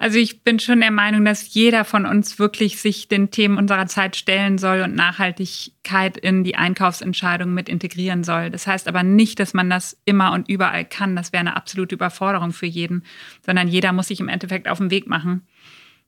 Also 0.02 0.16
ich 0.16 0.44
bin 0.44 0.58
schon 0.58 0.80
der 0.80 0.90
Meinung, 0.90 1.26
dass 1.26 1.52
jeder 1.52 1.84
von 1.84 2.06
uns 2.06 2.38
wirklich 2.38 2.80
sich 2.80 3.08
den 3.08 3.30
Themen 3.30 3.58
unserer 3.58 3.86
Zeit 3.86 4.16
stellen 4.16 4.56
soll 4.56 4.80
und 4.80 4.94
Nachhaltigkeit 4.94 6.16
in 6.16 6.42
die 6.42 6.56
Einkaufsentscheidung 6.56 7.52
mit 7.52 7.68
integrieren 7.68 8.24
soll. 8.24 8.48
Das 8.48 8.66
heißt 8.66 8.88
aber 8.88 9.02
nicht, 9.02 9.38
dass 9.40 9.52
man 9.52 9.68
das 9.68 10.00
immer 10.06 10.32
und 10.32 10.48
überall 10.48 10.86
kann. 10.86 11.16
Das 11.16 11.34
wäre 11.34 11.42
eine 11.42 11.54
absolute 11.54 11.96
Überforderung 11.96 12.52
für 12.52 12.64
jeden, 12.64 13.04
sondern 13.44 13.68
jeder 13.68 13.92
muss 13.92 14.08
sich 14.08 14.20
im 14.20 14.30
Endeffekt 14.30 14.68
auf 14.68 14.78
den 14.78 14.90
Weg 14.90 15.06
machen. 15.06 15.46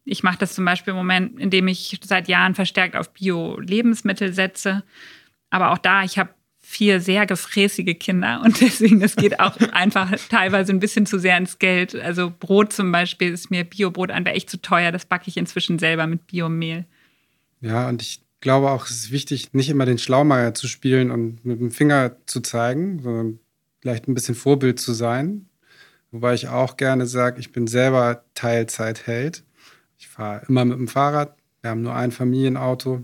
Ich 0.07 0.23
mache 0.23 0.39
das 0.39 0.55
zum 0.55 0.65
Beispiel 0.65 0.93
im 0.93 0.97
Moment, 0.97 1.39
indem 1.39 1.69
ich 1.69 2.01
seit 2.03 2.29
Jahren 2.29 2.55
verstärkt 2.55 2.97
auf 2.97 3.13
Bio-Lebensmittel 3.13 4.33
setze. 4.33 4.85
Aber 5.51 5.71
auch 5.71 5.79
da, 5.79 6.03
ich 6.03 6.19
habe 6.19 6.31
vier 6.73 7.01
sehr 7.01 7.27
gefräßige 7.27 7.99
Kinder 7.99 8.41
und 8.45 8.61
deswegen, 8.61 9.03
es 9.03 9.15
geht 9.17 9.39
auch 9.41 9.57
einfach 9.73 10.11
teilweise 10.31 10.73
ein 10.73 10.81
bisschen 10.81 11.07
zu 11.07 11.19
sehr 11.19 11.37
ins 11.37 11.59
Geld. 11.59 11.95
Also 11.95 12.33
Brot 12.37 12.73
zum 12.73 12.91
Beispiel 12.91 13.33
ist 13.33 13.51
mir 13.51 13.65
Biobrot 13.65 14.11
einfach 14.11 14.33
echt 14.33 14.49
zu 14.49 14.61
teuer. 14.61 14.91
Das 14.91 15.05
backe 15.05 15.29
ich 15.29 15.37
inzwischen 15.37 15.79
selber 15.79 16.07
mit 16.07 16.27
Biomehl. 16.27 16.87
Ja, 17.61 17.89
und 17.89 18.01
ich 18.03 18.23
glaube 18.41 18.71
auch, 18.71 18.87
es 18.87 18.93
ist 18.93 19.13
wichtig, 19.13 19.53
nicht 19.53 19.69
immer 19.69 19.87
den 19.87 19.99
Schlaumeier 19.99 20.55
zu 20.55 20.67
spielen 20.67 21.11
und 21.11 21.45
mit 21.45 21.61
dem 21.61 21.71
Finger 21.71 22.17
zu 22.27 22.41
zeigen, 22.41 23.01
sondern 23.03 23.39
vielleicht 23.81 24.09
ein 24.09 24.15
bisschen 24.15 24.35
Vorbild 24.35 24.81
zu 24.81 24.95
sein. 24.95 25.49
Wobei 26.11 26.35
ich 26.35 26.49
auch 26.49 26.77
gerne 26.77 27.07
sage, 27.07 27.39
ich 27.39 27.53
bin 27.53 27.67
selber 27.67 28.25
Teilzeitheld. 28.35 29.45
Ich 29.99 30.09
fahre 30.09 30.43
immer 30.49 30.65
mit 30.65 30.79
dem 30.79 30.89
Fahrrad. 30.89 31.37
Wir 31.61 31.71
haben 31.71 31.83
nur 31.83 31.95
ein 31.95 32.11
Familienauto. 32.11 33.03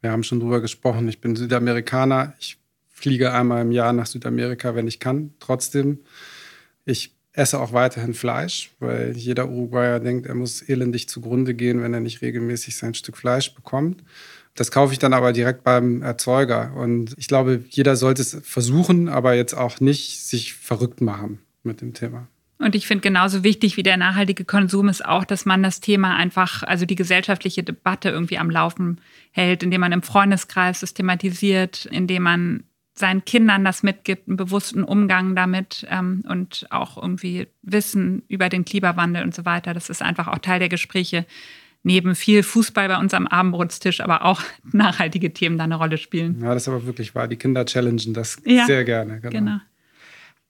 Wir 0.00 0.12
haben 0.12 0.22
schon 0.22 0.40
drüber 0.40 0.60
gesprochen. 0.60 1.08
Ich 1.08 1.20
bin 1.20 1.34
Südamerikaner. 1.34 2.34
Ich 2.38 2.58
fliege 2.96 3.32
einmal 3.34 3.60
im 3.60 3.72
Jahr 3.72 3.92
nach 3.92 4.06
Südamerika, 4.06 4.74
wenn 4.74 4.88
ich 4.88 5.00
kann. 5.00 5.34
Trotzdem, 5.38 5.98
ich 6.86 7.14
esse 7.34 7.60
auch 7.60 7.74
weiterhin 7.74 8.14
Fleisch, 8.14 8.70
weil 8.80 9.14
jeder 9.14 9.50
Uruguayer 9.50 10.00
denkt, 10.00 10.26
er 10.26 10.34
muss 10.34 10.62
elendig 10.62 11.06
zugrunde 11.06 11.54
gehen, 11.54 11.82
wenn 11.82 11.92
er 11.92 12.00
nicht 12.00 12.22
regelmäßig 12.22 12.76
sein 12.76 12.94
Stück 12.94 13.18
Fleisch 13.18 13.54
bekommt. 13.54 14.02
Das 14.54 14.70
kaufe 14.70 14.94
ich 14.94 14.98
dann 14.98 15.12
aber 15.12 15.34
direkt 15.34 15.62
beim 15.62 16.00
Erzeuger. 16.00 16.72
Und 16.74 17.12
ich 17.18 17.28
glaube, 17.28 17.62
jeder 17.68 17.96
sollte 17.96 18.22
es 18.22 18.38
versuchen, 18.42 19.10
aber 19.10 19.34
jetzt 19.34 19.52
auch 19.52 19.78
nicht 19.80 20.22
sich 20.22 20.54
verrückt 20.54 21.02
machen 21.02 21.40
mit 21.62 21.82
dem 21.82 21.92
Thema. 21.92 22.28
Und 22.58 22.74
ich 22.74 22.86
finde 22.86 23.02
genauso 23.02 23.44
wichtig 23.44 23.76
wie 23.76 23.82
der 23.82 23.98
nachhaltige 23.98 24.46
Konsum 24.46 24.88
ist 24.88 25.04
auch, 25.04 25.26
dass 25.26 25.44
man 25.44 25.62
das 25.62 25.80
Thema 25.80 26.16
einfach, 26.16 26.62
also 26.62 26.86
die 26.86 26.94
gesellschaftliche 26.94 27.62
Debatte 27.62 28.08
irgendwie 28.08 28.38
am 28.38 28.48
Laufen 28.48 29.02
hält, 29.32 29.62
indem 29.62 29.82
man 29.82 29.92
im 29.92 30.00
Freundeskreis 30.00 30.80
systematisiert, 30.80 31.84
indem 31.84 32.22
man 32.22 32.64
seinen 32.98 33.24
Kindern 33.24 33.64
das 33.64 33.82
mitgibt, 33.82 34.28
einen 34.28 34.36
bewussten 34.36 34.82
Umgang 34.82 35.36
damit 35.36 35.86
ähm, 35.90 36.24
und 36.28 36.66
auch 36.70 36.96
irgendwie 36.96 37.48
Wissen 37.62 38.22
über 38.28 38.48
den 38.48 38.64
Klimawandel 38.64 39.22
und 39.22 39.34
so 39.34 39.44
weiter. 39.44 39.74
Das 39.74 39.90
ist 39.90 40.02
einfach 40.02 40.28
auch 40.28 40.38
Teil 40.38 40.58
der 40.58 40.68
Gespräche. 40.68 41.26
Neben 41.82 42.16
viel 42.16 42.42
Fußball 42.42 42.88
bei 42.88 42.98
uns 42.98 43.14
am 43.14 43.28
Abendbrotstisch, 43.28 44.00
aber 44.00 44.24
auch 44.24 44.42
nachhaltige 44.72 45.32
Themen 45.32 45.58
da 45.58 45.64
eine 45.64 45.76
Rolle 45.76 45.98
spielen. 45.98 46.40
Ja, 46.40 46.54
das 46.54 46.64
ist 46.64 46.68
aber 46.68 46.86
wirklich 46.86 47.14
wahr. 47.14 47.28
Die 47.28 47.36
Kinder 47.36 47.64
challengen 47.64 48.14
das 48.14 48.38
ja, 48.44 48.66
sehr 48.66 48.84
gerne. 48.84 49.20
Genau. 49.20 49.30
genau. 49.30 49.60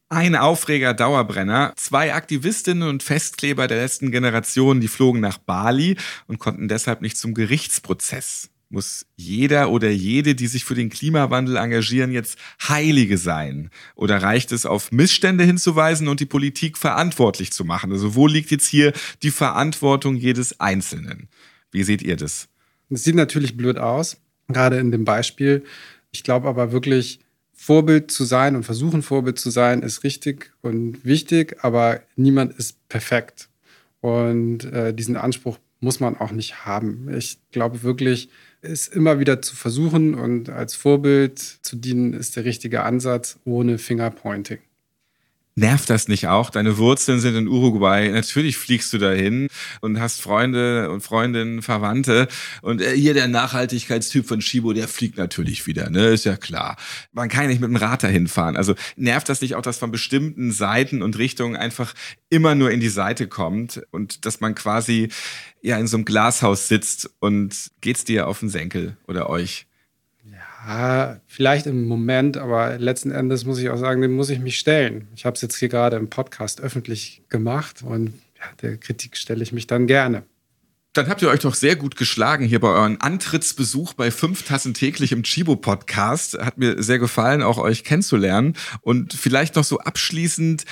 Ein 0.09 0.37
Aufreger 0.37 0.95
Dauerbrenner. 0.95 1.73
Zwei 1.77 2.15
Aktivistinnen 2.15 2.89
und 2.89 3.03
Festkleber 3.03 3.67
der 3.67 3.83
letzten 3.83 4.13
Generation, 4.13 4.81
die 4.81 4.87
flogen 4.87 5.21
nach 5.21 5.39
Bali 5.39 5.97
und 6.29 6.39
konnten 6.39 6.69
deshalb 6.69 7.03
nicht 7.03 7.19
zum 7.19 7.35
Gerichtsprozess. 7.35 8.51
Muss 8.69 9.07
jeder 9.15 9.71
oder 9.71 9.91
jede, 9.91 10.35
die 10.35 10.49
sich 10.49 10.65
für 10.65 10.75
den 10.75 10.91
Klimawandel 10.91 11.57
engagieren, 11.57 12.11
jetzt 12.11 12.37
Heilige 12.69 13.17
sein? 13.17 13.71
Oder 13.95 14.23
reicht 14.23 14.51
es, 14.51 14.67
auf 14.67 14.91
Missstände 14.91 15.45
hinzuweisen 15.45 16.09
und 16.09 16.19
die 16.19 16.27
Politik 16.27 16.77
verantwortlich 16.77 17.53
zu 17.53 17.65
machen? 17.65 17.93
Also 17.93 18.17
wo 18.17 18.27
liegt 18.27 18.51
jetzt 18.51 18.67
hier 18.67 18.93
die 19.23 19.31
Verantwortung 19.31 20.17
jedes 20.17 20.59
Einzelnen? 20.59 21.29
Wie 21.71 21.85
seht 21.85 22.03
ihr 22.03 22.17
das? 22.17 22.49
Es 22.91 23.05
sieht 23.05 23.15
natürlich 23.15 23.57
blöd 23.57 23.79
aus, 23.79 24.17
gerade 24.49 24.79
in 24.79 24.91
dem 24.91 25.05
Beispiel. 25.05 25.65
Ich 26.11 26.25
glaube 26.25 26.49
aber 26.49 26.73
wirklich, 26.73 27.21
Vorbild 27.53 28.11
zu 28.11 28.25
sein 28.25 28.55
und 28.55 28.65
versuchen 28.65 29.03
Vorbild 29.03 29.39
zu 29.39 29.51
sein, 29.51 29.83
ist 29.83 30.05
richtig 30.05 30.53
und 30.61 31.05
wichtig, 31.05 31.57
aber 31.63 32.03
niemand 32.15 32.55
ist 32.59 32.89
perfekt. 32.89 33.49
Und 34.01 34.65
äh, 34.67 34.93
diesen 34.93 35.17
Anspruch 35.17 35.59
muss 35.81 35.99
man 35.99 36.17
auch 36.17 36.33
nicht 36.33 36.67
haben. 36.67 37.13
Ich 37.15 37.39
glaube 37.51 37.83
wirklich, 37.83 38.29
es 38.67 38.89
immer 38.89 39.19
wieder 39.19 39.43
zu 39.43 39.57
versuchen 39.57 40.15
und 40.15 40.51
als 40.51 40.75
Vorbild 40.75 41.39
zu 41.39 41.77
dienen, 41.77 42.13
ist 42.13 42.37
der 42.37 42.45
richtige 42.45 42.83
Ansatz 42.83 43.39
ohne 43.45 43.79
Fingerpointing. 43.79 44.59
Nervt 45.59 45.89
das 45.89 46.07
nicht 46.07 46.29
auch? 46.29 46.51
Deine 46.51 46.77
Wurzeln 46.77 47.19
sind 47.19 47.35
in 47.35 47.49
Uruguay. 47.49 48.11
Natürlich 48.11 48.59
fliegst 48.59 48.93
du 48.93 48.99
dahin 48.99 49.49
und 49.81 49.99
hast 49.99 50.21
Freunde 50.21 50.91
und 50.91 51.01
Freundinnen, 51.01 51.63
Verwandte. 51.63 52.29
Und 52.61 52.83
äh, 52.83 52.95
hier 52.95 53.15
der 53.15 53.27
Nachhaltigkeitstyp 53.27 54.27
von 54.27 54.43
Shibo, 54.43 54.75
der 54.75 54.87
fliegt 54.87 55.17
natürlich 55.17 55.67
wieder, 55.67 55.89
ne? 55.89 56.09
Ist 56.09 56.27
ja 56.27 56.37
klar. 56.37 56.77
Man 57.13 57.31
kann 57.31 57.45
ja 57.45 57.49
nicht 57.49 57.63
mit 57.63 57.71
dem 57.71 57.77
Rad 57.77 58.03
dahin 58.03 58.29
fahren. 58.29 58.55
Also 58.55 58.75
nervt 58.97 59.31
das 59.31 59.41
nicht 59.41 59.55
auch, 59.55 59.63
dass 59.63 59.79
von 59.79 59.91
bestimmten 59.91 60.53
Seiten 60.53 61.01
und 61.01 61.17
Richtungen 61.17 61.57
einfach 61.57 61.95
immer 62.29 62.55
nur 62.55 62.71
in 62.71 62.81
die 62.81 62.91
Seite 62.91 63.27
kommt 63.27 63.81
und 63.93 64.27
dass 64.27 64.41
man 64.41 64.55
quasi 64.55 65.09
ja 65.63 65.79
in 65.79 65.87
so 65.87 65.97
einem 65.97 66.05
Glashaus 66.05 66.69
sitzt 66.69 67.09
und 67.19 67.71
geht's 67.81 68.05
dir 68.05 68.29
auf 68.29 68.41
den 68.41 68.51
Senkel 68.51 68.99
oder 69.07 69.31
euch? 69.31 69.67
Ja, 70.67 71.21
vielleicht 71.29 71.67
im 71.67 71.87
Moment, 71.87 72.37
aber 72.37 72.77
letzten 72.79 73.13
Endes 73.13 73.45
muss 73.45 73.59
ich 73.59 73.71
auch 73.71 73.77
sagen, 73.77 74.03
dem 74.03 74.17
muss 74.17 74.31
ich 74.31 74.41
mich 74.41 74.59
stellen. 74.59 75.07
Ich 75.15 75.25
habe 75.25 75.37
es 75.37 75.43
jetzt 75.43 75.57
hier 75.57 75.69
gerade 75.69 75.97
im 75.97 76.11
Podcast 76.11 76.61
öffentlich 76.61 77.23
gemacht 77.29 77.83
und 77.85 78.15
ja, 78.37 78.45
der 78.63 78.77
Kritik 78.77 79.17
stelle 79.17 79.45
ich 79.45 79.53
mich 79.53 79.69
dann 79.69 79.87
gerne. 79.87 80.25
Dann 80.93 81.09
habt 81.09 81.23
ihr 81.23 81.29
euch 81.29 81.41
doch 81.41 81.55
sehr 81.55 81.77
gut 81.77 81.95
geschlagen 81.97 82.47
hier 82.47 82.59
bei 82.59 82.69
euren 82.69 83.01
Antrittsbesuch 83.01 83.93
bei 83.93 84.11
fünf 84.11 84.45
Tassen 84.45 84.75
täglich 84.75 85.13
im 85.13 85.23
Chibo 85.23 85.55
Podcast. 85.55 86.39
Hat 86.39 86.59
mir 86.59 86.83
sehr 86.83 86.99
gefallen, 86.99 87.43
auch 87.43 87.59
euch 87.59 87.85
kennenzulernen. 87.85 88.55
Und 88.81 89.13
vielleicht 89.13 89.57
noch 89.57 89.65
so 89.65 89.79
abschließend, 89.79 90.65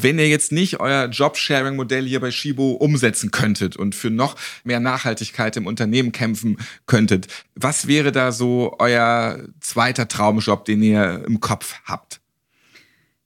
Wenn 0.00 0.20
ihr 0.20 0.28
jetzt 0.28 0.52
nicht 0.52 0.78
euer 0.78 1.06
Jobsharing-Modell 1.08 2.06
hier 2.06 2.20
bei 2.20 2.30
Shibo 2.30 2.70
umsetzen 2.70 3.32
könntet 3.32 3.76
und 3.76 3.96
für 3.96 4.10
noch 4.10 4.36
mehr 4.62 4.78
Nachhaltigkeit 4.78 5.56
im 5.56 5.66
Unternehmen 5.66 6.12
kämpfen 6.12 6.56
könntet, 6.86 7.26
was 7.56 7.88
wäre 7.88 8.12
da 8.12 8.30
so 8.30 8.76
euer 8.78 9.40
zweiter 9.58 10.06
Traumjob, 10.06 10.64
den 10.64 10.84
ihr 10.84 11.24
im 11.26 11.40
Kopf 11.40 11.80
habt? 11.84 12.20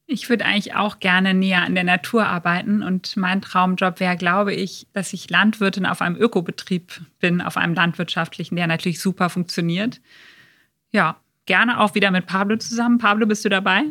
Ich 0.07 0.31
würde 0.31 0.47
eigentlich 0.47 0.75
auch 0.75 0.99
gerne 0.99 1.35
näher 1.35 1.63
an 1.63 1.75
der 1.75 1.85
Natur 1.85 2.27
arbeiten 2.27 2.83
und 2.83 3.19
mein 3.19 3.43
Traumjob 3.43 4.01
wäre, 4.01 4.17
glaube 4.17 4.55
ich, 4.55 4.87
dass 4.95 5.13
ich 5.13 5.29
Landwirtin 5.29 5.85
auf 5.85 6.01
einem 6.01 6.17
Ökobetrieb 6.17 7.03
bin, 7.21 7.43
auf 7.43 7.59
einem 7.59 7.75
landwirtschaftlichen, 7.75 8.57
der 8.57 8.67
natürlich 8.67 8.99
super 8.99 9.29
funktioniert. 9.29 10.01
Ja, 10.91 11.21
gerne 11.45 11.81
auch 11.81 11.95
wieder 11.95 12.11
mit 12.11 12.25
Pablo 12.25 12.57
zusammen. 12.57 12.97
Pablo, 12.97 13.27
bist 13.27 13.45
du 13.45 13.51
dabei? 13.51 13.83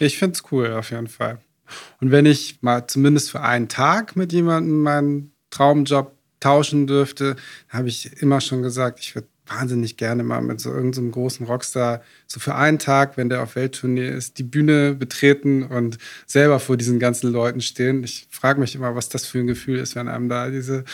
Ich 0.00 0.18
finde 0.18 0.34
es 0.34 0.42
cool, 0.50 0.72
auf 0.72 0.90
jeden 0.90 1.06
Fall. 1.06 1.38
Und 2.00 2.10
wenn 2.10 2.26
ich 2.26 2.58
mal 2.62 2.86
zumindest 2.86 3.30
für 3.30 3.40
einen 3.40 3.68
Tag 3.68 4.16
mit 4.16 4.32
jemandem 4.32 4.82
meinen 4.82 5.32
Traumjob 5.50 6.12
tauschen 6.40 6.86
dürfte, 6.86 7.36
habe 7.68 7.88
ich 7.88 8.20
immer 8.20 8.40
schon 8.40 8.62
gesagt, 8.62 9.00
ich 9.00 9.14
würde 9.14 9.28
wahnsinnig 9.46 9.96
gerne 9.96 10.22
mal 10.22 10.40
mit 10.40 10.60
so 10.60 10.70
irgendeinem 10.70 11.06
so 11.06 11.12
großen 11.12 11.46
Rockstar 11.46 12.02
so 12.26 12.40
für 12.40 12.54
einen 12.54 12.78
Tag, 12.78 13.16
wenn 13.16 13.28
der 13.28 13.42
auf 13.42 13.56
Welttournee 13.56 14.08
ist, 14.08 14.38
die 14.38 14.42
Bühne 14.42 14.94
betreten 14.94 15.62
und 15.64 15.98
selber 16.26 16.60
vor 16.60 16.76
diesen 16.76 16.98
ganzen 16.98 17.30
Leuten 17.30 17.60
stehen. 17.60 18.02
Ich 18.04 18.26
frage 18.30 18.60
mich 18.60 18.74
immer, 18.74 18.94
was 18.94 19.08
das 19.08 19.26
für 19.26 19.40
ein 19.40 19.46
Gefühl 19.46 19.78
ist, 19.78 19.96
wenn 19.96 20.08
einem 20.08 20.28
da 20.28 20.48
diese 20.48 20.84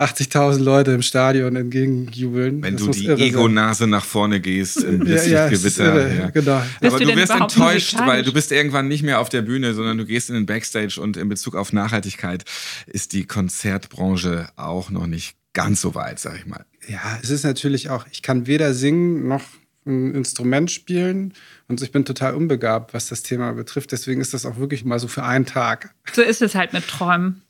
80.000 0.00 0.58
Leute 0.60 0.92
im 0.92 1.02
Stadion 1.02 1.56
entgegenjubeln. 1.56 2.62
Wenn 2.62 2.76
das 2.76 2.86
du 2.86 2.90
die 2.90 3.08
Ego-Nase 3.08 3.86
nach 3.86 4.04
vorne 4.04 4.40
gehst 4.40 4.82
im 4.82 4.98
Blitzlichtgewitter. 5.04 6.08
ja, 6.08 6.14
ja, 6.14 6.30
genau. 6.30 6.62
Aber 6.80 6.98
du, 6.98 7.04
du 7.04 7.16
wirst 7.16 7.32
enttäuscht, 7.32 7.96
weil 7.98 8.22
du 8.22 8.32
bist 8.32 8.50
irgendwann 8.50 8.88
nicht 8.88 9.02
mehr 9.02 9.20
auf 9.20 9.28
der 9.28 9.42
Bühne, 9.42 9.74
sondern 9.74 9.98
du 9.98 10.06
gehst 10.06 10.30
in 10.30 10.36
den 10.36 10.46
Backstage 10.46 10.98
und 11.00 11.18
in 11.18 11.28
Bezug 11.28 11.54
auf 11.54 11.74
Nachhaltigkeit 11.74 12.44
ist 12.86 13.12
die 13.12 13.26
Konzertbranche 13.26 14.48
auch 14.56 14.88
noch 14.88 15.06
nicht 15.06 15.36
ganz 15.52 15.82
so 15.82 15.94
weit, 15.94 16.18
sag 16.18 16.38
ich 16.38 16.46
mal. 16.46 16.64
Ja, 16.88 17.18
es 17.22 17.28
ist 17.28 17.44
natürlich 17.44 17.90
auch, 17.90 18.06
ich 18.10 18.22
kann 18.22 18.46
weder 18.46 18.72
singen 18.72 19.28
noch 19.28 19.42
ein 19.86 20.14
Instrument 20.14 20.70
spielen 20.70 21.34
und 21.68 21.82
ich 21.82 21.92
bin 21.92 22.06
total 22.06 22.34
unbegabt, 22.34 22.94
was 22.94 23.08
das 23.08 23.22
Thema 23.22 23.52
betrifft. 23.52 23.92
Deswegen 23.92 24.20
ist 24.20 24.32
das 24.32 24.46
auch 24.46 24.56
wirklich 24.56 24.84
mal 24.84 24.98
so 24.98 25.08
für 25.08 25.24
einen 25.24 25.46
Tag. 25.46 25.94
So 26.12 26.22
ist 26.22 26.40
es 26.40 26.54
halt 26.54 26.72
mit 26.72 26.86
Träumen. 26.88 27.42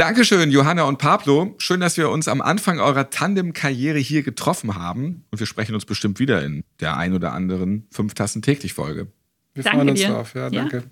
Dankeschön, 0.00 0.50
Johanna 0.50 0.84
und 0.84 0.96
Pablo. 0.96 1.54
Schön, 1.58 1.80
dass 1.80 1.98
wir 1.98 2.08
uns 2.08 2.26
am 2.26 2.40
Anfang 2.40 2.80
eurer 2.80 3.10
Tandem-Karriere 3.10 3.98
hier 3.98 4.22
getroffen 4.22 4.74
haben. 4.74 5.26
Und 5.30 5.40
wir 5.40 5.46
sprechen 5.46 5.74
uns 5.74 5.84
bestimmt 5.84 6.18
wieder 6.18 6.42
in 6.42 6.64
der 6.80 6.96
ein 6.96 7.12
oder 7.12 7.34
anderen 7.34 7.86
Fünf 7.90 8.14
Tassen 8.14 8.40
täglich 8.40 8.72
Folge. 8.72 9.08
Wir 9.52 9.62
Danke 9.62 9.76
freuen 9.76 9.90
uns 9.90 10.00
dir. 10.00 10.08
drauf. 10.08 10.32
Ja, 10.32 10.48
danke. 10.48 10.76
Ja. 10.78 10.82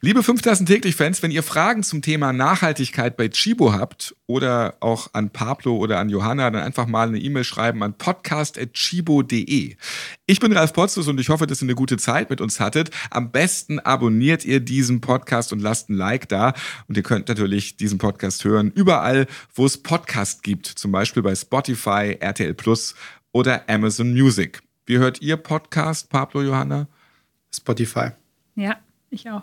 Liebe 0.00 0.22
5000 0.22 0.68
täglich 0.68 0.96
Fans, 0.96 1.22
wenn 1.22 1.30
ihr 1.30 1.42
Fragen 1.42 1.82
zum 1.82 2.02
Thema 2.02 2.32
Nachhaltigkeit 2.32 3.16
bei 3.16 3.28
Chibo 3.28 3.72
habt 3.72 4.14
oder 4.26 4.76
auch 4.80 5.08
an 5.12 5.30
Pablo 5.30 5.76
oder 5.76 5.98
an 5.98 6.10
Johanna, 6.10 6.50
dann 6.50 6.62
einfach 6.62 6.86
mal 6.86 7.08
eine 7.08 7.18
E-Mail 7.18 7.44
schreiben 7.44 7.82
an 7.82 7.96
podcast.chibo.de. 7.96 9.76
Ich 10.26 10.40
bin 10.40 10.52
Ralf 10.52 10.72
Potzus 10.72 11.08
und 11.08 11.18
ich 11.20 11.28
hoffe, 11.28 11.46
dass 11.46 11.62
ihr 11.62 11.66
eine 11.66 11.74
gute 11.74 11.96
Zeit 11.96 12.28
mit 12.28 12.40
uns 12.40 12.60
hattet. 12.60 12.90
Am 13.10 13.30
besten 13.30 13.78
abonniert 13.78 14.44
ihr 14.44 14.60
diesen 14.60 15.00
Podcast 15.00 15.52
und 15.52 15.60
lasst 15.60 15.88
ein 15.88 15.94
Like 15.94 16.28
da. 16.28 16.52
Und 16.88 16.96
ihr 16.96 17.02
könnt 17.02 17.28
natürlich 17.28 17.76
diesen 17.76 17.98
Podcast 17.98 18.44
hören 18.44 18.70
überall, 18.72 19.26
wo 19.54 19.64
es 19.64 19.78
Podcast 19.78 20.42
gibt, 20.42 20.66
zum 20.66 20.92
Beispiel 20.92 21.22
bei 21.22 21.34
Spotify, 21.34 22.16
RTL 22.20 22.54
Plus 22.54 22.94
oder 23.32 23.68
Amazon 23.68 24.12
Music. 24.12 24.60
Wie 24.86 24.98
hört 24.98 25.22
ihr 25.22 25.36
Podcast, 25.36 26.10
Pablo, 26.10 26.42
Johanna? 26.42 26.88
Spotify. 27.54 28.10
Ja, 28.54 28.76
ich 29.10 29.30
auch. 29.30 29.42